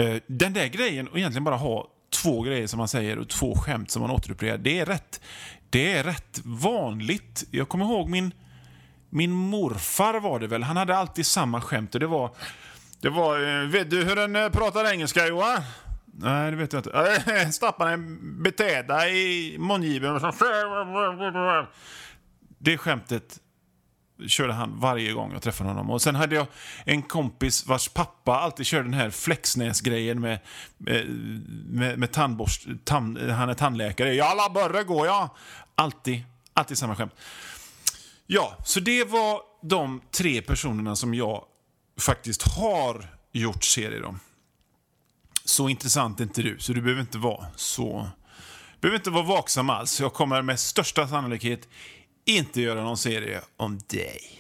uh, 0.01 0.17
den 0.27 0.53
där 0.53 0.67
grejen, 0.67 1.09
och 1.09 1.19
egentligen 1.19 1.45
bara 1.45 1.57
ha 1.57 1.89
två 2.23 2.43
grejer 2.43 2.67
som 2.67 2.79
man 2.79 2.89
säger 2.89 3.19
och 3.19 3.29
två 3.29 3.55
skämt 3.55 3.91
som 3.91 4.03
man 4.03 4.11
återupprepar. 4.11 4.59
Det 4.59 4.79
är 4.79 4.87
rätt, 4.87 5.21
det 5.71 5.93
är 5.93 6.05
rätt 6.05 6.41
vanligt. 6.45 7.45
Jag 7.51 7.69
kommer 7.69 7.85
ihåg 7.85 8.09
min, 8.09 8.33
min 9.11 9.31
morfar 9.31 10.21
var 10.21 10.41
det 10.41 10.47
väl. 10.47 10.63
Han 10.63 10.77
hade 10.77 10.97
alltid 10.97 11.27
samma 11.27 11.61
skämt 11.61 11.95
och 11.95 12.01
det 12.01 12.07
var... 12.07 12.31
Det 13.01 13.11
var 13.11 13.63
eh, 13.63 13.69
vet 13.69 13.91
du 13.91 14.05
hur 14.05 14.17
den 14.17 14.37
eh, 14.37 14.49
pratar 14.49 14.93
engelska 14.93 15.27
Johan? 15.27 15.63
Nej, 16.05 16.51
det 16.51 16.57
vet 16.57 16.73
jag 16.73 16.81
inte. 16.81 17.53
Stappar 17.53 17.93
en 17.93 18.43
betäda 18.43 19.09
i 19.09 19.57
mungiven. 19.59 20.21
Det 22.59 22.79
skämtet 22.79 23.39
körde 24.27 24.53
han 24.53 24.81
varje 24.81 25.13
gång 25.13 25.33
jag 25.33 25.43
träffade 25.43 25.71
honom. 25.71 25.91
Och 25.91 26.03
Sen 26.03 26.15
hade 26.15 26.35
jag 26.35 26.47
en 26.85 27.03
kompis 27.03 27.67
vars 27.67 27.89
pappa 27.89 28.39
alltid 28.39 28.67
körde 28.67 28.85
den 28.85 28.95
här 28.95 29.11
flexnäsgrejen 29.11 30.21
med, 30.21 30.39
med, 30.79 31.07
med, 31.67 31.99
med 31.99 32.13
tandborst, 32.13 32.67
tand, 32.85 33.19
han 33.19 33.49
är 33.49 33.55
tandläkare. 33.55 34.15
Jalla 34.15 34.51
börre 34.51 34.83
går 34.85 35.07
jag! 35.07 35.31
Alltid, 35.75 36.23
alltid 36.53 36.79
samma 36.79 36.97
skämt. 36.97 37.15
Ja, 38.27 38.57
så 38.65 38.81
det 38.81 39.05
var 39.05 39.41
de 39.63 40.03
tre 40.11 40.43
personerna 40.43 40.97
som 40.97 41.15
jag 41.15 41.45
faktiskt 42.01 42.43
har 42.43 43.07
gjort 43.33 43.65
serier 43.65 44.05
om. 44.05 44.21
Så 45.45 45.69
intressant 45.69 46.21
är 46.21 46.25
inte 46.25 46.43
du, 46.43 46.59
så 46.59 46.73
du 46.73 46.81
behöver 46.81 47.01
inte 47.01 47.19
vara 47.19 47.47
så... 47.57 48.09
Du 48.75 48.81
behöver 48.81 48.99
inte 48.99 49.11
vara 49.11 49.25
vaksam 49.25 49.71
alls. 49.71 50.01
Jag 50.01 50.13
kommer 50.13 50.43
med 50.43 50.61
största 50.61 51.09
sannolikhet 51.09 51.69
inte 52.25 52.61
göra 52.61 52.83
någon 52.83 52.97
serie 52.97 53.41
om 53.57 53.79
dig. 53.87 54.35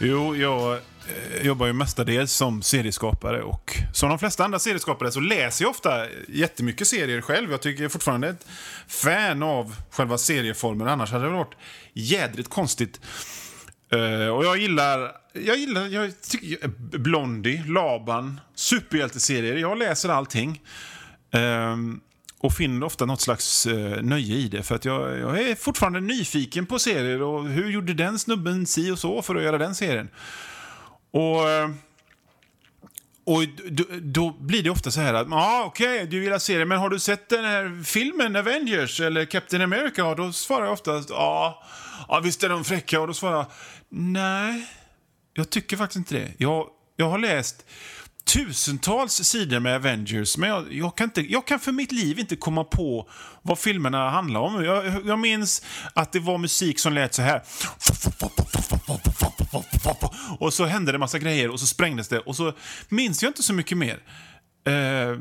Jo, 0.00 0.36
jag 0.36 0.80
Eh, 1.08 1.46
jobbar 1.46 1.66
ju 1.66 1.72
mestadels 1.72 2.32
som 2.32 2.62
serieskapare 2.62 3.42
och 3.42 3.76
som 3.92 4.08
de 4.08 4.18
flesta 4.18 4.44
andra 4.44 4.58
serieskapare 4.58 5.12
så 5.12 5.20
läser 5.20 5.64
jag 5.64 5.70
ofta 5.70 6.06
jättemycket 6.28 6.86
serier 6.86 7.20
själv. 7.20 7.50
Jag 7.50 7.60
tycker 7.60 7.82
jag 7.82 7.88
är 7.88 7.92
fortfarande 7.92 8.28
ett 8.28 8.46
fan 8.86 9.42
av 9.42 9.76
själva 9.90 10.18
serieformen, 10.18 10.88
annars 10.88 11.12
hade 11.12 11.24
det 11.24 11.30
varit 11.30 11.56
jädrigt 11.92 12.50
konstigt. 12.50 13.00
Uh, 13.94 14.28
och 14.28 14.44
jag 14.44 14.58
gillar, 14.58 15.12
jag 15.32 15.56
gillar 15.56 15.86
jag 15.86 16.22
tycker, 16.22 16.64
eh, 16.64 16.70
Blondie, 16.98 17.64
Laban, 17.66 18.40
superhjälteserier. 18.54 19.56
Jag 19.56 19.78
läser 19.78 20.08
allting. 20.08 20.62
Ehm, 21.30 22.00
och 22.40 22.52
finner 22.52 22.86
ofta 22.86 23.06
något 23.06 23.20
slags 23.20 23.66
uh, 23.66 24.02
nöje 24.02 24.34
i 24.34 24.48
det. 24.48 24.62
För 24.62 24.74
att 24.74 24.84
jag, 24.84 25.18
jag, 25.18 25.40
är 25.40 25.54
fortfarande 25.54 26.00
nyfiken 26.00 26.66
på 26.66 26.78
serier 26.78 27.22
och 27.22 27.48
hur 27.48 27.70
gjorde 27.70 27.94
den 27.94 28.18
snubben 28.18 28.66
si 28.66 28.90
och 28.90 28.98
så 28.98 29.22
för 29.22 29.34
att 29.34 29.42
göra 29.42 29.58
den 29.58 29.74
serien? 29.74 30.08
Och, 31.10 31.50
eh, 31.50 31.70
och 33.24 33.42
då, 33.70 33.84
då 34.02 34.30
blir 34.30 34.62
det 34.62 34.70
ofta 34.70 34.90
så 34.90 35.00
här 35.00 35.14
att, 35.14 35.28
ja 35.30 35.36
ah, 35.36 35.64
okej, 35.64 35.94
okay, 35.94 36.06
du 36.06 36.22
gillar 36.22 36.38
serien, 36.38 36.68
men 36.68 36.78
har 36.78 36.90
du 36.90 36.98
sett 36.98 37.28
den 37.28 37.44
här 37.44 37.84
filmen 37.84 38.36
Avengers 38.36 39.00
eller 39.00 39.24
Captain 39.24 39.62
America? 39.62 40.04
Och 40.04 40.16
då 40.16 40.32
svarar 40.32 40.64
jag 40.64 40.72
oftast, 40.72 41.10
ja, 41.10 41.62
ah, 42.08 42.20
visst 42.20 42.42
är 42.42 42.48
de 42.48 42.64
fräcka. 42.64 43.00
Och 43.00 43.06
då 43.06 43.14
svarar 43.14 43.36
jag, 43.36 43.46
nej, 43.88 44.66
jag 45.32 45.50
tycker 45.50 45.76
faktiskt 45.76 45.96
inte 45.96 46.14
det. 46.14 46.32
Jag, 46.38 46.68
jag 46.96 47.10
har 47.10 47.18
läst 47.18 47.64
tusentals 48.28 49.12
sidor 49.12 49.60
med 49.60 49.74
Avengers, 49.74 50.36
men 50.36 50.48
jag, 50.48 50.72
jag, 50.72 50.96
kan 50.96 51.04
inte, 51.04 51.32
jag 51.32 51.46
kan 51.46 51.60
för 51.60 51.72
mitt 51.72 51.92
liv 51.92 52.18
inte 52.18 52.36
komma 52.36 52.64
på 52.64 53.10
vad 53.42 53.58
filmerna 53.58 54.10
handlar 54.10 54.40
om. 54.40 54.64
Jag, 54.64 55.06
jag 55.06 55.18
minns 55.18 55.62
att 55.94 56.12
det 56.12 56.20
var 56.20 56.38
musik 56.38 56.78
som 56.78 56.92
lät 56.92 57.14
så 57.14 57.22
här. 57.22 57.42
Och 60.38 60.54
så 60.54 60.64
hände 60.64 60.92
det 60.92 60.98
massa 60.98 61.18
grejer 61.18 61.50
och 61.50 61.60
så 61.60 61.66
sprängdes 61.66 62.08
det 62.08 62.18
och 62.18 62.36
så 62.36 62.52
minns 62.88 63.22
jag 63.22 63.30
inte 63.30 63.42
så 63.42 63.52
mycket 63.52 63.78
mer. 63.78 63.98
Uh, 64.68 65.18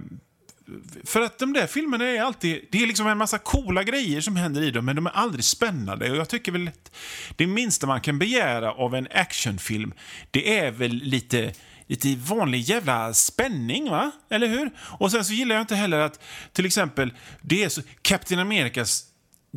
för 1.06 1.22
att 1.22 1.40
de 1.40 1.54
där 1.54 1.68
filmerna 1.68 2.06
är 2.06 2.22
alltid... 2.22 2.68
Det 2.72 2.84
är 2.84 2.88
liksom 2.88 3.08
en 3.08 3.18
massa 3.18 3.38
coola 3.38 3.84
grejer 3.84 4.22
som 4.22 4.36
händer 4.36 4.62
i 4.62 4.72
dem, 4.72 4.86
men 4.86 4.96
de 4.96 5.06
är 5.06 5.12
aldrig 5.12 5.44
spännande. 5.44 6.12
Och 6.12 6.18
jag 6.18 6.30
tycker 6.30 6.52
väl 6.52 6.68
att 6.68 6.92
det 7.36 7.48
minsta 7.48 7.88
man 7.88 8.02
kan 8.02 8.20
begära 8.20 8.72
av 8.72 8.96
en 8.96 9.08
actionfilm, 9.12 9.94
det 10.32 10.60
är 10.60 10.72
väl 10.72 10.92
lite 10.92 11.54
lite 11.88 12.16
vanlig 12.16 12.60
jävla 12.60 13.14
spänning, 13.14 13.90
va? 13.90 14.12
Eller 14.30 14.48
hur? 14.48 14.72
Och 14.80 15.12
sen 15.12 15.26
så 15.26 15.34
gillar 15.34 15.56
jag 15.56 15.64
inte 15.64 15.76
heller 15.76 16.00
att 16.00 16.20
till 16.54 16.66
exempel, 16.66 17.14
det 17.42 17.64
är 17.64 17.70
så, 17.70 17.82
Captain 18.02 18.42
Americas 18.42 19.07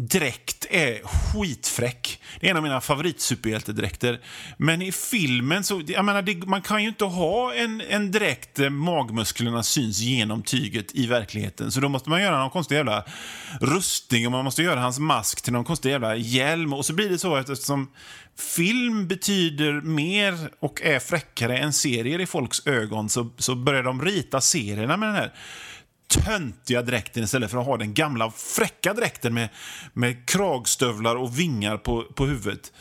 dräkt 0.09 0.67
är 0.71 1.01
skitfräck. 1.05 2.23
Det 2.41 2.47
är 2.47 2.51
en 2.51 2.57
av 2.57 2.63
mina 2.63 2.81
favoritsuperhjältedräkter. 2.81 4.21
Men 4.57 4.83
i 4.83 4.93
filmen 4.93 5.65
så... 5.65 5.83
Jag 5.87 6.05
menar, 6.05 6.23
det, 6.23 6.47
man 6.47 6.63
kan 6.63 6.83
ju 6.83 6.89
inte 6.89 7.05
ha 7.05 7.55
en, 7.55 7.81
en 7.81 8.11
dräkt 8.11 8.55
där 8.55 8.71
magmusklerna 8.71 9.63
syns 9.63 10.01
genom 10.01 10.43
tyget 10.43 10.95
i 10.95 11.07
verkligheten. 11.07 11.73
Så 11.73 11.81
då 11.81 11.89
måste 11.89 12.11
man 12.11 12.23
göra 12.23 12.39
någon 12.39 12.51
konstig 12.51 12.77
jävla 12.77 13.05
rustning 13.61 14.27
och 14.27 14.33
man 14.33 14.45
måste 14.45 14.63
göra 14.63 14.81
hans 14.81 14.99
mask 14.99 15.43
till 15.43 15.53
någon 15.53 15.65
konstig 15.65 15.91
jävla 15.91 16.17
hjälm. 16.17 16.73
Och 16.73 16.87
så 16.87 16.93
blir 16.93 17.09
det 17.09 17.19
så 17.19 17.37
eftersom 17.37 17.91
film 18.55 19.09
betyder 19.09 19.73
mer 19.73 20.51
och 20.61 20.83
är 20.83 20.99
fräckare 20.99 21.59
än 21.59 21.73
serier 21.73 22.21
i 22.21 22.27
folks 22.27 22.67
ögon 22.67 23.09
så, 23.09 23.31
så 23.39 23.55
börjar 23.55 23.83
de 23.83 24.05
rita 24.05 24.41
serierna 24.41 24.97
med 24.97 25.09
den 25.09 25.17
här 25.17 25.33
töntiga 26.11 26.83
dräkten 26.83 27.25
istället 27.25 27.51
för 27.51 27.59
att 27.59 27.67
ha 27.67 27.77
den 27.77 27.95
gamla 27.95 28.31
fräcka 28.31 28.95
dräkten 28.95 29.35
med, 29.35 29.49
med 29.93 30.29
kragstövlar 30.29 31.17
och 31.17 31.39
vingar 31.39 31.77
på, 31.77 32.05
på 32.05 32.27
huvudet. 32.27 32.73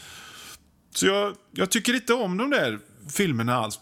Så 0.95 1.05
jag, 1.05 1.33
jag 1.51 1.71
tycker 1.71 1.93
inte 1.93 2.13
om 2.13 2.37
de 2.37 2.49
där 2.49 2.79
filmerna 3.09 3.55
alls. 3.55 3.79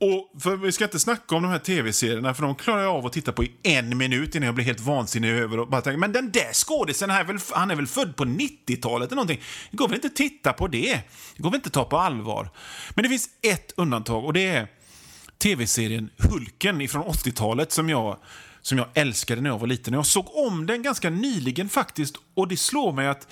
Och 0.00 0.42
för 0.42 0.56
Vi 0.56 0.72
ska 0.72 0.84
inte 0.84 0.98
snacka 0.98 1.36
om 1.36 1.42
de 1.42 1.48
här 1.48 1.58
tv-serierna, 1.58 2.34
för 2.34 2.42
de 2.42 2.54
klarar 2.54 2.82
jag 2.82 2.94
av 2.94 3.06
att 3.06 3.12
titta 3.12 3.32
på 3.32 3.44
i 3.44 3.52
en 3.62 3.98
minut 3.98 4.34
innan 4.34 4.46
jag 4.46 4.54
blir 4.54 4.64
helt 4.64 4.80
vansinnig 4.80 5.30
över 5.30 5.60
och 5.60 5.68
bara 5.68 5.80
tänker, 5.80 5.98
men 5.98 6.12
den 6.12 6.30
där 6.30 6.52
skådisen, 6.52 7.10
han 7.50 7.70
är 7.70 7.74
väl 7.74 7.86
född 7.86 8.16
på 8.16 8.24
90-talet 8.24 9.06
eller 9.06 9.16
någonting. 9.16 9.40
Det 9.70 9.76
går 9.76 9.88
väl 9.88 9.94
inte 9.94 10.06
att 10.06 10.16
titta 10.16 10.52
på 10.52 10.68
det? 10.68 11.00
Det 11.36 11.42
går 11.42 11.50
väl 11.50 11.56
inte 11.56 11.66
att 11.66 11.72
ta 11.72 11.84
på 11.84 11.98
allvar? 11.98 12.48
Men 12.94 13.02
det 13.02 13.08
finns 13.08 13.28
ett 13.42 13.72
undantag 13.76 14.24
och 14.24 14.32
det 14.32 14.46
är 14.46 14.68
tv-serien 15.42 16.10
Hulken 16.18 16.88
från 16.88 17.02
80-talet 17.02 17.72
som 17.72 17.88
jag, 17.88 18.16
som 18.60 18.78
jag 18.78 18.88
älskade 18.94 19.40
när 19.40 19.50
jag 19.50 19.58
var 19.58 19.66
liten. 19.66 19.94
Jag 19.94 20.06
såg 20.06 20.36
om 20.36 20.66
den 20.66 20.82
ganska 20.82 21.10
nyligen 21.10 21.68
faktiskt 21.68 22.16
och 22.34 22.48
det 22.48 22.56
slår 22.56 22.92
mig 22.92 23.08
att 23.08 23.28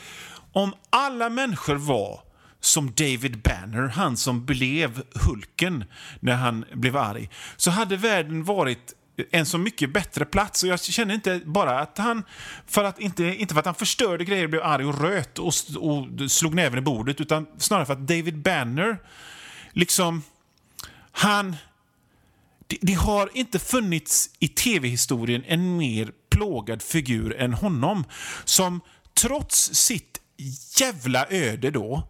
om 0.52 0.74
alla 0.90 1.28
människor 1.28 1.74
var 1.74 2.20
som 2.60 2.86
David 2.86 3.42
Banner, 3.42 3.88
han 3.88 4.16
som 4.16 4.44
blev 4.44 5.02
Hulken 5.14 5.84
när 6.20 6.34
han 6.34 6.64
blev 6.72 6.96
arg, 6.96 7.30
så 7.56 7.70
hade 7.70 7.96
världen 7.96 8.44
varit 8.44 8.94
en 9.30 9.46
så 9.46 9.58
mycket 9.58 9.92
bättre 9.92 10.24
plats. 10.24 10.62
Och 10.62 10.68
Jag 10.68 10.80
känner 10.80 11.14
inte 11.14 11.40
bara 11.44 11.80
att 11.80 11.98
han, 11.98 12.24
för 12.66 12.84
att 12.84 13.00
inte, 13.00 13.24
inte 13.24 13.54
för 13.54 13.58
att 13.58 13.66
han 13.66 13.74
förstörde 13.74 14.24
grejer, 14.24 14.46
blev 14.46 14.62
arg 14.62 14.84
och 14.84 15.00
röt 15.00 15.38
och, 15.38 15.52
och 15.76 16.30
slog 16.30 16.54
näven 16.54 16.78
i 16.78 16.82
bordet, 16.82 17.20
utan 17.20 17.46
snarare 17.58 17.86
för 17.86 17.92
att 17.92 18.08
David 18.08 18.38
Banner, 18.38 18.98
liksom, 19.72 20.22
han 21.12 21.56
det, 22.70 22.78
det 22.80 22.92
har 22.92 23.30
inte 23.34 23.58
funnits 23.58 24.30
i 24.38 24.48
tv-historien 24.48 25.44
en 25.46 25.76
mer 25.76 26.12
plågad 26.30 26.82
figur 26.82 27.36
än 27.36 27.54
honom 27.54 28.04
som 28.44 28.80
trots 29.20 29.74
sitt 29.74 30.20
jävla 30.80 31.26
öde 31.30 31.70
då, 31.70 32.08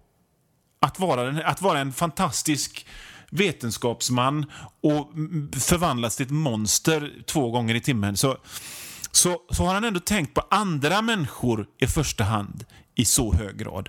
att 0.80 0.98
vara, 0.98 1.28
en, 1.28 1.42
att 1.44 1.62
vara 1.62 1.78
en 1.78 1.92
fantastisk 1.92 2.86
vetenskapsman 3.30 4.50
och 4.82 5.12
förvandlas 5.60 6.16
till 6.16 6.26
ett 6.26 6.32
monster 6.32 7.12
två 7.26 7.50
gånger 7.50 7.74
i 7.74 7.80
timmen 7.80 8.16
så, 8.16 8.36
så, 9.12 9.40
så 9.50 9.64
har 9.64 9.74
han 9.74 9.84
ändå 9.84 10.00
tänkt 10.00 10.34
på 10.34 10.42
andra 10.50 11.02
människor 11.02 11.66
i 11.78 11.86
första 11.86 12.24
hand 12.24 12.64
i 12.94 13.04
så 13.04 13.34
hög 13.34 13.58
grad. 13.58 13.88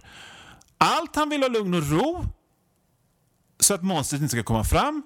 Allt 0.78 1.16
han 1.16 1.30
vill 1.30 1.42
ha 1.42 1.50
lugn 1.50 1.74
och 1.74 1.90
ro 1.90 2.26
så 3.62 3.74
att 3.74 3.84
monstret 3.84 4.22
inte 4.22 4.32
ska 4.32 4.44
komma 4.44 4.64
fram. 4.64 5.04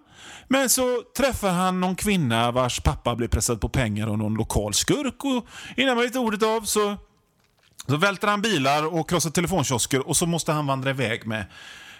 Men 0.47 0.70
så 0.70 1.01
träffar 1.18 1.51
han 1.51 1.82
någon 1.82 1.95
kvinna 1.95 2.51
vars 2.51 2.80
pappa 2.80 3.16
blir 3.16 3.28
pressad 3.28 3.62
på 3.62 3.70
pengar 3.70 4.08
av 4.08 4.18
någon 4.18 4.34
lokal 4.34 4.74
skurk 4.74 5.26
och 5.26 5.47
innan 5.78 5.95
man 5.95 6.06
vet 6.06 6.16
ordet 6.16 6.43
av 6.43 6.62
så, 6.62 6.97
så 7.88 7.97
välter 7.97 8.28
han 8.28 8.41
bilar 8.41 8.93
och 8.93 9.10
krossar 9.10 9.30
telefonkiosker 9.30 10.08
och 10.08 10.18
så 10.18 10.26
måste 10.26 10.51
han 10.51 10.68
vandra 10.68 10.89
iväg 10.89 11.28
med, 11.28 11.45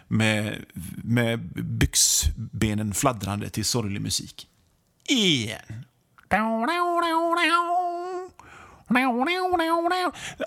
med, 0.08 0.66
med 1.04 1.40
byxbenen 1.66 2.94
fladdrande 2.94 3.50
till 3.50 3.66
sorglig 3.66 4.02
musik. 4.02 4.48
Igen. 5.08 5.86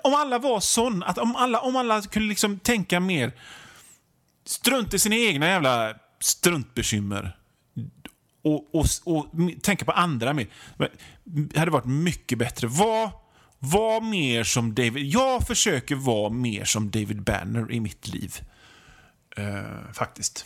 Om 0.03 0.13
alla 0.13 0.39
var 0.39 0.59
sån, 0.59 1.03
att 1.03 1.17
om 1.17 1.35
alla, 1.35 1.59
om 1.59 1.75
alla 1.75 2.01
kunde 2.01 2.29
liksom 2.29 2.59
tänka 2.59 2.99
mer 2.99 3.31
Strunt 4.49 4.93
i 4.93 4.99
sina 4.99 5.15
egna 5.15 5.47
jävla 5.47 5.95
struntbekymmer. 6.19 7.37
Och, 8.43 8.75
och, 8.75 8.85
och 9.05 9.27
tänka 9.61 9.85
på 9.85 9.91
andra 9.91 10.33
mer. 10.33 10.47
Det 11.23 11.59
hade 11.59 11.71
varit 11.71 11.85
mycket 11.85 12.37
bättre. 12.37 12.67
Var, 12.67 13.11
var 13.59 14.01
mer 14.01 14.43
som 14.43 14.75
David... 14.75 15.05
Jag 15.05 15.47
försöker 15.47 15.95
vara 15.95 16.29
mer 16.29 16.65
som 16.65 16.91
David 16.91 17.23
Banner 17.23 17.71
i 17.71 17.79
mitt 17.79 18.07
liv. 18.07 18.35
Uh, 19.39 19.91
faktiskt. 19.93 20.45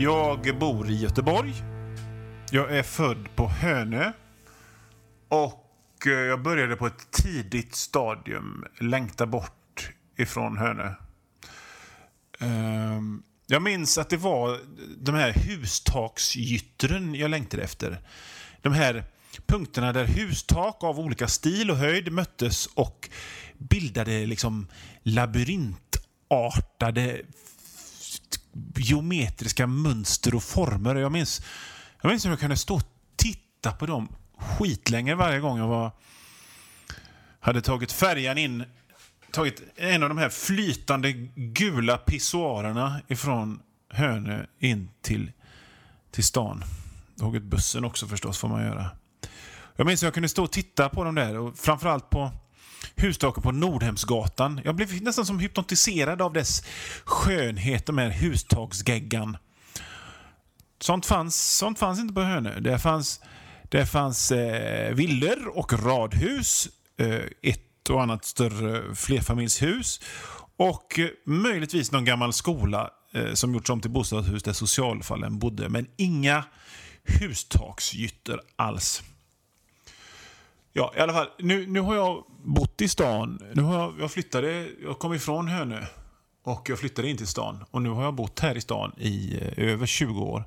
Jag 0.00 0.58
bor 0.58 0.90
i 0.90 0.94
Göteborg. 0.94 1.54
Jag 2.50 2.76
är 2.76 2.82
född 2.82 3.28
på 3.36 3.48
Hönö. 3.48 4.12
Och 5.28 6.06
eh, 6.06 6.12
jag 6.12 6.42
började 6.42 6.76
på 6.76 6.86
ett 6.86 7.10
tidigt 7.10 7.74
stadium 7.74 8.64
längta 8.80 9.26
bort 9.26 9.90
ifrån 10.16 10.58
Hönö. 10.58 10.94
Ehm, 12.40 13.22
jag 13.46 13.62
minns 13.62 13.98
att 13.98 14.10
det 14.10 14.16
var 14.16 14.60
de 14.96 15.14
här 15.14 15.32
hustaksgyttren 15.32 17.14
jag 17.14 17.30
längtade 17.30 17.62
efter. 17.62 17.98
De 18.62 18.72
här 18.72 19.04
punkterna 19.46 19.92
där 19.92 20.04
hustak 20.04 20.84
av 20.84 21.00
olika 21.00 21.28
stil 21.28 21.70
och 21.70 21.76
höjd 21.76 22.12
möttes 22.12 22.66
och 22.66 23.10
bildade 23.58 24.26
liksom 24.26 24.68
labyrintartade 25.02 27.20
geometriska 28.76 29.66
mönster 29.66 30.34
och 30.34 30.42
former. 30.42 30.94
Jag 30.94 31.12
minns, 31.12 31.42
jag 32.02 32.10
minns 32.10 32.24
hur 32.24 32.30
jag 32.30 32.40
kunde 32.40 32.56
stå 32.56 32.74
och 32.74 32.82
titta 33.16 33.72
på 33.72 33.86
dem 33.86 34.08
skitlänge 34.38 35.14
varje 35.14 35.40
gång 35.40 35.58
jag 35.58 35.68
var, 35.68 35.90
hade 37.40 37.60
tagit 37.60 37.92
färjan 37.92 38.38
in 38.38 38.64
tagit 39.30 39.62
en 39.76 40.02
av 40.02 40.08
de 40.08 40.18
här 40.18 40.28
flytande 40.28 41.12
gula 41.34 41.98
pissoarerna 41.98 43.00
ifrån 43.08 43.60
Hönö 43.90 44.46
in 44.58 44.90
till, 45.02 45.32
till 46.10 46.24
stan. 46.24 46.64
Tagit 47.18 47.42
bussen 47.42 47.84
också 47.84 48.06
förstås, 48.06 48.38
får 48.38 48.48
man 48.48 48.64
göra. 48.64 48.90
Jag 49.76 49.86
minns 49.86 50.02
att 50.02 50.06
jag 50.06 50.14
kunde 50.14 50.28
stå 50.28 50.44
och 50.44 50.52
titta 50.52 50.88
på 50.88 51.04
dem 51.04 51.14
där, 51.14 51.38
och 51.38 51.58
framförallt 51.58 52.10
på 52.10 52.30
hustaken 52.96 53.42
på 53.42 53.52
Nordhemsgatan. 53.52 54.60
Jag 54.64 54.76
blev 54.76 55.02
nästan 55.02 55.26
som 55.26 55.38
hypnotiserad 55.38 56.22
av 56.22 56.32
dess 56.32 56.62
skönhet, 57.04 57.86
de 57.86 57.98
här 57.98 58.10
hustaksgeggan. 58.10 59.36
Sånt 60.80 61.06
fanns, 61.06 61.56
sånt 61.56 61.78
fanns 61.78 62.00
inte 62.00 62.14
på 62.14 62.20
Hönö. 62.20 62.60
Det 62.60 62.78
fanns, 62.78 63.20
det 63.68 63.86
fanns 63.86 64.32
eh, 64.32 64.94
villor 64.94 65.48
och 65.48 65.72
radhus. 65.84 66.68
Eh, 67.00 67.20
ett 67.42 67.90
och 67.90 68.02
annat 68.02 68.24
större 68.24 68.94
flerfamiljshus. 68.94 70.00
Och 70.56 70.98
eh, 70.98 71.08
möjligtvis 71.26 71.92
någon 71.92 72.04
gammal 72.04 72.32
skola 72.32 72.90
eh, 73.14 73.32
som 73.32 73.54
gjorts 73.54 73.70
om 73.70 73.80
till 73.80 73.90
bostadshus 73.90 74.42
där 74.42 74.52
socialfallen 74.52 75.38
bodde. 75.38 75.68
Men 75.68 75.86
inga 75.96 76.44
hustaksgytter 77.04 78.40
alls. 78.56 79.02
Ja, 80.78 80.92
i 80.96 81.00
alla 81.00 81.12
fall. 81.12 81.28
Nu, 81.38 81.66
nu 81.66 81.80
har 81.80 81.94
jag 81.94 82.24
bott 82.44 82.80
i 82.80 82.88
stan. 82.88 83.38
Nu 83.54 83.62
har 83.62 83.80
jag, 83.80 83.94
jag 84.00 84.10
flyttade, 84.10 84.68
jag 84.82 84.98
kom 84.98 85.14
ifrån 85.14 85.48
Hönö 85.48 85.86
och 86.44 86.70
jag 86.70 86.78
flyttade 86.78 87.10
in 87.10 87.16
till 87.16 87.26
stan. 87.26 87.64
Och 87.70 87.82
nu 87.82 87.88
har 87.88 88.04
jag 88.04 88.14
bott 88.14 88.40
här 88.40 88.56
i 88.56 88.60
stan 88.60 88.92
i 88.98 89.38
eh, 89.40 89.68
över 89.68 89.86
20 89.86 90.20
år. 90.20 90.44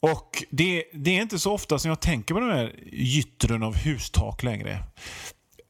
Och 0.00 0.44
det, 0.50 0.84
det 0.92 1.16
är 1.16 1.22
inte 1.22 1.38
så 1.38 1.52
ofta 1.52 1.78
som 1.78 1.88
jag 1.88 2.00
tänker 2.00 2.34
på 2.34 2.40
de 2.40 2.50
här 2.50 2.74
gyttren 2.92 3.62
av 3.62 3.76
hustak 3.76 4.42
längre. 4.42 4.82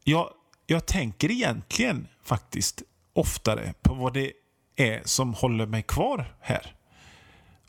Jag, 0.05 0.31
jag 0.67 0.87
tänker 0.87 1.31
egentligen 1.31 2.09
faktiskt 2.25 2.83
oftare 3.13 3.75
på 3.83 3.95
vad 3.95 4.15
det 4.15 4.33
är 4.77 5.03
som 5.05 5.35
håller 5.35 5.67
mig 5.67 5.83
kvar 5.83 6.35
här. 6.41 6.75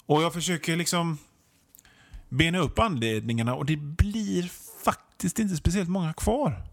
Och 0.06 0.24
jag 0.24 0.34
försöker 0.34 0.76
liksom 0.76 1.18
bena 2.30 2.58
upp 2.60 2.80
anledningarna 2.80 3.56
och 3.56 3.66
det 3.66 3.78
blir 3.78 4.52
faktiskt 5.18 5.40
inte 5.40 5.56
speciellt 5.56 5.90
många 5.90 6.14
kvar. 6.14 6.64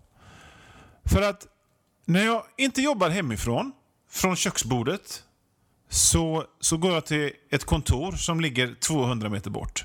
För 1.04 1.22
att 1.22 1.46
när 2.06 2.24
jag 2.24 2.42
inte 2.56 2.82
jobbar 2.82 3.10
hemifrån, 3.10 3.72
från 4.10 4.36
köksbordet, 4.36 5.22
så, 5.88 6.44
så 6.60 6.76
går 6.76 6.92
jag 6.92 7.06
till 7.06 7.30
ett 7.50 7.64
kontor 7.64 8.12
som 8.12 8.40
ligger 8.40 8.74
200 8.74 9.28
meter 9.28 9.50
bort. 9.50 9.84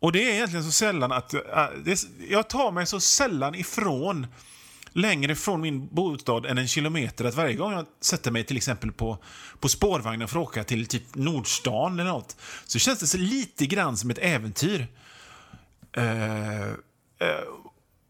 Och 0.00 0.12
det 0.12 0.30
är 0.30 0.34
egentligen 0.34 0.64
så 0.64 0.70
sällan 0.70 1.12
att... 1.12 1.34
Äh, 1.34 1.40
jag 2.28 2.48
tar 2.48 2.72
mig 2.72 2.86
så 2.86 3.00
sällan 3.00 3.54
ifrån 3.54 4.26
längre 4.92 5.34
från 5.34 5.60
min 5.60 5.88
bostad 5.94 6.46
än 6.46 6.58
en 6.58 6.68
kilometer 6.68 7.24
att 7.24 7.34
varje 7.34 7.54
gång 7.54 7.72
jag 7.72 7.86
sätter 8.00 8.30
mig 8.30 8.44
till 8.44 8.56
exempel 8.56 8.92
på, 8.92 9.18
på 9.60 9.68
spårvagnen 9.68 10.28
för 10.28 10.40
att 10.40 10.48
åka 10.48 10.64
till 10.64 10.86
typ 10.86 11.14
Nordstan 11.14 12.00
eller 12.00 12.10
något 12.10 12.36
så 12.66 12.78
känns 12.78 12.98
det 12.98 13.06
så 13.06 13.18
lite 13.18 13.66
grann 13.66 13.96
som 13.96 14.10
ett 14.10 14.18
äventyr. 14.18 14.86
Eh, 15.92 16.74
Eh, 17.20 17.44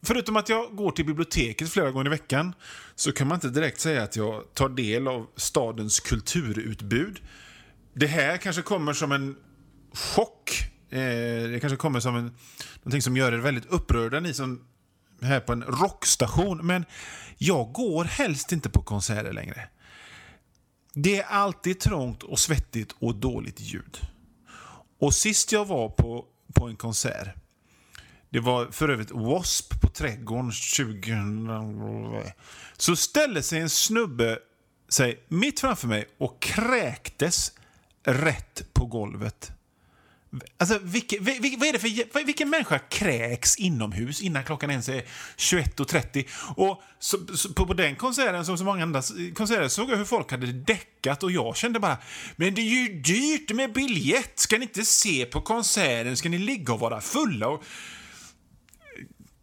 förutom 0.03 0.37
att 0.37 0.49
jag 0.49 0.77
går 0.77 0.91
till 0.91 1.07
biblioteket 1.07 1.71
flera 1.71 1.91
gånger 1.91 2.07
i 2.07 2.11
veckan 2.11 2.55
så 2.95 3.13
kan 3.13 3.29
man 3.29 3.37
inte 3.37 3.49
direkt 3.49 3.81
säga 3.81 4.03
att 4.03 4.17
jag 4.17 4.55
tar 4.55 4.69
del 4.69 5.09
av 5.09 5.27
stadens 5.37 6.01
kulturutbud. 6.01 7.21
Det 7.95 8.07
här 8.07 8.37
kanske 8.37 8.63
kommer 8.63 8.93
som 8.93 9.13
en 9.13 9.37
chock. 9.93 10.51
Eh, 10.91 10.99
det 11.51 11.59
kanske 11.61 11.77
kommer 11.77 12.01
som 12.01 12.17
en, 12.17 12.37
någonting 12.77 13.03
som 13.03 13.17
gör 13.17 13.33
er 13.33 13.39
väldigt 13.39 13.67
upprörda, 13.67 14.21
ni 14.21 14.35
som 14.35 14.65
här 15.23 15.41
på 15.41 15.53
en 15.53 15.63
rockstation. 15.63 16.67
Men 16.67 16.85
jag 17.39 17.73
går 17.73 18.05
helst 18.05 18.53
inte 18.53 18.71
på 18.71 18.83
konserter 18.83 19.33
längre. 19.33 19.69
Det 20.95 21.19
är 21.19 21.25
alltid 21.25 21.81
trångt 21.81 22.23
och 22.23 22.39
svettigt 22.39 22.95
och 22.99 23.15
dåligt 23.15 23.61
ljud. 23.61 23.99
Och 25.01 25.15
sist 25.15 25.53
jag 25.53 25.65
var 25.65 25.89
på, 25.89 26.25
på 26.55 26.69
en 26.69 26.77
konsert, 26.77 27.29
det 28.31 28.41
var 28.41 28.67
för 28.67 28.89
övrigt 28.89 29.11
W.A.S.P. 29.11 29.77
på 29.81 29.89
Trädgården 29.89 30.53
2000. 30.77 32.33
Så 32.77 32.97
ställde 32.97 33.43
sig 33.43 33.61
en 33.61 33.71
snubbe 33.71 34.39
sig 34.89 35.25
mitt 35.29 35.61
framför 35.61 35.89
mig 35.89 36.09
och 36.19 36.43
kräktes 36.43 37.53
rätt 38.05 38.63
på 38.73 38.87
golvet. 38.87 39.53
Alltså, 40.59 40.79
vilke, 40.83 41.19
vil- 41.19 41.59
vad 41.59 41.69
är 41.69 41.73
det 41.73 41.79
för, 41.79 42.25
vilken 42.25 42.51
människa 42.51 42.79
kräks 42.79 43.57
inomhus 43.57 44.21
innan 44.21 44.45
klockan 44.45 44.71
ens 44.71 44.89
är 44.89 45.05
21.30? 45.37 46.27
Och 46.57 46.83
så, 46.99 47.19
så, 47.37 47.53
på, 47.53 47.67
på 47.67 47.75
den 47.75 47.97
konserten, 47.97 48.45
som 48.47 48.59
så 48.59 48.65
många 48.65 48.83
andra 48.83 49.03
konserter, 49.35 49.69
såg 49.69 49.91
jag 49.91 49.97
hur 49.97 50.05
folk 50.05 50.31
hade 50.31 50.47
däckat 50.47 51.23
och 51.23 51.31
jag 51.33 51.57
kände 51.57 51.81
bara 51.81 51.99
Men 52.37 52.55
det 52.55 52.61
är 52.61 52.89
ju 52.89 53.01
dyrt 53.01 53.51
med 53.51 53.73
biljett! 53.73 54.39
Ska 54.39 54.59
ni 54.59 54.63
inte 54.63 54.85
se 54.85 55.25
på 55.25 55.41
konserten? 55.41 56.17
Ska 56.17 56.29
ni 56.29 56.39
ligga 56.39 56.73
och 56.73 56.81
vara 56.81 57.01
fulla? 57.01 57.49
Och, 57.49 57.65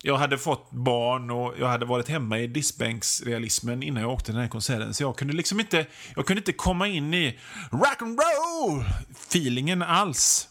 jag 0.01 0.17
hade 0.17 0.37
fått 0.37 0.71
barn 0.71 1.31
och 1.31 1.53
jag 1.59 1.67
hade 1.67 1.85
varit 1.85 2.09
hemma 2.09 2.39
i 2.39 2.47
diskbänksrealismen 2.47 3.83
innan 3.83 4.03
jag 4.03 4.11
åkte 4.11 4.25
till 4.25 4.33
den 4.33 4.43
här 4.43 4.49
konserten. 4.49 4.93
Så 4.93 5.03
jag 5.03 5.17
kunde 5.17 5.33
liksom 5.33 5.59
inte, 5.59 5.85
jag 6.15 6.25
kunde 6.25 6.39
inte 6.39 6.53
komma 6.53 6.87
in 6.87 7.13
i 7.13 7.39
rock 7.71 8.01
and 8.01 8.19
roll 8.19 8.85
feelingen 9.11 9.81
alls. 9.81 10.49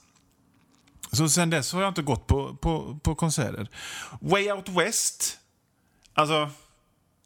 Så 1.13 1.29
sen 1.29 1.51
dess 1.51 1.73
har 1.73 1.83
jag 1.83 1.91
inte 1.91 2.03
gått 2.03 2.27
på, 2.27 2.57
på, 2.57 2.99
på 3.03 3.15
konserter. 3.15 3.69
Way 4.21 4.53
Out 4.53 4.69
West. 4.69 5.39
Alltså, 6.15 6.51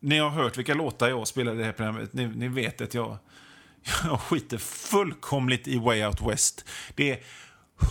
ni 0.00 0.18
har 0.18 0.30
hört 0.30 0.58
vilka 0.58 0.74
låtar 0.74 1.08
jag 1.08 1.28
spelade 1.28 1.56
i 1.56 1.58
det 1.58 1.64
här 1.64 1.72
programmet. 1.72 2.12
Ni, 2.12 2.26
ni 2.26 2.48
vet 2.48 2.80
att 2.80 2.94
jag, 2.94 3.18
jag 4.04 4.20
skiter 4.20 4.58
fullkomligt 4.58 5.68
i 5.68 5.78
Way 5.78 6.04
Out 6.04 6.20
West. 6.20 6.64
Det 6.94 7.10
är 7.10 7.22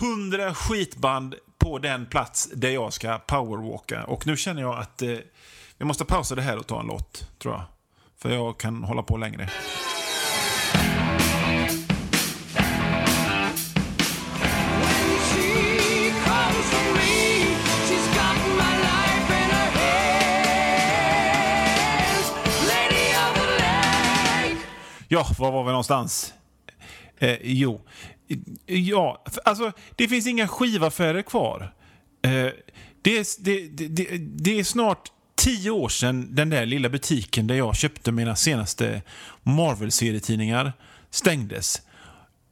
hundra 0.00 0.54
skitband 0.54 1.34
på 1.60 1.78
den 1.78 2.06
plats 2.06 2.50
där 2.54 2.70
jag 2.70 2.92
ska 2.92 3.18
powerwalka. 3.18 4.04
Och 4.04 4.26
nu 4.26 4.36
känner 4.36 4.62
jag 4.62 4.78
att 4.78 5.02
eh, 5.02 5.16
vi 5.78 5.84
måste 5.84 6.04
pausa 6.04 6.34
det 6.34 6.42
här 6.42 6.58
och 6.58 6.66
ta 6.66 6.80
en 6.80 6.86
låt, 6.86 7.28
tror 7.38 7.54
jag. 7.54 7.62
För 8.18 8.30
jag 8.30 8.58
kan 8.58 8.84
hålla 8.84 9.02
på 9.02 9.16
längre. 9.16 9.48
She 15.30 16.10
comes 16.24 16.66
from 16.70 16.94
me. 16.94 17.44
She's 17.88 18.06
got 18.14 18.36
my 18.58 18.72
life 18.88 19.28
in 19.40 19.50
her 19.50 19.70
hands. 19.80 21.06
Lady 22.68 23.06
of 23.14 23.34
the. 23.34 24.56
Ja, 25.08 25.26
var 25.38 25.52
var 25.52 25.64
vi 25.64 25.70
någonstans? 25.70 26.34
Eh, 27.18 27.38
jo, 27.42 27.80
ja, 28.66 29.24
alltså 29.44 29.72
det 29.96 30.08
finns 30.08 30.26
inga 30.26 30.48
skivaffärer 30.48 31.22
kvar. 31.22 31.74
Eh, 32.22 32.48
det, 33.02 33.18
är, 33.18 33.42
det, 33.44 33.68
det, 33.68 33.88
det, 33.88 34.18
det 34.18 34.58
är 34.58 34.64
snart 34.64 35.10
tio 35.36 35.70
år 35.70 35.88
sedan 35.88 36.34
den 36.34 36.50
där 36.50 36.66
lilla 36.66 36.88
butiken 36.88 37.46
där 37.46 37.54
jag 37.54 37.76
köpte 37.76 38.12
mina 38.12 38.36
senaste 38.36 39.02
Marvel-serietidningar 39.42 40.72
stängdes. 41.10 41.82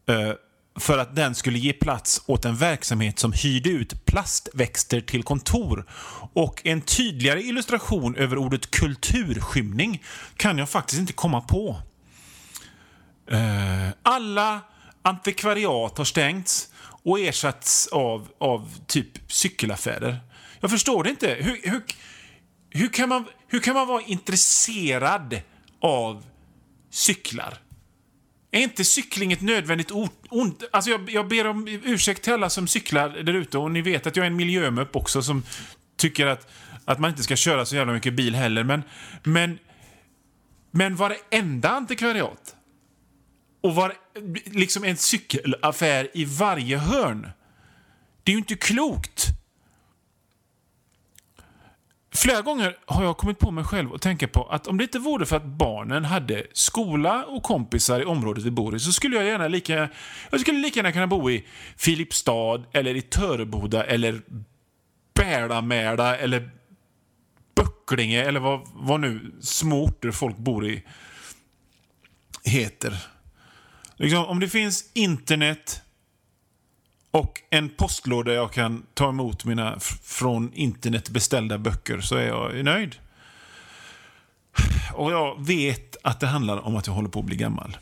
Eh, 0.09 0.33
för 0.81 0.99
att 0.99 1.17
den 1.17 1.35
skulle 1.35 1.59
ge 1.59 1.73
plats 1.73 2.23
åt 2.27 2.45
en 2.45 2.57
verksamhet 2.57 3.19
som 3.19 3.33
hyrde 3.33 3.69
ut 3.69 4.05
plastväxter 4.05 5.01
till 5.01 5.23
kontor. 5.23 5.87
Och 6.33 6.61
en 6.65 6.81
tydligare 6.81 7.43
illustration 7.43 8.17
över 8.17 8.39
ordet 8.39 8.71
kulturskymning 8.71 10.03
kan 10.37 10.59
jag 10.59 10.69
faktiskt 10.69 11.01
inte 11.01 11.13
komma 11.13 11.41
på. 11.41 11.77
Eh, 13.31 13.89
alla 14.03 14.61
antikvariat 15.09 15.99
har 15.99 16.05
stängts 16.05 16.69
och 17.03 17.21
ersatts 17.21 17.87
av, 17.87 18.29
av 18.39 18.87
typ 18.87 19.33
cykelaffärer. 19.33 20.21
Jag 20.61 20.71
förstår 20.71 21.05
det 21.05 21.11
inte. 21.11 21.27
Hur, 21.41 21.71
hur, 21.71 21.83
hur, 22.71 22.89
kan 22.89 23.09
man, 23.09 23.25
hur 23.49 23.61
kan 23.61 23.75
man 23.75 23.87
vara 23.87 24.03
intresserad 24.03 25.41
av 25.81 26.25
cyklar? 26.91 27.59
Är 28.51 28.61
inte 28.61 28.85
cykling 28.85 29.33
ett 29.33 29.41
nödvändigt 29.41 29.91
ont? 30.31 30.65
Alltså 30.73 30.91
jag, 30.91 31.11
jag 31.11 31.29
ber 31.29 31.47
om 31.47 31.69
ursäkt 31.85 32.23
till 32.23 32.33
alla 32.33 32.51
som 32.51 32.69
cyklar 32.69 33.09
där 33.09 33.33
ute 33.33 33.59
och 33.59 33.71
ni 33.71 33.83
vet 33.83 34.07
att 34.07 34.17
jag 34.17 34.23
är 34.23 34.31
en 34.31 34.37
miljömupp 34.37 34.97
också 34.97 35.23
som 35.23 35.43
tycker 35.97 36.27
att, 36.27 36.51
att 36.85 36.99
man 36.99 37.11
inte 37.11 37.23
ska 37.23 37.37
köra 37.37 37.67
så 37.67 37.77
jävla 37.77 37.93
mycket 37.93 38.15
bil 38.15 38.35
heller. 38.35 38.65
Men, 38.65 38.83
men, 39.23 39.59
men 40.71 40.97
varenda 40.97 41.69
antikvariat 41.69 42.55
och 43.61 43.75
var, 43.75 43.95
liksom 44.45 44.85
en 44.85 44.97
cykelaffär 44.97 46.09
i 46.15 46.25
varje 46.25 46.79
hörn. 46.79 47.31
Det 48.25 48.31
är 48.31 48.35
ju 48.35 48.39
inte 48.39 48.55
klokt. 48.55 49.27
Flera 52.15 52.43
gånger 52.43 52.77
har 52.87 53.05
jag 53.05 53.17
kommit 53.17 53.39
på 53.39 53.51
mig 53.51 53.65
själv 53.65 53.93
och 53.93 54.01
tänka 54.01 54.29
på 54.29 54.45
att 54.45 54.67
om 54.67 54.79
det 54.79 54.85
inte 54.85 54.99
vore 54.99 55.27
för 55.27 55.37
att 55.37 55.45
barnen 55.45 56.05
hade 56.05 56.47
skola 56.53 57.25
och 57.25 57.43
kompisar 57.43 58.01
i 58.01 58.05
området 58.05 58.45
vi 58.45 58.51
bor 58.51 58.77
i 58.77 58.81
så 58.81 58.93
skulle 58.93 59.17
jag 59.17 59.25
gärna 59.25 59.49
lika, 59.49 59.89
jag 60.31 60.41
skulle 60.41 60.59
lika 60.59 60.79
gärna 60.79 60.93
kunna 60.93 61.07
bo 61.07 61.31
i 61.31 61.45
Filipstad 61.77 62.65
eller 62.73 62.97
i 62.97 63.03
Töreboda 63.03 63.85
eller 63.85 64.23
Bälamäla 65.15 66.17
eller 66.17 66.51
Böcklinge 67.55 68.23
eller 68.23 68.41
vad, 68.41 68.61
vad 68.75 69.01
nu 69.01 69.33
små 69.41 69.85
orter 69.85 70.11
folk 70.11 70.37
bor 70.37 70.67
i 70.67 70.85
heter. 72.45 73.07
Liksom, 73.99 74.25
om 74.25 74.41
det 74.41 74.49
finns 74.49 74.91
internet 74.95 75.83
och 77.11 77.43
en 77.51 77.69
postlåda 77.69 78.33
jag 78.33 78.53
kan 78.53 78.87
ta 78.95 79.09
emot 79.09 79.45
mina 79.45 79.81
från 80.03 80.53
internet 80.55 81.11
beställda 81.11 81.59
böcker 81.59 82.01
så 82.01 82.17
är 82.17 82.27
jag 82.27 82.65
nöjd. 82.65 82.97
Och 84.95 85.13
jag 85.13 85.47
vet 85.47 85.97
att 86.03 86.21
det 86.21 86.27
handlar 86.27 86.67
om 86.67 86.77
att 86.77 86.87
jag 86.87 86.95
håller 86.95 87.09
på 87.09 87.21
att 87.21 87.27
bli 87.27 87.37
gammal. 87.37 87.77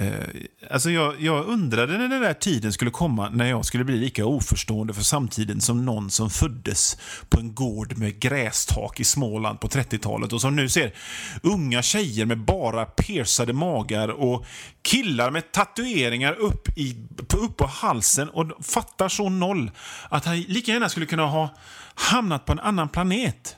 Eh, 0.00 0.28
alltså 0.70 0.90
jag, 0.90 1.20
jag 1.20 1.46
undrade 1.46 1.98
när 1.98 2.08
den 2.08 2.22
där 2.22 2.34
tiden 2.34 2.72
skulle 2.72 2.90
komma 2.90 3.28
när 3.28 3.46
jag 3.46 3.64
skulle 3.64 3.84
bli 3.84 3.96
lika 3.96 4.26
oförstående 4.26 4.94
för 4.94 5.02
samtiden 5.02 5.60
som 5.60 5.84
någon 5.84 6.10
som 6.10 6.30
föddes 6.30 6.96
på 7.28 7.40
en 7.40 7.54
gård 7.54 7.98
med 7.98 8.20
grästak 8.20 9.00
i 9.00 9.04
Småland 9.04 9.60
på 9.60 9.68
30-talet 9.68 10.32
och 10.32 10.40
som 10.40 10.56
nu 10.56 10.68
ser 10.68 10.94
unga 11.42 11.82
tjejer 11.82 12.26
med 12.26 12.38
bara 12.38 12.84
piercade 12.84 13.52
magar 13.52 14.08
och 14.08 14.46
killar 14.82 15.30
med 15.30 15.52
tatueringar 15.52 16.32
upp, 16.32 16.78
i, 16.78 16.96
på, 17.26 17.36
upp 17.36 17.56
på 17.56 17.66
halsen 17.66 18.28
och 18.28 18.64
fattar 18.64 19.08
så 19.08 19.28
noll 19.28 19.70
att 20.08 20.24
han 20.24 20.40
lika 20.40 20.72
gärna 20.72 20.88
skulle 20.88 21.06
kunna 21.06 21.26
ha 21.26 21.56
hamnat 21.94 22.44
på 22.44 22.52
en 22.52 22.60
annan 22.60 22.88
planet. 22.88 23.56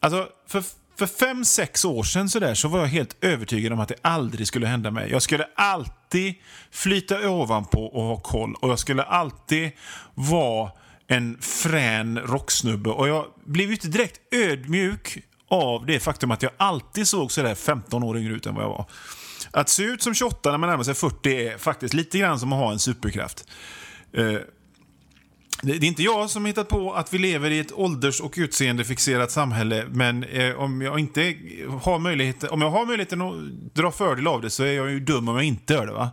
Alltså, 0.00 0.28
för, 0.46 0.62
för 0.98 1.06
fem, 1.06 1.44
sex 1.44 1.84
år 1.84 2.02
sedan 2.02 2.28
så, 2.28 2.38
där, 2.38 2.54
så 2.54 2.68
var 2.68 2.80
jag 2.80 2.86
helt 2.86 3.16
övertygad 3.20 3.72
om 3.72 3.80
att 3.80 3.88
det 3.88 3.96
aldrig 4.02 4.46
skulle 4.46 4.66
hända 4.66 4.90
mig. 4.90 5.10
Jag 5.10 5.22
skulle 5.22 5.48
alltid 5.54 6.34
flyta 6.70 7.30
ovanpå 7.30 7.86
och 7.86 8.02
ha 8.02 8.16
koll. 8.16 8.54
Och 8.54 8.70
jag 8.70 8.78
skulle 8.78 9.02
alltid 9.02 9.70
vara 10.14 10.70
en 11.06 11.38
frän 11.40 12.18
rocksnubbe. 12.18 12.90
Och 12.90 13.08
jag 13.08 13.26
blev 13.44 13.66
ju 13.66 13.72
inte 13.72 13.88
direkt 13.88 14.20
ödmjuk 14.34 15.18
av 15.48 15.86
det 15.86 16.00
faktum 16.00 16.30
att 16.30 16.42
jag 16.42 16.52
alltid 16.56 17.08
såg 17.08 17.32
sådär 17.32 17.54
15 17.54 18.02
år 18.02 18.18
yngre 18.18 18.32
ut 18.32 18.46
än 18.46 18.54
vad 18.54 18.64
jag 18.64 18.68
var. 18.68 18.84
Att 19.50 19.68
se 19.68 19.82
ut 19.82 20.02
som 20.02 20.14
28 20.14 20.50
när 20.50 20.58
man 20.58 20.70
närmar 20.70 20.84
sig 20.84 20.94
40 20.94 21.46
är 21.46 21.58
faktiskt 21.58 21.94
lite 21.94 22.18
grann 22.18 22.40
som 22.40 22.52
att 22.52 22.58
ha 22.58 22.72
en 22.72 22.78
superkraft. 22.78 23.48
Eh, 24.12 24.36
det 25.62 25.72
är 25.72 25.84
inte 25.84 26.02
jag 26.02 26.30
som 26.30 26.46
hittat 26.46 26.68
på 26.68 26.92
att 26.92 27.14
vi 27.14 27.18
lever 27.18 27.50
i 27.50 27.58
ett 27.58 27.72
ålders 27.72 28.20
och 28.20 28.34
utseendefixerat 28.36 29.30
samhälle, 29.30 29.84
men 29.90 30.24
eh, 30.24 30.54
om 30.54 30.82
jag 30.82 30.98
inte 30.98 31.34
har 31.82 31.98
möjlighet, 31.98 32.44
om 32.44 32.62
jag 32.62 32.70
har 32.70 32.86
möjligheten 32.86 33.22
att 33.22 33.34
dra 33.74 33.92
fördel 33.92 34.26
av 34.26 34.42
det 34.42 34.50
så 34.50 34.64
är 34.64 34.72
jag 34.72 34.90
ju 34.90 35.00
dum 35.00 35.28
om 35.28 35.34
jag 35.34 35.44
inte 35.44 35.74
gör 35.74 35.86
det. 35.86 35.92
va? 35.92 36.10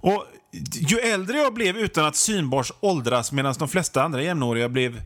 Och 0.00 0.24
ju 0.72 0.98
äldre 0.98 1.38
jag 1.38 1.54
blev 1.54 1.78
utan 1.78 2.04
att 2.04 2.16
synbart 2.16 2.70
åldras 2.80 3.32
medan 3.32 3.54
de 3.58 3.68
flesta 3.68 4.02
andra 4.02 4.22
jämnåriga 4.22 4.68
blev, 4.68 5.02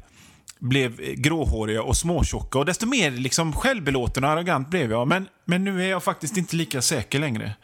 blev 0.58 0.96
gråhåriga 1.14 1.82
och 1.82 1.96
småtjocka 1.96 2.58
och 2.58 2.64
desto 2.64 2.86
mer 2.86 3.10
liksom 3.10 3.52
självbelåten 3.52 4.24
och 4.24 4.30
arrogant 4.30 4.68
blev 4.68 4.90
jag. 4.90 5.08
Men, 5.08 5.28
men 5.44 5.64
nu 5.64 5.84
är 5.84 5.88
jag 5.90 6.02
faktiskt 6.02 6.36
inte 6.36 6.56
lika 6.56 6.82
säker 6.82 7.18
längre. 7.18 7.54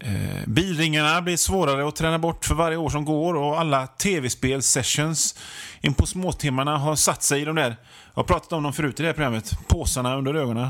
Eh, 0.00 0.46
bilringarna 0.46 1.22
blir 1.22 1.36
svårare 1.36 1.88
att 1.88 1.96
träna 1.96 2.18
bort 2.18 2.44
för 2.44 2.54
varje 2.54 2.76
år 2.76 2.90
som 2.90 3.04
går 3.04 3.34
och 3.34 3.60
alla 3.60 3.86
tv-spel-sessions 3.86 5.34
in 5.80 5.94
på 5.94 6.06
småtimmarna 6.06 6.78
har 6.78 6.96
satt 6.96 7.22
sig 7.22 7.42
i 7.42 7.44
de 7.44 7.56
där, 7.56 7.76
jag 8.14 8.22
har 8.22 8.24
pratat 8.24 8.52
om 8.52 8.62
dem 8.62 8.72
förut 8.72 9.00
i 9.00 9.02
det 9.02 9.08
här 9.08 9.14
programmet, 9.14 9.52
påsarna 9.68 10.16
under 10.16 10.34
ögonen. 10.34 10.68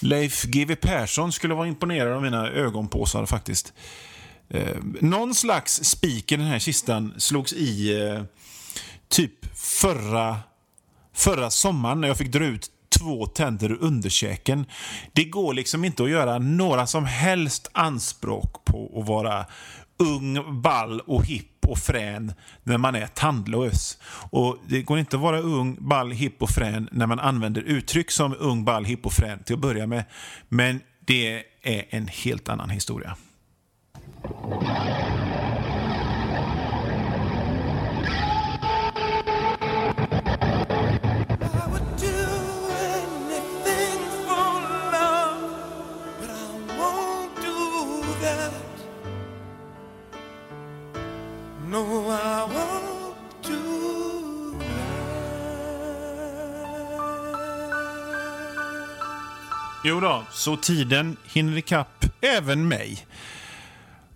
Leif 0.00 0.44
GW 0.44 0.76
Persson 0.76 1.32
skulle 1.32 1.54
vara 1.54 1.68
imponerad 1.68 2.12
av 2.12 2.22
mina 2.22 2.48
ögonpåsar 2.48 3.26
faktiskt. 3.26 3.72
Eh, 4.48 4.76
någon 5.00 5.34
slags 5.34 5.84
spik 5.84 6.32
i 6.32 6.36
den 6.36 6.46
här 6.46 6.58
kistan 6.58 7.14
slogs 7.16 7.52
i 7.52 8.00
eh, 8.00 8.22
typ 9.08 9.56
förra, 9.56 10.38
förra 11.14 11.50
sommaren 11.50 12.00
när 12.00 12.08
jag 12.08 12.16
fick 12.16 12.32
dra 12.32 12.44
ut 12.44 12.70
två 13.00 13.26
tänder 13.26 13.72
ur 13.72 13.78
underkäken. 13.80 14.66
Det 15.12 15.24
går 15.24 15.54
liksom 15.54 15.84
inte 15.84 16.02
att 16.02 16.10
göra 16.10 16.38
några 16.38 16.86
som 16.86 17.04
helst 17.04 17.70
anspråk 17.72 18.64
på 18.64 19.00
att 19.00 19.08
vara 19.08 19.46
ung, 19.98 20.62
ball 20.62 21.00
och 21.00 21.24
hipp 21.24 21.66
och 21.66 21.78
frän 21.78 22.32
när 22.62 22.78
man 22.78 22.94
är 22.94 23.06
tandlös. 23.06 23.98
Och 24.30 24.56
Det 24.68 24.82
går 24.82 24.98
inte 24.98 25.16
att 25.16 25.22
vara 25.22 25.40
ung, 25.40 25.76
ball, 25.80 26.10
hipp 26.10 26.42
och 26.42 26.50
frän 26.50 26.88
när 26.92 27.06
man 27.06 27.20
använder 27.20 27.62
uttryck 27.62 28.10
som 28.10 28.36
ung, 28.38 28.64
ball, 28.64 28.84
hipp 28.84 29.06
och 29.06 29.12
frän 29.12 29.42
till 29.42 29.54
att 29.54 29.60
börja 29.60 29.86
med. 29.86 30.04
Men 30.48 30.80
det 31.06 31.44
är 31.62 31.84
en 31.90 32.08
helt 32.08 32.48
annan 32.48 32.70
historia. 32.70 33.16
Know 51.70 52.10
I 52.10 52.54
want 52.54 53.42
to 53.42 53.52
that. 54.58 55.00
Jo 59.84 60.00
då, 60.00 60.24
så 60.32 60.56
tiden 60.56 61.16
hinner 61.24 61.56
ikapp 61.56 62.04
även 62.20 62.68
mig. 62.68 63.06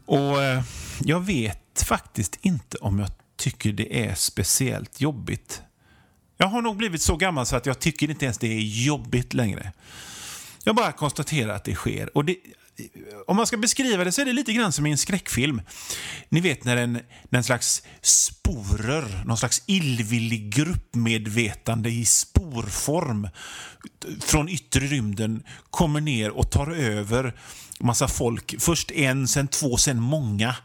Och 0.07 0.43
eh, 0.43 0.63
jag 1.01 1.21
vet 1.21 1.83
faktiskt 1.87 2.39
inte 2.41 2.77
om 2.77 2.99
jag 2.99 3.11
tycker 3.37 3.73
det 3.73 4.05
är 4.07 4.15
speciellt 4.15 5.01
jobbigt. 5.01 5.63
Jag 6.37 6.47
har 6.47 6.63
nog 6.63 6.77
blivit 6.77 7.03
så 7.03 7.17
gammal 7.17 7.47
så 7.47 7.57
att 7.57 7.67
jag 7.67 7.79
tycker 7.79 8.11
inte 8.11 8.25
ens 8.25 8.39
det 8.39 8.53
är 8.53 8.85
jobbigt 8.85 9.35
längre. 9.35 9.73
Jag 10.65 10.77
bara 10.77 10.93
konstaterar 10.93 11.55
att 11.55 11.65
det 11.65 11.75
sker. 11.75 12.17
Och 12.17 12.25
det, 12.25 12.37
om 13.27 13.37
man 13.37 13.47
ska 13.47 13.57
beskriva 13.57 14.05
det 14.05 14.13
så 14.13 14.21
är 14.21 14.25
det 14.25 14.33
lite 14.33 14.53
grann 14.53 14.73
som 14.73 14.87
i 14.87 14.91
en 14.91 14.99
skräckfilm. 14.99 15.63
Ni 16.29 16.41
vet 16.41 16.65
när 16.65 16.77
en, 16.77 16.93
när 17.29 17.39
en 17.39 17.45
slags 17.45 17.83
sporer, 18.03 19.25
någon 19.25 19.37
slags 19.37 19.63
illvillig 19.67 20.55
gruppmedvetande 20.55 21.91
i 21.91 22.05
sporform 22.05 23.29
från 24.21 24.49
yttre 24.49 24.87
rymden 24.87 25.43
kommer 25.71 26.01
ner 26.01 26.31
och 26.31 26.51
tar 26.51 26.71
över 26.71 27.35
massa 27.81 28.09
folk. 28.09 28.55
Först 28.59 28.91
en, 28.91 29.29
sen 29.29 29.49
två, 29.49 29.77
sen 29.77 30.01
många 30.01 30.57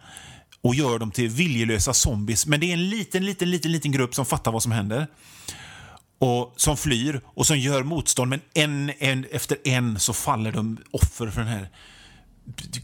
och 0.61 0.75
gör 0.75 0.99
dem 0.99 1.11
till 1.11 1.29
viljelösa 1.29 1.93
zombies. 1.93 2.45
Men 2.45 2.59
det 2.59 2.69
är 2.69 2.73
en 2.73 2.89
liten, 2.89 3.25
liten, 3.25 3.51
liten, 3.51 3.71
liten 3.71 3.91
grupp 3.91 4.15
som 4.15 4.25
fattar 4.25 4.51
vad 4.51 4.63
som 4.63 4.71
händer 4.71 5.07
och 6.19 6.53
som 6.57 6.77
flyr 6.77 7.21
och 7.25 7.47
som 7.47 7.59
gör 7.59 7.83
motstånd, 7.83 8.29
men 8.29 8.41
en, 8.53 8.91
en 8.99 9.25
efter 9.31 9.57
en 9.67 9.99
så 9.99 10.13
faller 10.13 10.51
de 10.51 10.77
offer 10.91 11.29
för 11.29 11.41
den 11.41 11.49
här 11.49 11.69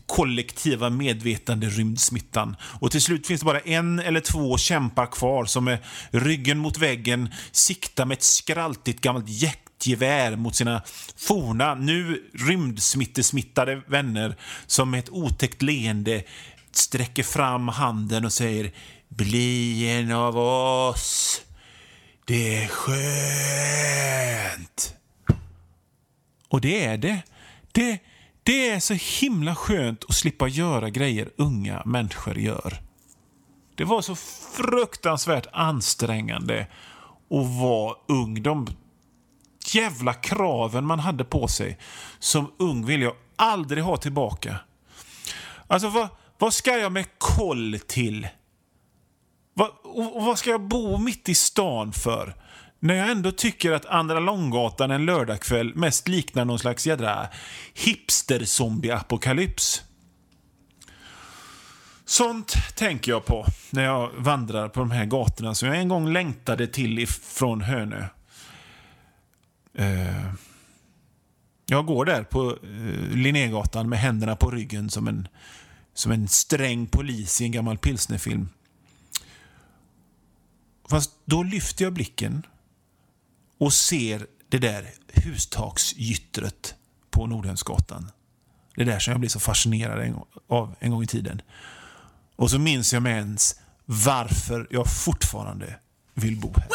kollektiva 0.05 0.89
medvetande 0.89 1.67
rymdsmittan. 1.67 2.55
Och 2.61 2.91
till 2.91 3.01
slut 3.01 3.27
finns 3.27 3.41
det 3.41 3.45
bara 3.45 3.59
en 3.59 3.99
eller 3.99 4.19
två 4.19 4.57
kämpar 4.57 5.05
kvar 5.05 5.45
som 5.45 5.65
med 5.65 5.77
ryggen 6.09 6.57
mot 6.57 6.77
väggen 6.77 7.33
siktar 7.51 8.05
med 8.05 8.15
ett 8.15 8.23
skraltigt 8.23 9.01
gammalt 9.01 9.29
jäktgevär 9.29 10.35
mot 10.35 10.55
sina 10.55 10.81
forna, 11.15 11.75
nu 11.75 12.29
rymdsmittesmittade 12.33 13.81
vänner 13.87 14.35
som 14.67 14.91
med 14.91 14.99
ett 14.99 15.09
otäckt 15.09 15.61
leende 15.61 16.23
sträcker 16.71 17.23
fram 17.23 17.67
handen 17.67 18.25
och 18.25 18.33
säger 18.33 18.71
Bli 19.09 19.89
en 19.89 20.11
av 20.11 20.37
oss. 20.37 21.41
Det 22.25 22.63
är 22.63 22.67
skönt. 22.67 22.95
Och 26.47 26.61
det 26.61 26.85
är 26.85 26.97
det. 26.97 27.21
det. 27.71 27.99
Det 28.45 28.69
är 28.69 28.79
så 28.79 28.93
himla 28.93 29.55
skönt 29.55 30.03
att 30.03 30.15
slippa 30.15 30.47
göra 30.47 30.89
grejer 30.89 31.29
unga 31.37 31.83
människor 31.85 32.37
gör. 32.37 32.81
Det 33.75 33.83
var 33.83 34.01
så 34.01 34.15
fruktansvärt 34.55 35.47
ansträngande 35.53 36.67
att 37.29 37.61
vara 37.61 37.95
ung. 38.07 38.43
De 38.43 38.67
jävla 39.73 40.13
kraven 40.13 40.85
man 40.85 40.99
hade 40.99 41.23
på 41.23 41.47
sig. 41.47 41.79
Som 42.19 42.51
ung 42.57 42.85
vill 42.85 43.01
jag 43.01 43.15
aldrig 43.35 43.83
ha 43.83 43.97
tillbaka. 43.97 44.59
Alltså, 45.67 45.89
vad, 45.89 46.07
vad 46.37 46.53
ska 46.53 46.77
jag 46.77 46.91
med 46.91 47.05
koll 47.17 47.79
till? 47.87 48.27
Vad, 49.53 49.69
och, 49.83 50.15
och 50.15 50.23
vad 50.23 50.39
ska 50.39 50.49
jag 50.49 50.61
bo 50.61 50.97
mitt 50.97 51.29
i 51.29 51.35
stan 51.35 51.93
för? 51.93 52.35
När 52.79 52.95
jag 52.95 53.11
ändå 53.11 53.31
tycker 53.31 53.71
att 53.71 53.85
Andra 53.85 54.19
Långgatan 54.19 54.91
en 54.91 55.05
lördagkväll 55.05 55.75
mest 55.75 56.07
liknar 56.07 56.45
någon 56.45 56.59
slags 56.59 56.87
jädra 56.87 57.27
hipster-zombie-apokalyps. 57.73 59.81
Sånt 62.05 62.53
tänker 62.75 63.11
jag 63.11 63.25
på 63.25 63.45
när 63.69 63.83
jag 63.83 64.11
vandrar 64.17 64.69
på 64.69 64.79
de 64.79 64.91
här 64.91 65.05
gatorna 65.05 65.55
som 65.55 65.67
jag 65.67 65.77
en 65.77 65.87
gång 65.87 66.13
längtade 66.13 66.67
till 66.67 66.99
ifrån 66.99 67.61
Hönö. 67.61 68.05
Eh, 69.73 70.33
jag 71.65 71.85
går 71.85 72.05
där 72.05 72.23
på 72.23 72.51
eh, 72.51 73.15
Linnégatan 73.15 73.89
med 73.89 73.99
händerna 73.99 74.35
på 74.35 74.51
ryggen 74.51 74.89
som 74.89 75.07
en, 75.07 75.27
som 75.93 76.11
en 76.11 76.27
sträng 76.27 76.87
polis 76.87 77.41
i 77.41 77.45
en 77.45 77.51
gammal 77.51 77.77
pilsnerfilm. 77.77 78.49
Fast 80.89 81.11
då 81.25 81.43
lyfter 81.43 81.83
jag 81.83 81.93
blicken 81.93 82.43
och 83.59 83.73
ser 83.73 84.27
det 84.49 84.57
där 84.57 84.93
hustaksgyttret 85.13 86.75
på 87.11 87.27
Nordhemsgatan. 87.27 88.11
Det 88.75 88.83
där 88.83 88.99
som 88.99 89.11
jag 89.11 89.19
blev 89.19 89.29
så 89.29 89.39
fascinerad 89.39 90.15
av 90.49 90.75
en 90.79 90.91
gång 90.91 91.03
i 91.03 91.07
tiden. 91.07 91.41
Och 92.35 92.51
så 92.51 92.59
minns 92.59 92.93
jag 92.93 93.03
med 93.03 93.17
ens 93.17 93.59
varför 93.85 94.67
jag 94.69 94.87
fortfarande 94.87 95.79
vill 96.13 96.39
bo 96.39 96.53
här. 96.57 96.67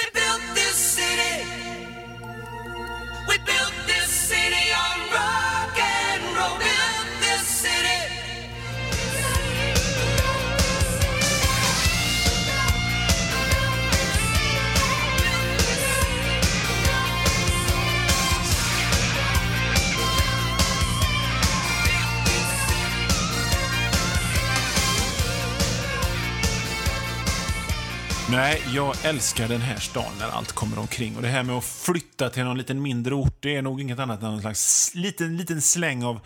Nej, 28.31 28.63
jag 28.75 29.05
älskar 29.05 29.49
den 29.49 29.61
här 29.61 29.77
stan 29.77 30.13
när 30.19 30.29
allt 30.29 30.53
kommer 30.53 30.79
omkring. 30.79 31.17
Och 31.17 31.23
det 31.23 31.29
här 31.29 31.43
med 31.43 31.57
att 31.57 31.65
flytta 31.65 32.31
till 32.31 32.45
någon 32.45 32.59
liten 32.59 32.83
mindre 32.83 33.15
ort, 33.15 33.37
det 33.41 33.57
är 33.57 33.63
nog 33.63 33.81
inget 33.81 33.99
annat 33.99 34.23
än 34.23 34.31
någon 34.31 34.41
slags 34.41 34.95
liten, 34.95 35.37
liten 35.37 35.63
släng 35.63 36.05
av 36.05 36.21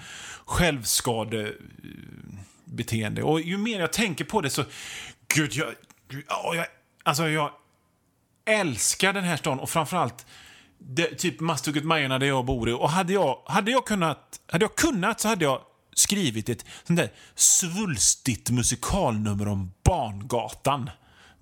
självskadebeteende. 0.45 3.23
Och 3.23 3.41
ju 3.41 3.59
mer 3.59 3.81
jag 3.81 3.93
tänker 3.93 4.25
på 4.25 4.41
det 4.41 4.51
så... 4.51 4.65
Gud, 5.35 5.53
jag... 5.53 5.75
Gud, 6.09 6.25
jag 6.29 6.67
alltså, 7.03 7.29
jag 7.29 7.51
älskar 8.45 9.13
den 9.13 9.25
här 9.25 9.37
stan 9.37 9.61
och 9.61 9.71
framförallt 9.71 10.27
det, 10.79 11.07
typ 11.07 11.41
Masthugget-Majorna 11.41 12.19
där 12.19 12.27
jag 12.27 12.45
bor 12.45 12.69
i. 12.69 12.73
Och 12.73 12.91
hade 12.91 13.13
jag, 13.13 13.39
hade 13.47 13.71
jag 13.71 13.87
kunnat, 13.87 14.41
hade 14.47 14.65
jag 14.65 14.75
kunnat 14.75 15.21
så 15.21 15.29
hade 15.29 15.45
jag 15.45 15.61
skrivit 15.95 16.49
ett 16.49 16.65
sånt 16.87 16.97
där 16.97 17.13
svulstigt 17.35 18.51
musikalnummer 18.51 19.49
om 19.49 19.73
Barngatan. 19.85 20.91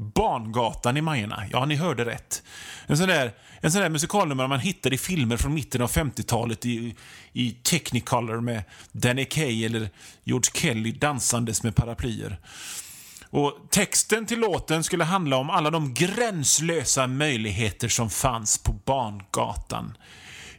Barngatan 0.02 0.96
i 0.96 1.00
Majorna. 1.00 1.44
Ja, 1.50 1.64
ni 1.64 1.76
hörde 1.76 2.04
rätt. 2.04 2.42
En 2.86 2.96
sån 2.96 3.08
där, 3.08 3.32
en 3.60 3.72
sån 3.72 3.82
där 3.82 3.88
musikalnummer 3.88 4.48
man 4.48 4.60
hittar 4.60 4.92
i 4.92 4.98
filmer 4.98 5.36
från 5.36 5.54
mitten 5.54 5.82
av 5.82 5.90
50-talet 5.90 6.66
i, 6.66 6.96
i 7.32 7.50
Technicolor 7.50 8.40
med 8.40 8.62
Danny 8.92 9.24
Kaye 9.24 9.66
eller 9.66 9.90
George 10.24 10.50
Kelly 10.54 10.92
dansandes 10.92 11.62
med 11.62 11.76
paraplyer. 11.76 12.38
Och 13.30 13.58
Texten 13.70 14.26
till 14.26 14.38
låten 14.38 14.84
skulle 14.84 15.04
handla 15.04 15.36
om 15.36 15.50
alla 15.50 15.70
de 15.70 15.94
gränslösa 15.94 17.06
möjligheter 17.06 17.88
som 17.88 18.10
fanns 18.10 18.58
på 18.58 18.72
Barngatan. 18.72 19.96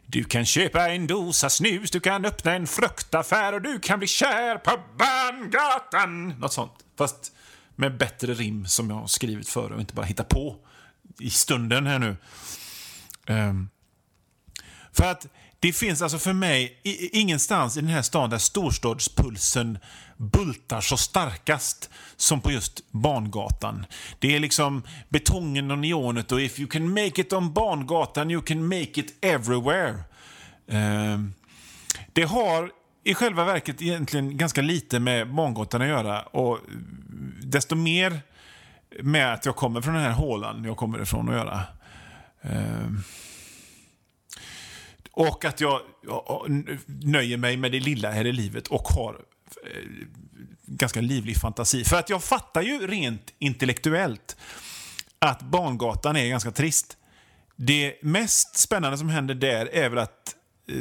Du 0.06 0.24
kan 0.24 0.46
köpa 0.46 0.90
en 0.90 1.08
dosa 1.08 1.50
snus, 1.50 1.92
du 1.92 2.00
kan 2.00 2.26
öppna 2.26 2.54
en 2.54 2.68
fruktaffär 2.68 3.54
och 3.54 3.62
du 3.62 3.80
kan 3.80 4.00
bli 4.00 4.08
kär 4.08 4.58
på 4.58 4.72
Barngatan. 4.98 6.30
Något 6.30 6.54
sånt. 6.54 6.74
Fast 6.98 7.32
med 7.76 7.98
bättre 7.98 8.34
rim 8.34 8.66
som 8.66 8.90
jag 8.90 8.98
har 8.98 9.08
skrivit 9.08 9.50
för 9.50 9.72
och 9.72 9.80
inte 9.80 9.94
bara 9.94 10.06
hitta 10.06 10.24
på 10.24 10.56
i 11.20 11.30
stunden 11.30 11.86
här 11.88 12.00
nu. 12.00 12.16
Um, 13.28 13.70
för 14.92 15.12
att 15.12 15.28
det 15.60 15.74
finns 15.74 16.02
alltså 16.02 16.20
för 16.20 16.34
mig 16.34 16.80
i- 16.84 17.20
ingenstans 17.20 17.78
i 17.78 17.82
den 17.82 17.90
här 17.90 18.02
stan 18.02 18.30
där 18.30 18.38
storstadspulsen 18.38 19.78
bultar 20.18 20.82
så 20.82 20.98
starkast 20.98 21.90
som 22.16 22.42
på 22.42 22.52
just 22.52 22.92
Barngatan. 22.92 23.86
Det 24.20 24.36
är 24.36 24.40
liksom 24.40 24.84
betongen 25.10 25.72
och 25.72 25.78
neonet 25.78 26.32
och 26.32 26.42
if 26.42 26.60
you 26.60 26.70
can 26.70 26.90
make 26.90 27.22
it 27.22 27.34
on 27.34 27.54
Barngatan 27.54 28.32
you 28.32 28.42
can 28.42 28.68
make 28.68 29.00
it 29.00 29.18
everywhere. 29.22 30.04
Um, 30.68 31.34
det 32.14 32.24
har 32.24 32.72
i 33.04 33.14
själva 33.14 33.46
verket 33.46 33.82
egentligen 33.82 34.38
ganska 34.38 34.62
lite 34.62 35.00
med 35.00 35.34
Barngatan 35.34 35.82
att 35.82 35.88
göra 35.88 36.22
och 36.22 36.60
desto 37.54 37.76
mer 37.76 38.22
med 39.02 39.34
att 39.34 39.46
jag 39.46 39.56
kommer 39.56 39.82
från 39.82 39.94
den 39.94 40.04
här 40.04 40.12
hålan 40.12 40.64
jag 40.64 40.78
kommer 40.78 41.02
ifrån 41.02 41.30
att 41.30 41.36
göra. 41.36 41.62
Ehm, 42.42 43.04
och 45.12 45.46
att 45.46 45.62
jag, 45.62 45.82
jag 46.02 46.46
nöjer 46.86 47.38
mig 47.38 47.58
med 47.58 47.72
det 47.72 47.80
lilla 47.80 48.12
här 48.12 48.26
i 48.26 48.32
livet 48.32 48.68
och 48.68 48.88
har 48.88 49.16
eh, 49.66 50.08
ganska 50.66 51.02
livlig 51.02 51.38
fantasi. 51.38 51.84
För 51.84 52.00
att 52.00 52.10
jag 52.10 52.24
fattar 52.24 52.62
ju 52.62 52.88
rent 52.88 53.34
intellektuellt 53.40 54.38
att 55.20 55.42
Barngatan 55.42 56.16
är 56.16 56.30
ganska 56.30 56.52
trist. 56.52 56.98
Det 57.56 58.04
mest 58.04 58.58
spännande 58.58 58.98
som 58.98 59.10
händer 59.10 59.36
där 59.36 59.66
är 59.66 59.90
väl 59.90 60.00
att 60.00 60.36
eh, 60.68 60.76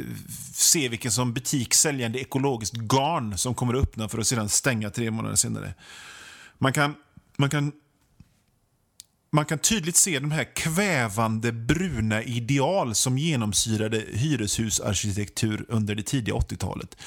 se 0.53 0.89
vilken 0.89 1.11
som 1.11 1.33
butik 1.33 1.73
säljande 1.73 2.19
ekologiskt 2.19 2.75
garn 2.75 3.37
som 3.37 3.55
kommer 3.55 3.73
att 3.73 3.83
öppna 3.83 4.09
för 4.09 4.17
att 4.17 4.27
sedan 4.27 4.49
stänga 4.49 4.89
tre 4.89 5.11
månader 5.11 5.35
senare. 5.35 5.73
Man 6.57 6.73
kan, 6.73 6.95
man 7.37 7.49
kan 7.49 7.71
man 9.33 9.45
kan 9.45 9.59
tydligt 9.59 9.95
se 9.95 10.19
de 10.19 10.31
här 10.31 10.55
kvävande 10.55 11.51
bruna 11.51 12.23
ideal 12.23 12.95
som 12.95 13.17
genomsyrade 13.17 14.03
hyreshusarkitektur 14.13 15.65
under 15.67 15.95
det 15.95 16.03
tidiga 16.03 16.35
80-talet. 16.35 16.97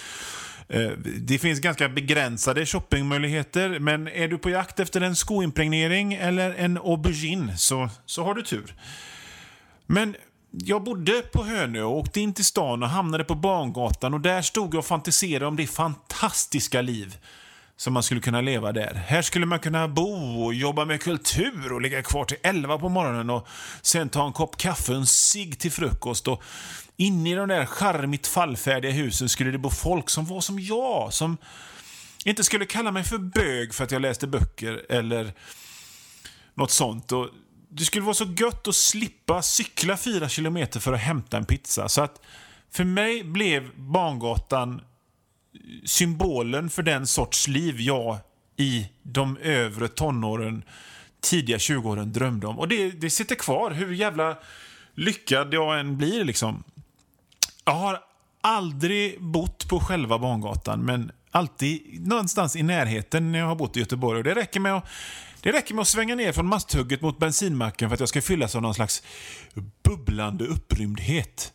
Eh, 0.68 0.90
det 1.20 1.38
finns 1.38 1.60
ganska 1.60 1.88
begränsade 1.88 2.66
shoppingmöjligheter, 2.66 3.78
men 3.78 4.08
är 4.08 4.28
du 4.28 4.38
på 4.38 4.50
jakt 4.50 4.80
efter 4.80 5.00
en 5.00 5.16
skoimpregnering 5.16 6.14
eller 6.14 6.54
en 6.54 6.78
aubergine 6.78 7.56
så, 7.56 7.88
så 8.06 8.24
har 8.24 8.34
du 8.34 8.42
tur. 8.42 8.74
Men 9.86 10.16
jag 10.50 10.84
bodde 10.84 11.22
på 11.32 11.44
Hönö 11.44 11.82
och 11.82 11.96
åkte 11.96 12.20
in 12.20 12.34
till 12.34 12.44
stan 12.44 12.82
och 12.82 12.88
hamnade 12.88 13.24
på 13.24 13.34
Bangatan 13.34 14.14
och 14.14 14.20
där 14.20 14.42
stod 14.42 14.74
jag 14.74 14.78
och 14.78 14.86
fantiserade 14.86 15.46
om 15.46 15.56
det 15.56 15.66
fantastiska 15.66 16.82
liv 16.82 17.16
som 17.76 17.92
man 17.92 18.02
skulle 18.02 18.20
kunna 18.20 18.40
leva 18.40 18.72
där. 18.72 18.94
Här 19.06 19.22
skulle 19.22 19.46
man 19.46 19.58
kunna 19.58 19.88
bo 19.88 20.44
och 20.44 20.54
jobba 20.54 20.84
med 20.84 21.02
kultur 21.02 21.72
och 21.72 21.80
ligga 21.80 22.02
kvar 22.02 22.24
till 22.24 22.36
11 22.42 22.78
på 22.78 22.88
morgonen 22.88 23.30
och 23.30 23.48
sen 23.82 24.08
ta 24.08 24.26
en 24.26 24.32
kopp 24.32 24.56
kaffe 24.56 24.92
och 24.92 24.98
en 24.98 25.06
cigg 25.06 25.58
till 25.58 25.72
frukost. 25.72 26.28
Och 26.28 26.42
inne 26.96 27.30
i 27.30 27.34
de 27.34 27.48
där 27.48 27.66
charmigt 27.66 28.26
fallfärdiga 28.26 28.92
husen 28.92 29.28
skulle 29.28 29.50
det 29.50 29.58
bo 29.58 29.70
folk 29.70 30.10
som 30.10 30.24
var 30.24 30.40
som 30.40 30.60
jag, 30.60 31.12
som 31.12 31.36
inte 32.24 32.44
skulle 32.44 32.66
kalla 32.66 32.92
mig 32.92 33.04
för 33.04 33.18
bög 33.18 33.74
för 33.74 33.84
att 33.84 33.92
jag 33.92 34.02
läste 34.02 34.26
böcker 34.26 34.86
eller 34.88 35.32
något 36.54 36.70
sånt. 36.70 37.12
Och 37.12 37.28
det 37.68 37.84
skulle 37.84 38.04
vara 38.04 38.14
så 38.14 38.34
gött 38.36 38.68
att 38.68 38.74
slippa 38.76 39.42
cykla 39.42 39.96
fyra 39.96 40.28
kilometer 40.28 40.80
för 40.80 40.92
att 40.92 41.00
hämta 41.00 41.36
en 41.36 41.44
pizza. 41.44 41.88
Så 41.88 42.02
att 42.02 42.20
för 42.70 42.84
mig 42.84 43.24
blev 43.24 43.70
Bangatan 43.76 44.80
symbolen 45.84 46.70
för 46.70 46.82
den 46.82 47.06
sorts 47.06 47.48
liv 47.48 47.80
jag 47.80 48.18
i 48.56 48.88
de 49.02 49.36
övre 49.36 49.88
tonåren, 49.88 50.64
tidiga 51.20 51.56
20-åren 51.56 52.12
drömde 52.12 52.46
om. 52.46 52.58
Och 52.58 52.68
det, 52.68 52.90
det 52.90 53.10
sitter 53.10 53.34
kvar, 53.34 53.70
hur 53.70 53.92
jävla 53.92 54.38
lyckad 54.94 55.54
jag 55.54 55.80
än 55.80 55.96
blir. 55.96 56.24
liksom. 56.24 56.64
Jag 57.64 57.72
har 57.72 58.00
aldrig 58.40 59.22
bott 59.22 59.68
på 59.68 59.80
själva 59.80 60.18
Bangatan, 60.18 60.80
men 60.80 61.12
alltid 61.30 62.06
någonstans 62.08 62.56
i 62.56 62.62
närheten 62.62 63.32
när 63.32 63.38
jag 63.38 63.46
har 63.46 63.56
bott 63.56 63.76
i 63.76 63.80
Göteborg. 63.80 64.18
Och 64.18 64.24
det 64.24 64.34
räcker 64.34 64.60
med 64.60 64.76
att 64.76 64.88
det 65.40 65.52
räcker 65.52 65.74
med 65.74 65.82
att 65.82 65.88
svänga 65.88 66.14
ner 66.14 66.32
från 66.32 66.46
masthugget 66.46 67.00
mot 67.00 67.18
bensinmacken 67.18 67.88
för 67.88 67.94
att 67.94 68.00
jag 68.00 68.08
ska 68.08 68.22
fyllas 68.22 68.54
av 68.54 68.62
någon 68.62 68.74
slags 68.74 69.02
bubblande 69.82 70.44
upprymdhet. 70.44 71.52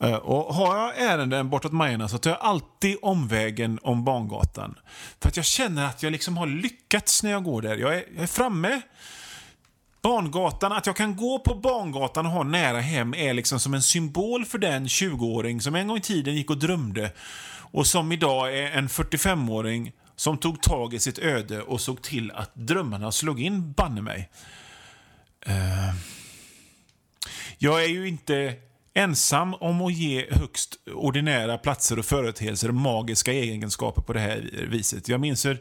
Eh, 0.00 0.14
och 0.14 0.54
har 0.54 0.76
jag 0.76 0.98
ärenden 0.98 1.50
bortåt 1.50 1.72
Majorna 1.72 2.08
så 2.08 2.18
tar 2.18 2.30
jag 2.30 2.40
alltid 2.40 2.96
omvägen 3.02 3.78
om 3.82 4.04
Bangatan. 4.04 4.74
För 5.20 5.28
att 5.28 5.36
jag 5.36 5.46
känner 5.46 5.86
att 5.86 6.02
jag 6.02 6.12
liksom 6.12 6.36
har 6.36 6.46
lyckats 6.46 7.22
när 7.22 7.30
jag 7.30 7.44
går 7.44 7.62
där. 7.62 7.76
Jag 7.76 7.94
är, 7.94 8.04
jag 8.14 8.22
är 8.22 8.26
framme. 8.26 8.80
Barngatan, 10.02 10.72
att 10.72 10.86
jag 10.86 10.96
kan 10.96 11.16
gå 11.16 11.38
på 11.38 11.54
Barngatan 11.54 12.26
och 12.26 12.32
ha 12.32 12.42
nära 12.42 12.80
hem 12.80 13.14
är 13.14 13.34
liksom 13.34 13.60
som 13.60 13.74
en 13.74 13.82
symbol 13.82 14.44
för 14.44 14.58
den 14.58 14.86
20-åring 14.86 15.60
som 15.60 15.74
en 15.74 15.88
gång 15.88 15.96
i 15.96 16.00
tiden 16.00 16.34
gick 16.34 16.50
och 16.50 16.58
drömde 16.58 17.12
och 17.72 17.86
som 17.86 18.12
idag 18.12 18.58
är 18.58 18.70
en 18.70 18.88
45-åring 18.88 19.92
som 20.16 20.38
tog 20.38 20.62
tag 20.62 20.94
i 20.94 20.98
sitt 20.98 21.18
öde 21.18 21.62
och 21.62 21.80
såg 21.80 22.02
till 22.02 22.30
att 22.30 22.50
drömmarna 22.54 23.12
slog 23.12 23.40
in, 23.40 23.72
banne 23.72 24.02
mig. 24.02 24.30
Eh, 25.46 25.94
jag 27.58 27.84
är 27.84 27.88
ju 27.88 28.08
inte 28.08 28.54
ensam 29.00 29.54
om 29.54 29.80
att 29.82 29.92
ge 29.92 30.26
högst 30.30 30.74
ordinära 30.94 31.58
platser 31.58 31.98
och 31.98 32.04
företeelser 32.04 32.70
magiska 32.70 33.32
egenskaper 33.32 34.02
på 34.02 34.12
det 34.12 34.20
här 34.20 34.50
viset. 34.68 35.08
Jag 35.08 35.20
minns 35.20 35.46
hur 35.46 35.58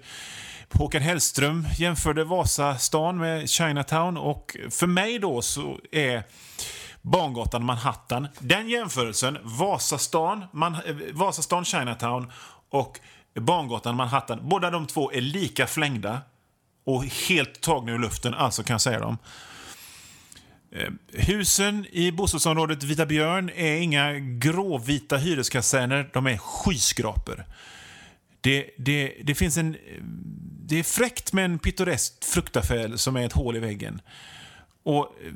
Håkan 0.71 1.01
Hellström 1.01 1.67
jämförde 1.77 2.23
Vasastan 2.23 3.17
med 3.17 3.49
Chinatown 3.49 4.17
och 4.17 4.57
för 4.69 4.87
mig 4.87 5.19
då 5.19 5.41
så 5.41 5.77
är 5.91 6.23
Bangatan 7.01 7.63
Manhattan, 7.65 8.27
den 8.39 8.69
jämförelsen, 8.69 9.37
Vasastan, 9.43 10.45
Man, 10.53 10.77
Vasastan 11.13 11.65
Chinatown 11.65 12.31
och 12.69 12.99
Bangatan 13.39 13.95
Manhattan, 13.95 14.39
båda 14.41 14.69
de 14.69 14.87
två 14.87 15.11
är 15.11 15.21
lika 15.21 15.67
flängda 15.67 16.21
och 16.85 17.05
helt 17.05 17.61
tagna 17.61 17.91
ur 17.91 17.99
luften, 17.99 18.33
alltså 18.33 18.63
kan 18.63 18.73
jag 18.73 18.81
säga 18.81 18.99
dem. 18.99 19.17
Eh, 20.71 20.89
husen 21.13 21.85
i 21.91 22.11
bostadsområdet 22.11 22.83
Vita 22.83 23.05
Björn 23.05 23.49
är 23.55 23.75
inga 23.75 24.13
gråvita 24.19 25.17
hyreskaserner, 25.17 26.09
de 26.13 26.27
är 26.27 26.37
skyskrapor. 26.37 27.45
Det, 28.41 28.69
det, 28.77 29.13
det 29.23 29.35
finns 29.35 29.57
en... 29.57 29.77
Det 30.65 30.79
är 30.79 30.83
fräckt 30.83 31.33
med 31.33 31.45
en 31.45 31.59
pittoresk 31.59 32.25
fruktaffär 32.25 32.95
som 32.95 33.15
är 33.15 33.25
ett 33.25 33.33
hål 33.33 33.55
i 33.55 33.59
väggen. 33.59 34.01
Och 34.83 35.15
eh, 35.25 35.33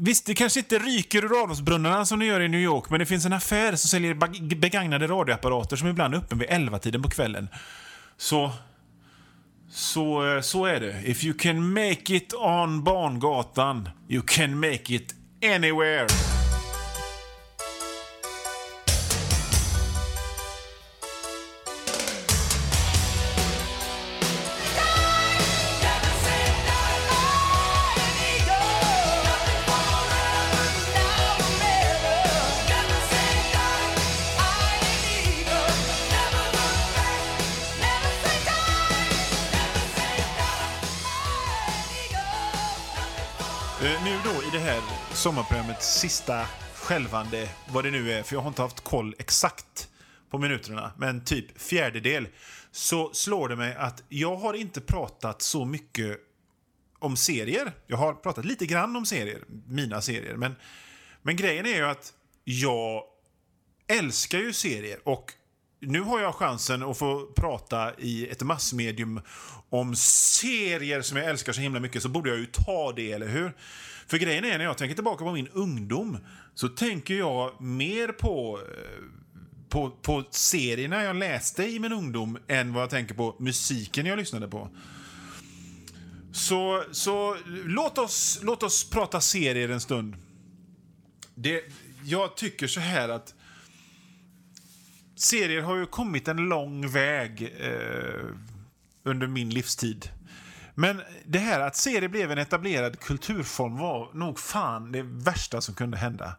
Visst, 0.00 0.26
det 0.26 0.34
kanske 0.34 0.60
inte 0.60 0.78
ryker 0.78 1.24
ur 1.24 1.42
avloppsbrunnarna 1.42 2.06
som 2.06 2.18
det 2.18 2.26
gör 2.26 2.40
i 2.40 2.48
New 2.48 2.60
York, 2.60 2.90
men 2.90 3.00
det 3.00 3.06
finns 3.06 3.26
en 3.26 3.32
affär 3.32 3.76
som 3.76 3.88
säljer 3.88 4.14
begagnade 4.56 5.06
radioapparater 5.06 5.76
som 5.76 5.88
ibland 5.88 6.14
är 6.14 6.18
öppen 6.18 6.38
vid 6.38 6.48
11-tiden 6.48 7.02
på 7.02 7.10
kvällen. 7.10 7.48
Så... 8.16 8.52
Så, 9.68 10.34
eh, 10.34 10.40
så 10.40 10.64
är 10.64 10.80
det. 10.80 11.02
If 11.04 11.24
you 11.24 11.34
can 11.38 11.72
make 11.72 12.16
it 12.16 12.34
on 12.34 12.84
Barngatan, 12.84 13.88
you 14.08 14.22
can 14.26 14.60
make 14.60 14.94
it 14.94 15.14
anywhere. 15.42 16.35
Sommarprogrammets 45.26 46.00
sista 46.00 46.46
skälvande, 46.74 47.48
vad 47.72 47.84
det 47.84 47.90
nu 47.90 48.12
är, 48.12 48.22
för 48.22 48.34
jag 48.34 48.40
har 48.40 48.48
inte 48.48 48.62
haft 48.62 48.80
koll 48.80 49.14
exakt 49.18 49.88
på 50.30 50.38
minuterna, 50.38 50.92
men 50.96 51.24
typ 51.24 51.60
fjärdedel, 51.60 52.28
så 52.70 53.10
slår 53.12 53.48
det 53.48 53.56
mig 53.56 53.74
att 53.74 54.02
jag 54.08 54.36
har 54.36 54.54
inte 54.54 54.80
pratat 54.80 55.42
så 55.42 55.64
mycket 55.64 56.18
om 56.98 57.16
serier. 57.16 57.72
Jag 57.86 57.96
har 57.96 58.14
pratat 58.14 58.44
lite 58.44 58.66
grann 58.66 58.96
om 58.96 59.06
serier, 59.06 59.44
mina 59.66 60.00
serier, 60.00 60.36
men, 60.36 60.56
men 61.22 61.36
grejen 61.36 61.66
är 61.66 61.76
ju 61.76 61.86
att 61.86 62.12
jag 62.44 63.02
älskar 63.86 64.38
ju 64.38 64.52
serier 64.52 64.98
och 65.04 65.32
nu 65.80 66.00
har 66.00 66.20
jag 66.20 66.34
chansen 66.34 66.82
att 66.82 66.98
få 66.98 67.26
prata 67.36 67.94
i 67.98 68.28
ett 68.28 68.42
massmedium 68.42 69.20
om 69.70 69.96
serier 69.96 71.02
som 71.02 71.16
jag 71.16 71.26
älskar 71.26 71.52
så 71.52 71.60
himla 71.60 71.80
mycket 71.80 72.02
så 72.02 72.08
borde 72.08 72.30
jag 72.30 72.38
ju 72.38 72.46
ta 72.46 72.92
det, 72.96 73.12
eller 73.12 73.28
hur? 73.28 73.52
För 74.06 74.18
grejen 74.18 74.44
är 74.44 74.58
när 74.58 74.64
jag 74.64 74.78
tänker 74.78 74.94
tillbaka 74.94 75.24
på 75.24 75.32
min 75.32 75.48
ungdom 75.48 76.18
så 76.54 76.68
tänker 76.68 77.14
jag 77.14 77.60
mer 77.60 78.08
på, 78.08 78.60
eh, 78.60 79.02
på, 79.68 79.90
på 79.90 80.24
serierna 80.30 81.02
jag 81.02 81.16
läste 81.16 81.64
i 81.64 81.78
min 81.78 81.92
ungdom 81.92 82.38
än 82.48 82.72
vad 82.72 82.82
jag 82.82 82.90
tänker 82.90 83.14
på 83.14 83.36
musiken 83.38 84.06
jag 84.06 84.18
lyssnade 84.18 84.48
på. 84.48 84.70
Så, 86.32 86.84
så 86.92 87.36
låt, 87.64 87.98
oss, 87.98 88.40
låt 88.42 88.62
oss 88.62 88.90
prata 88.90 89.20
serier 89.20 89.68
en 89.68 89.80
stund. 89.80 90.16
Det, 91.34 91.64
jag 92.04 92.36
tycker 92.36 92.66
så 92.66 92.80
här 92.80 93.08
att 93.08 93.34
serier 95.16 95.62
har 95.62 95.76
ju 95.76 95.86
kommit 95.86 96.28
en 96.28 96.36
lång 96.36 96.88
väg 96.88 97.54
eh, 97.60 98.24
under 99.02 99.26
min 99.26 99.50
livstid. 99.50 100.10
Men 100.78 101.02
det 101.26 101.38
här 101.38 101.60
att 101.60 101.76
serier 101.76 102.08
blev 102.08 102.32
en 102.32 102.38
etablerad 102.38 103.00
kulturform 103.00 103.76
var 103.76 104.10
nog 104.14 104.38
fan 104.38 104.92
det 104.92 105.02
värsta 105.02 105.60
som 105.60 105.74
kunde 105.74 105.96
hända. 105.96 106.36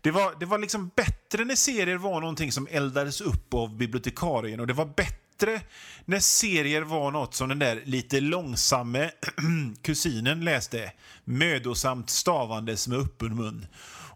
Det 0.00 0.10
var, 0.10 0.34
det 0.40 0.46
var 0.46 0.58
liksom 0.58 0.90
bättre 0.96 1.44
när 1.44 1.54
serier 1.54 1.96
var 1.96 2.20
någonting 2.20 2.52
som 2.52 2.68
eldades 2.70 3.20
upp 3.20 3.54
av 3.54 3.76
bibliotekarien 3.76 4.60
och 4.60 4.66
det 4.66 4.72
var 4.72 4.86
bättre 4.96 5.60
när 6.04 6.20
serier 6.20 6.82
var 6.82 7.10
något 7.10 7.34
som 7.34 7.48
den 7.48 7.58
där 7.58 7.82
lite 7.84 8.20
långsamme 8.20 9.10
kusinen 9.82 10.44
läste, 10.44 10.92
mödosamt 11.24 12.10
stavandes 12.10 12.88
med 12.88 12.98
öppen 12.98 13.36
mun. 13.36 13.66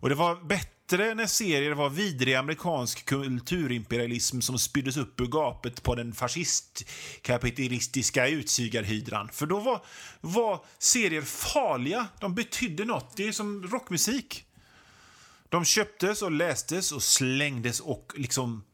Och 0.00 0.08
det 0.08 0.14
var 0.14 0.48
bättre 0.48 0.75
när 0.92 1.26
serier 1.26 1.72
var 1.72 1.90
vidrig 1.90 2.34
amerikansk 2.34 3.04
kulturimperialism 3.04 4.40
som 4.40 4.58
spyddes 4.58 4.96
upp 4.96 5.20
ur 5.20 5.26
gapet 5.26 5.82
på 5.82 5.94
den 5.94 6.12
fascistkapitalistiska 6.12 8.28
utsugarhydran. 8.28 9.28
För 9.32 9.46
då 9.46 9.60
var, 9.60 9.80
var 10.20 10.64
serier 10.78 11.22
farliga. 11.22 12.06
De 12.20 12.34
betydde 12.34 12.84
något. 12.84 13.16
Det 13.16 13.28
är 13.28 13.32
som 13.32 13.66
rockmusik. 13.66 14.44
De 15.48 15.64
köptes 15.64 16.22
och 16.22 16.30
lästes 16.30 16.92
och 16.92 17.02
slängdes 17.02 17.80
och 17.80 18.12
liksom 18.16 18.64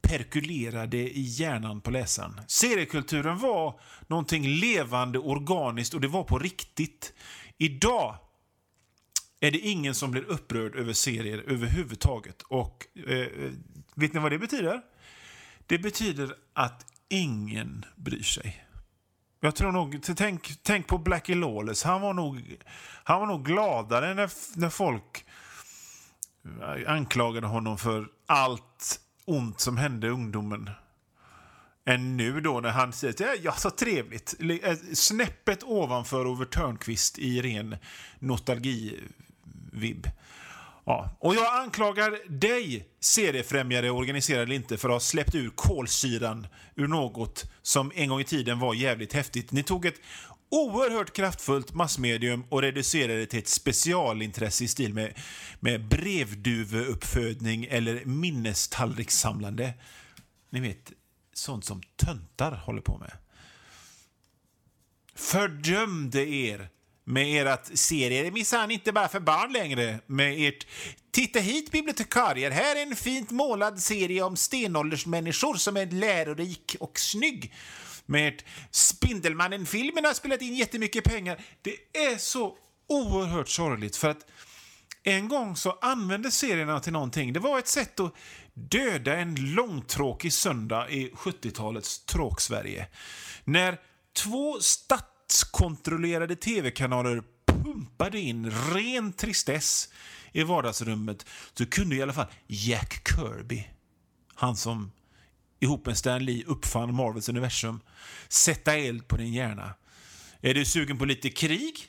perkulerade 0.00 0.96
i 0.96 1.20
hjärnan 1.20 1.80
på 1.80 1.90
läsaren. 1.90 2.40
Seriekulturen 2.46 3.38
var 3.38 3.80
någonting 4.06 4.48
levande, 4.48 5.18
organiskt 5.18 5.94
och 5.94 6.00
det 6.00 6.08
var 6.08 6.24
på 6.24 6.38
riktigt. 6.38 7.12
Idag 7.58 8.16
är 9.40 9.50
det 9.50 9.58
ingen 9.58 9.94
som 9.94 10.10
blir 10.10 10.24
upprörd 10.24 10.76
över 10.76 10.92
serier 10.92 11.44
överhuvudtaget. 11.46 12.42
Och 12.42 12.86
eh, 13.06 13.18
eh, 13.18 13.52
vet 13.94 14.14
ni 14.14 14.20
vad 14.20 14.32
det 14.32 14.38
betyder? 14.38 14.82
Det 15.66 15.78
betyder 15.78 16.34
att 16.52 16.86
ingen 17.08 17.84
bryr 17.96 18.22
sig. 18.22 18.64
Jag 19.40 19.54
tror 19.54 19.72
nog, 19.72 20.02
tänk, 20.16 20.62
tänk 20.62 20.86
på 20.86 20.98
Blackie 20.98 21.36
Lawless. 21.36 21.82
Han 21.82 22.00
var 22.00 22.14
nog, 22.14 22.56
han 23.04 23.20
var 23.20 23.26
nog 23.26 23.44
gladare 23.44 24.14
när, 24.14 24.30
när 24.58 24.70
folk 24.70 25.24
eh, 26.44 26.92
anklagade 26.92 27.46
honom 27.46 27.78
för 27.78 28.08
allt 28.26 29.00
ont 29.24 29.60
som 29.60 29.76
hände 29.76 30.08
ungdomen. 30.08 30.70
Än 31.84 32.16
nu 32.16 32.40
då 32.40 32.60
när 32.60 32.70
han 32.70 32.92
säger 32.92 33.32
att 33.32 33.44
ja, 33.44 33.52
så 33.52 33.70
trevligt. 33.70 34.34
Eh, 34.62 34.76
snäppet 34.94 35.62
ovanför 35.62 36.26
Ove 36.26 36.46
Törnqvist 36.46 37.18
i 37.18 37.42
ren 37.42 37.76
nostalgi 38.18 39.00
vibb. 39.78 40.06
Ja. 40.86 41.16
Och 41.18 41.34
jag 41.34 41.62
anklagar 41.62 42.18
dig, 42.28 42.88
seriefrämjare, 43.00 43.90
organiserad 43.90 44.42
eller 44.42 44.54
inte, 44.54 44.76
för 44.76 44.88
att 44.88 44.94
ha 44.94 45.00
släppt 45.00 45.34
ur 45.34 45.50
kolsyran 45.50 46.46
ur 46.76 46.88
något 46.88 47.50
som 47.62 47.92
en 47.94 48.08
gång 48.08 48.20
i 48.20 48.24
tiden 48.24 48.58
var 48.58 48.74
jävligt 48.74 49.12
häftigt. 49.12 49.52
Ni 49.52 49.62
tog 49.62 49.86
ett 49.86 50.00
oerhört 50.50 51.12
kraftfullt 51.12 51.74
massmedium 51.74 52.44
och 52.48 52.62
reducerade 52.62 53.18
det 53.18 53.26
till 53.26 53.38
ett 53.38 53.48
specialintresse 53.48 54.64
i 54.64 54.68
stil 54.68 54.94
med, 54.94 55.18
med 55.60 55.88
brevduveuppfödning 55.88 57.64
eller 57.64 58.04
minnestallrikssamlande. 58.04 59.74
Ni 60.50 60.60
vet, 60.60 60.92
sånt 61.32 61.64
som 61.64 61.82
töntar 61.96 62.52
håller 62.52 62.82
på 62.82 62.98
med. 62.98 63.12
Fördömde 65.14 66.28
er 66.28 66.68
med 67.08 67.46
ert 67.46 67.78
serier 67.78 68.24
är 68.24 68.30
minsann 68.30 68.70
inte 68.70 68.92
bara 68.92 69.08
för 69.08 69.20
barn 69.20 69.52
längre. 69.52 70.00
Med 70.06 70.48
ert 70.48 70.66
Titta 71.10 71.38
hit 71.38 71.70
bibliotekarier, 71.70 72.50
här 72.50 72.76
är 72.76 72.82
en 72.82 72.96
fint 72.96 73.30
målad 73.30 73.82
serie 73.82 74.22
om 74.22 74.36
stenåldersmänniskor 74.36 75.54
som 75.54 75.76
är 75.76 75.86
lärorik 75.86 76.76
och 76.80 76.98
snygg. 76.98 77.54
Med 78.06 78.34
ert 78.34 78.44
Spindelmannen-filmen 78.70 80.04
har 80.04 80.14
spelat 80.14 80.42
in 80.42 80.54
jättemycket 80.54 81.04
pengar. 81.04 81.40
Det 81.62 81.98
är 82.10 82.18
så 82.18 82.56
oerhört 82.88 83.48
sorgligt 83.48 83.96
för 83.96 84.08
att 84.08 84.26
en 85.02 85.28
gång 85.28 85.56
så 85.56 85.78
användes 85.80 86.38
serierna 86.38 86.80
till 86.80 86.92
någonting. 86.92 87.32
Det 87.32 87.40
var 87.40 87.58
ett 87.58 87.68
sätt 87.68 88.00
att 88.00 88.14
döda 88.54 89.16
en 89.16 89.54
långtråkig 89.54 90.32
söndag 90.32 90.90
i 90.90 91.10
70-talets 91.10 92.04
tråksverige. 92.04 92.86
När 93.44 93.78
två 94.16 94.60
statskontrollerade 95.28 96.36
tv-kanaler 96.36 97.22
pumpade 97.46 98.18
in 98.18 98.50
ren 98.50 99.12
tristess 99.12 99.88
i 100.32 100.42
vardagsrummet 100.42 101.26
så 101.54 101.66
kunde 101.66 101.96
i 101.96 102.02
alla 102.02 102.12
fall 102.12 102.26
Jack 102.46 103.08
Kirby 103.08 103.64
Han 104.34 104.56
som 104.56 104.92
ihop 105.60 105.86
med 105.86 105.98
Stan 105.98 106.24
Lee 106.24 106.44
uppfann 106.46 106.94
Marvels 106.94 107.28
universum. 107.28 107.80
Sätta 108.28 108.76
eld 108.76 109.08
på 109.08 109.16
din 109.16 109.32
hjärna. 109.32 109.74
Är 110.40 110.54
du 110.54 110.64
sugen 110.64 110.98
på 110.98 111.04
lite 111.04 111.30
krig? 111.30 111.86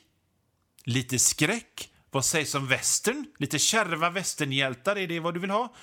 Lite 0.84 1.18
skräck? 1.18 1.90
Vad 2.10 2.24
sägs 2.24 2.54
om 2.54 2.66
västern? 2.66 3.26
Lite 3.38 3.58
kärva 3.58 4.10
västernhjältar, 4.10 4.96
är 4.96 5.08
det 5.08 5.20
vad 5.20 5.34
du 5.34 5.40
vill 5.40 5.50
ha? 5.50 5.74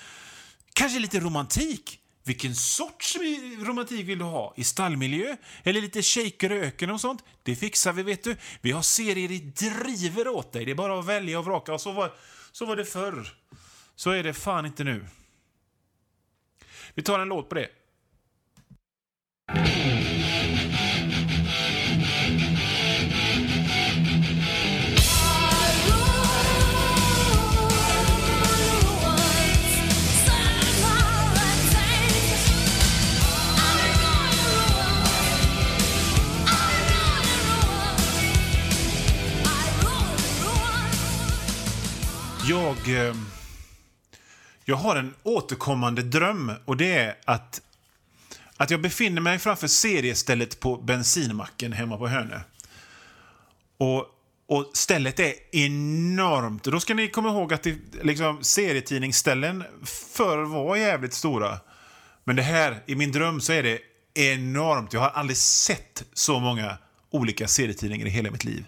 Kanske 0.74 1.00
lite 1.00 1.20
romantik? 1.20 2.00
Vilken 2.28 2.56
sorts 2.56 3.18
romantik 3.60 4.08
vill 4.08 4.20
du 4.20 4.26
ha? 4.26 4.54
I 4.58 4.64
stallmiljö? 4.64 5.38
Eller 5.64 5.82
lite 5.82 6.02
shaker 6.02 6.52
i 6.52 6.60
öken 6.60 6.90
och 6.90 7.02
sånt? 7.02 7.24
Det 7.44 7.56
fixar 7.56 7.94
vi, 7.94 8.04
vet 8.04 8.24
du. 8.24 8.38
Vi 8.62 8.72
har 8.72 8.82
serier 8.82 9.32
i 9.32 9.40
driver 9.40 10.28
åt 10.28 10.52
dig. 10.52 10.66
Det 10.66 10.72
är 10.72 10.76
bara 10.76 11.00
att 11.00 11.06
välja 11.06 11.40
och 11.40 11.46
vraka. 11.46 11.74
Och 11.74 11.82
så 11.82 11.92
var, 11.92 12.14
så 12.52 12.66
var 12.66 12.76
det 12.76 12.86
förr. 12.86 13.34
Så 13.96 14.12
är 14.12 14.24
det 14.24 14.34
fan 14.34 14.66
inte 14.66 14.84
nu. 14.84 15.06
Vi 16.94 17.04
tar 17.04 17.20
en 17.20 17.28
låt 17.28 17.50
på 17.50 17.56
det. 17.56 17.70
Jag, 42.50 43.08
eh, 43.08 43.16
jag 44.66 44.76
har 44.76 44.96
en 44.96 45.14
återkommande 45.24 46.02
dröm 46.02 46.52
och 46.66 46.78
det 46.78 46.98
är 46.98 47.16
att, 47.26 47.62
att 48.58 48.72
jag 48.72 48.82
befinner 48.82 49.22
mig 49.22 49.40
framför 49.40 49.68
seriestället 49.68 50.60
på 50.60 50.78
bensinmacken 50.78 51.74
hemma 51.74 51.98
på 51.98 52.08
Hönö. 52.08 52.40
Och, 53.78 54.06
och 54.48 54.72
stället 54.74 55.20
är 55.20 55.34
enormt. 55.52 56.64
Då 56.64 56.80
ska 56.80 56.94
ni 56.94 57.08
komma 57.08 57.30
ihåg 57.30 57.54
att 57.54 57.64
det, 57.64 57.78
liksom, 58.04 58.44
serietidningsställen 58.44 59.64
förr 59.86 60.44
var 60.44 60.76
jävligt 60.76 61.14
stora. 61.14 61.60
Men 62.24 62.36
det 62.36 62.42
här, 62.42 62.84
i 62.86 62.96
min 62.96 63.12
dröm, 63.12 63.42
så 63.42 63.54
är 63.54 63.64
det 63.64 63.80
enormt. 64.14 64.94
Jag 64.94 65.00
har 65.00 65.10
aldrig 65.10 65.38
sett 65.38 66.04
så 66.14 66.40
många 66.40 66.78
olika 67.10 67.48
serietidningar 67.48 68.06
i 68.06 68.10
hela 68.10 68.32
mitt 68.32 68.44
liv. 68.44 68.66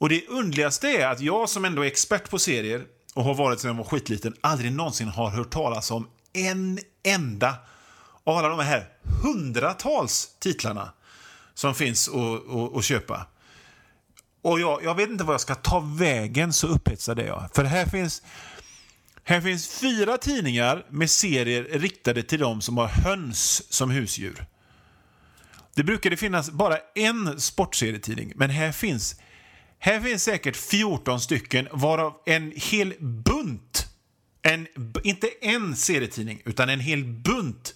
Och 0.00 0.08
det 0.08 0.26
underligaste 0.28 0.88
är 0.88 1.06
att 1.06 1.20
jag 1.20 1.48
som 1.48 1.64
ändå 1.64 1.82
är 1.82 1.86
expert 1.86 2.30
på 2.30 2.38
serier 2.38 2.84
och 3.14 3.24
har 3.24 3.34
varit 3.34 3.60
sedan 3.60 3.68
jag 3.68 3.76
var 3.76 3.84
skitliten 3.84 4.34
aldrig 4.40 4.72
någonsin 4.72 5.08
har 5.08 5.30
hört 5.30 5.50
talas 5.50 5.90
om 5.90 6.08
en 6.32 6.78
enda 7.02 7.54
av 8.24 8.36
alla 8.36 8.48
de 8.48 8.60
här 8.60 8.88
hundratals 9.22 10.28
titlarna 10.38 10.92
som 11.54 11.74
finns 11.74 12.08
att, 12.08 12.76
att, 12.76 12.84
köpa. 12.84 13.26
Och 14.42 14.60
jag, 14.60 14.84
jag, 14.84 14.94
vet 14.94 15.10
inte 15.10 15.24
vad 15.24 15.34
jag 15.34 15.40
ska 15.40 15.54
ta 15.54 15.80
vägen, 15.80 16.52
så 16.52 16.66
upphetsad 16.66 17.18
är 17.18 17.26
jag. 17.26 17.50
För 17.54 17.64
här 17.64 17.86
finns, 17.86 18.22
här 19.24 19.40
finns 19.40 19.68
fyra 19.68 20.18
tidningar 20.18 20.86
med 20.88 21.10
serier 21.10 21.64
riktade 21.64 22.22
till 22.22 22.40
de 22.40 22.60
som 22.60 22.78
har 22.78 22.86
höns 22.86 23.72
som 23.72 23.90
husdjur. 23.90 24.46
Det 25.74 25.84
brukade 25.84 26.16
finnas 26.16 26.50
bara 26.50 26.78
en 26.94 27.40
sportserietidning, 27.40 28.32
men 28.36 28.50
här 28.50 28.72
finns 28.72 29.16
här 29.82 30.00
finns 30.00 30.22
säkert 30.22 30.56
14 30.56 31.20
stycken, 31.20 31.68
varav 31.72 32.16
en 32.26 32.52
hel 32.56 32.94
bunt, 33.00 33.88
en, 34.42 34.66
inte 35.04 35.28
en 35.40 35.76
serietidning, 35.76 36.42
utan 36.44 36.68
en 36.68 36.80
hel 36.80 37.04
bunt 37.04 37.74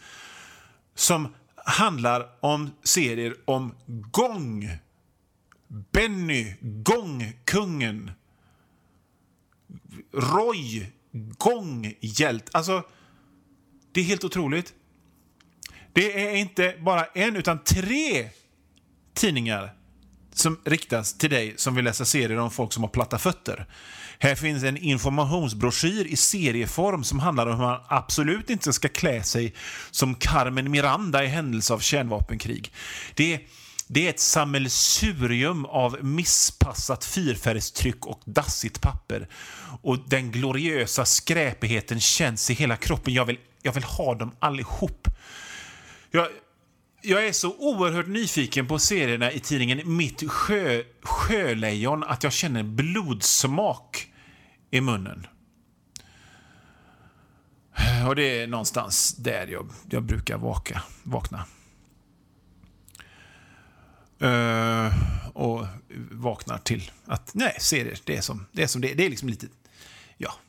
som 0.95 1.35
handlar 1.57 2.29
om 2.41 2.71
serier 2.83 3.37
om 3.45 3.75
gång. 3.87 4.69
Benny, 5.93 6.55
Gångkungen. 6.61 8.11
Roy, 10.13 10.87
Gånghjält. 11.39 12.51
Alltså, 12.53 12.83
det 13.93 14.01
är 14.01 14.05
helt 14.05 14.25
otroligt. 14.25 14.75
Det 15.93 16.27
är 16.27 16.37
inte 16.37 16.75
bara 16.81 17.05
en, 17.05 17.37
utan 17.37 17.65
tre 17.65 18.29
tidningar 19.15 19.75
som 20.35 20.61
riktas 20.65 21.19
till 21.19 21.31
dig 21.31 21.55
som 21.57 21.75
vill 21.75 21.85
läsa 21.85 22.05
serier 22.05 22.39
om 22.39 22.51
folk 22.51 22.73
som 22.73 22.83
har 22.83 22.91
platta 22.91 23.19
fötter. 23.19 23.67
Här 24.19 24.35
finns 24.35 24.65
en 24.65 24.77
informationsbroschyr 24.77 26.07
i 26.07 26.17
serieform 26.17 27.05
som 27.05 27.19
handlar 27.19 27.47
om 27.47 27.57
hur 27.57 27.65
man 27.65 27.81
absolut 27.89 28.51
inte 28.51 28.73
ska 28.73 28.89
klä 28.89 29.23
sig 29.23 29.55
som 29.91 30.15
Carmen 30.15 30.71
Miranda 30.71 31.25
i 31.25 31.27
händelse 31.27 31.75
av 31.75 31.79
kärnvapenkrig. 31.79 32.73
Det 33.15 33.35
är, 33.35 33.41
det 33.87 34.07
är 34.07 34.11
ett 34.11 34.21
sammelsurium 34.21 35.65
av 35.65 36.05
misspassat 36.05 37.05
fyrfärgstryck 37.05 38.07
och 38.07 38.21
dassigt 38.25 38.81
papper. 38.81 39.29
Och 39.83 39.99
den 40.09 40.31
gloriösa 40.31 41.05
skräpigheten 41.05 42.01
känns 42.01 42.51
i 42.51 42.55
hela 42.55 42.77
kroppen. 42.77 43.15
Jag 43.15 43.25
vill, 43.25 43.39
jag 43.63 43.73
vill 43.73 43.85
ha 43.85 44.15
dem 44.15 44.37
allihop. 44.39 45.09
Jag, 46.11 46.29
jag 47.05 47.27
är 47.27 47.33
så 47.33 47.57
oerhört 47.59 48.07
nyfiken 48.07 48.67
på 48.67 48.79
serierna 48.79 49.33
i 49.33 49.41
tidningen 49.41 49.97
Mitt 49.97 50.31
sjö, 50.31 50.83
sjölejon 51.03 52.05
att 52.05 52.23
jag 52.23 52.33
känner 52.33 52.63
blodsmak 52.63 54.13
i 54.71 54.81
munnen. 54.81 55.27
Och 58.09 58.17
det 58.17 58.41
är 58.41 58.47
någonstans 58.47 59.15
där 59.17 59.47
jag, 59.47 59.71
jag 59.91 60.03
brukar 60.03 60.39
vaka, 60.39 60.83
vakna. 61.03 61.45
Uh, 64.23 64.93
och 65.37 65.67
vaknar 66.11 66.59
till 66.59 66.91
att 67.05 67.35
nej, 67.35 67.57
serier, 67.61 67.99
det 68.05 68.17
är 68.17 68.21
som 68.21 68.47
det 68.53 68.63
är. 68.63 68.67
Som 68.67 68.81
det, 68.81 68.95
det 68.95 69.07
är 69.07 69.11
liksom 69.11 69.29
lite, 69.29 69.47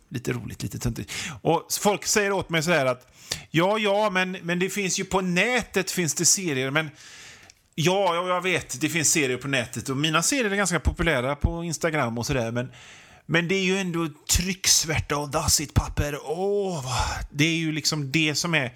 lite 0.09 0.33
roligt, 0.33 0.63
lite 0.63 0.79
töntigt. 0.79 1.11
Och 1.41 1.67
folk 1.79 2.05
säger 2.05 2.31
åt 2.31 2.49
mig 2.49 2.63
så 2.63 2.71
här 2.71 2.85
att 2.85 3.11
Ja, 3.51 3.77
ja, 3.77 4.09
men, 4.09 4.31
men 4.31 4.59
det 4.59 4.69
finns 4.69 4.99
ju 4.99 5.05
på 5.05 5.21
nätet 5.21 5.91
finns 5.91 6.13
det 6.13 6.25
serier, 6.25 6.71
men 6.71 6.89
Ja, 7.77 8.15
ja, 8.15 8.27
jag 8.27 8.41
vet, 8.41 8.81
det 8.81 8.89
finns 8.89 9.11
serier 9.11 9.37
på 9.37 9.47
nätet 9.47 9.89
och 9.89 9.97
mina 9.97 10.23
serier 10.23 10.51
är 10.51 10.55
ganska 10.55 10.79
populära 10.79 11.35
på 11.35 11.63
Instagram 11.63 12.17
och 12.17 12.25
sådär, 12.25 12.51
men 12.51 12.71
men 13.25 13.47
det 13.47 13.55
är 13.55 13.63
ju 13.63 13.77
ändå 13.77 14.09
trycksvärta 14.29 15.17
och 15.17 15.29
dassigt 15.29 15.73
papper. 15.73 16.19
Åh, 16.23 16.85
det 17.31 17.43
är 17.43 17.55
ju 17.55 17.71
liksom 17.71 18.11
det 18.11 18.35
som 18.35 18.53
är, 18.53 18.73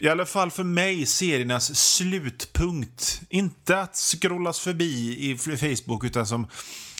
i 0.00 0.08
alla 0.08 0.26
fall 0.26 0.50
för 0.50 0.64
mig, 0.64 1.06
seriernas 1.06 1.76
slutpunkt. 1.76 3.22
Inte 3.28 3.80
att 3.80 3.96
scrollas 3.96 4.60
förbi 4.60 5.16
i 5.30 5.36
Facebook, 5.38 6.04
utan 6.04 6.26
som 6.26 6.46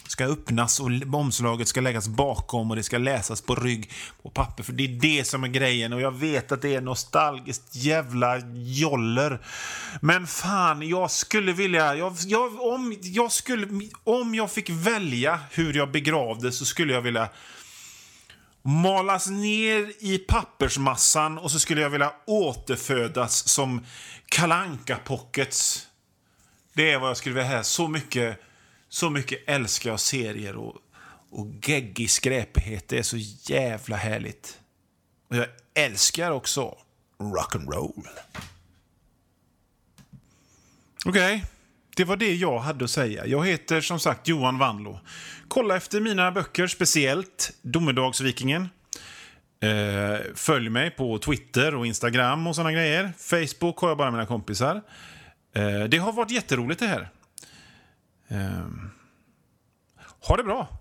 ska 0.09 0.25
öppnas 0.25 0.81
och 0.81 0.91
omslaget 1.13 1.69
ska 1.69 1.81
läggas 1.81 2.09
bakom 2.09 2.71
och 2.71 2.77
det 2.77 2.83
ska 2.83 2.99
läsas 2.99 3.41
på 3.41 3.55
rygg 3.55 3.91
på 4.23 4.31
papper. 4.31 4.63
För 4.63 4.73
det 4.73 4.85
är 4.85 5.01
det 5.01 5.25
som 5.25 5.45
är 5.45 5.49
grejen 5.49 5.93
och 5.93 6.01
jag 6.01 6.15
vet 6.15 6.53
att 6.53 6.63
det 6.63 6.75
är 6.75 6.81
nostalgiskt 6.81 7.77
jävla 7.77 8.39
joller. 8.55 9.41
Men 10.01 10.27
fan, 10.27 10.89
jag 10.89 11.11
skulle 11.11 11.53
vilja... 11.53 11.95
Jag, 11.95 12.17
jag, 12.27 12.61
om, 12.61 12.97
jag 13.03 13.33
skulle, 13.33 13.89
om 14.05 14.35
jag 14.35 14.51
fick 14.51 14.71
välja 14.71 15.41
hur 15.51 15.75
jag 15.75 15.91
begravde 15.91 16.53
så 16.53 16.65
skulle 16.65 16.93
jag 16.93 17.03
vilja 17.03 17.29
malas 18.63 19.27
ner 19.27 19.93
i 19.99 20.19
pappersmassan 20.19 21.39
och 21.39 21.51
så 21.51 21.59
skulle 21.59 21.81
jag 21.81 21.91
vilja 21.91 22.13
återfödas 22.27 23.49
som 23.49 23.87
kalanka 24.27 24.97
pockets 25.05 25.89
Det 26.73 26.93
är 26.93 26.99
vad 26.99 27.09
jag 27.09 27.17
skulle 27.17 27.35
vilja 27.35 27.57
ha. 27.57 27.63
Så 27.63 27.89
mycket 27.89 28.41
så 28.95 29.11
mycket 29.11 29.39
älskar 29.47 29.91
jag 29.91 30.01
serier 30.01 30.57
och, 30.57 30.77
och 31.31 31.47
geggig 31.63 32.11
skräpighet. 32.11 32.89
Det 32.89 32.99
är 32.99 33.03
så 33.03 33.17
jävla 33.53 33.97
härligt. 33.97 34.61
Och 35.31 35.37
jag 35.37 35.47
älskar 35.75 36.31
också 36.31 36.77
rock'n'roll. 37.19 38.07
Okej, 41.07 41.37
okay. 41.37 41.41
det 41.97 42.05
var 42.05 42.17
det 42.17 42.35
jag 42.35 42.59
hade 42.59 42.85
att 42.85 42.91
säga. 42.91 43.27
Jag 43.27 43.47
heter 43.47 43.81
som 43.81 44.01
sagt 44.01 44.29
Johan 44.29 44.59
Vanlo. 44.59 45.01
Kolla 45.49 45.77
efter 45.77 46.01
mina 46.01 46.33
böcker, 46.33 46.67
speciellt 46.67 47.53
Domedagsvikingen. 47.63 48.69
Eh, 49.61 50.21
följ 50.35 50.69
mig 50.69 50.91
på 50.91 51.19
Twitter 51.19 51.75
och 51.75 51.87
Instagram 51.87 52.47
och 52.47 52.57
såna 52.57 52.73
grejer. 52.73 53.13
Facebook 53.19 53.79
har 53.79 53.89
jag 53.89 53.99
bara 53.99 54.11
mina 54.11 54.27
kompisar. 54.27 54.83
Eh, 55.55 55.85
det 55.85 55.99
har 55.99 56.13
varit 56.13 56.31
jätteroligt 56.31 56.81
det 56.81 56.87
här. 56.87 57.11
Ehm. 58.29 58.91
Ha 60.29 60.37
det 60.37 60.45
bra! 60.45 60.79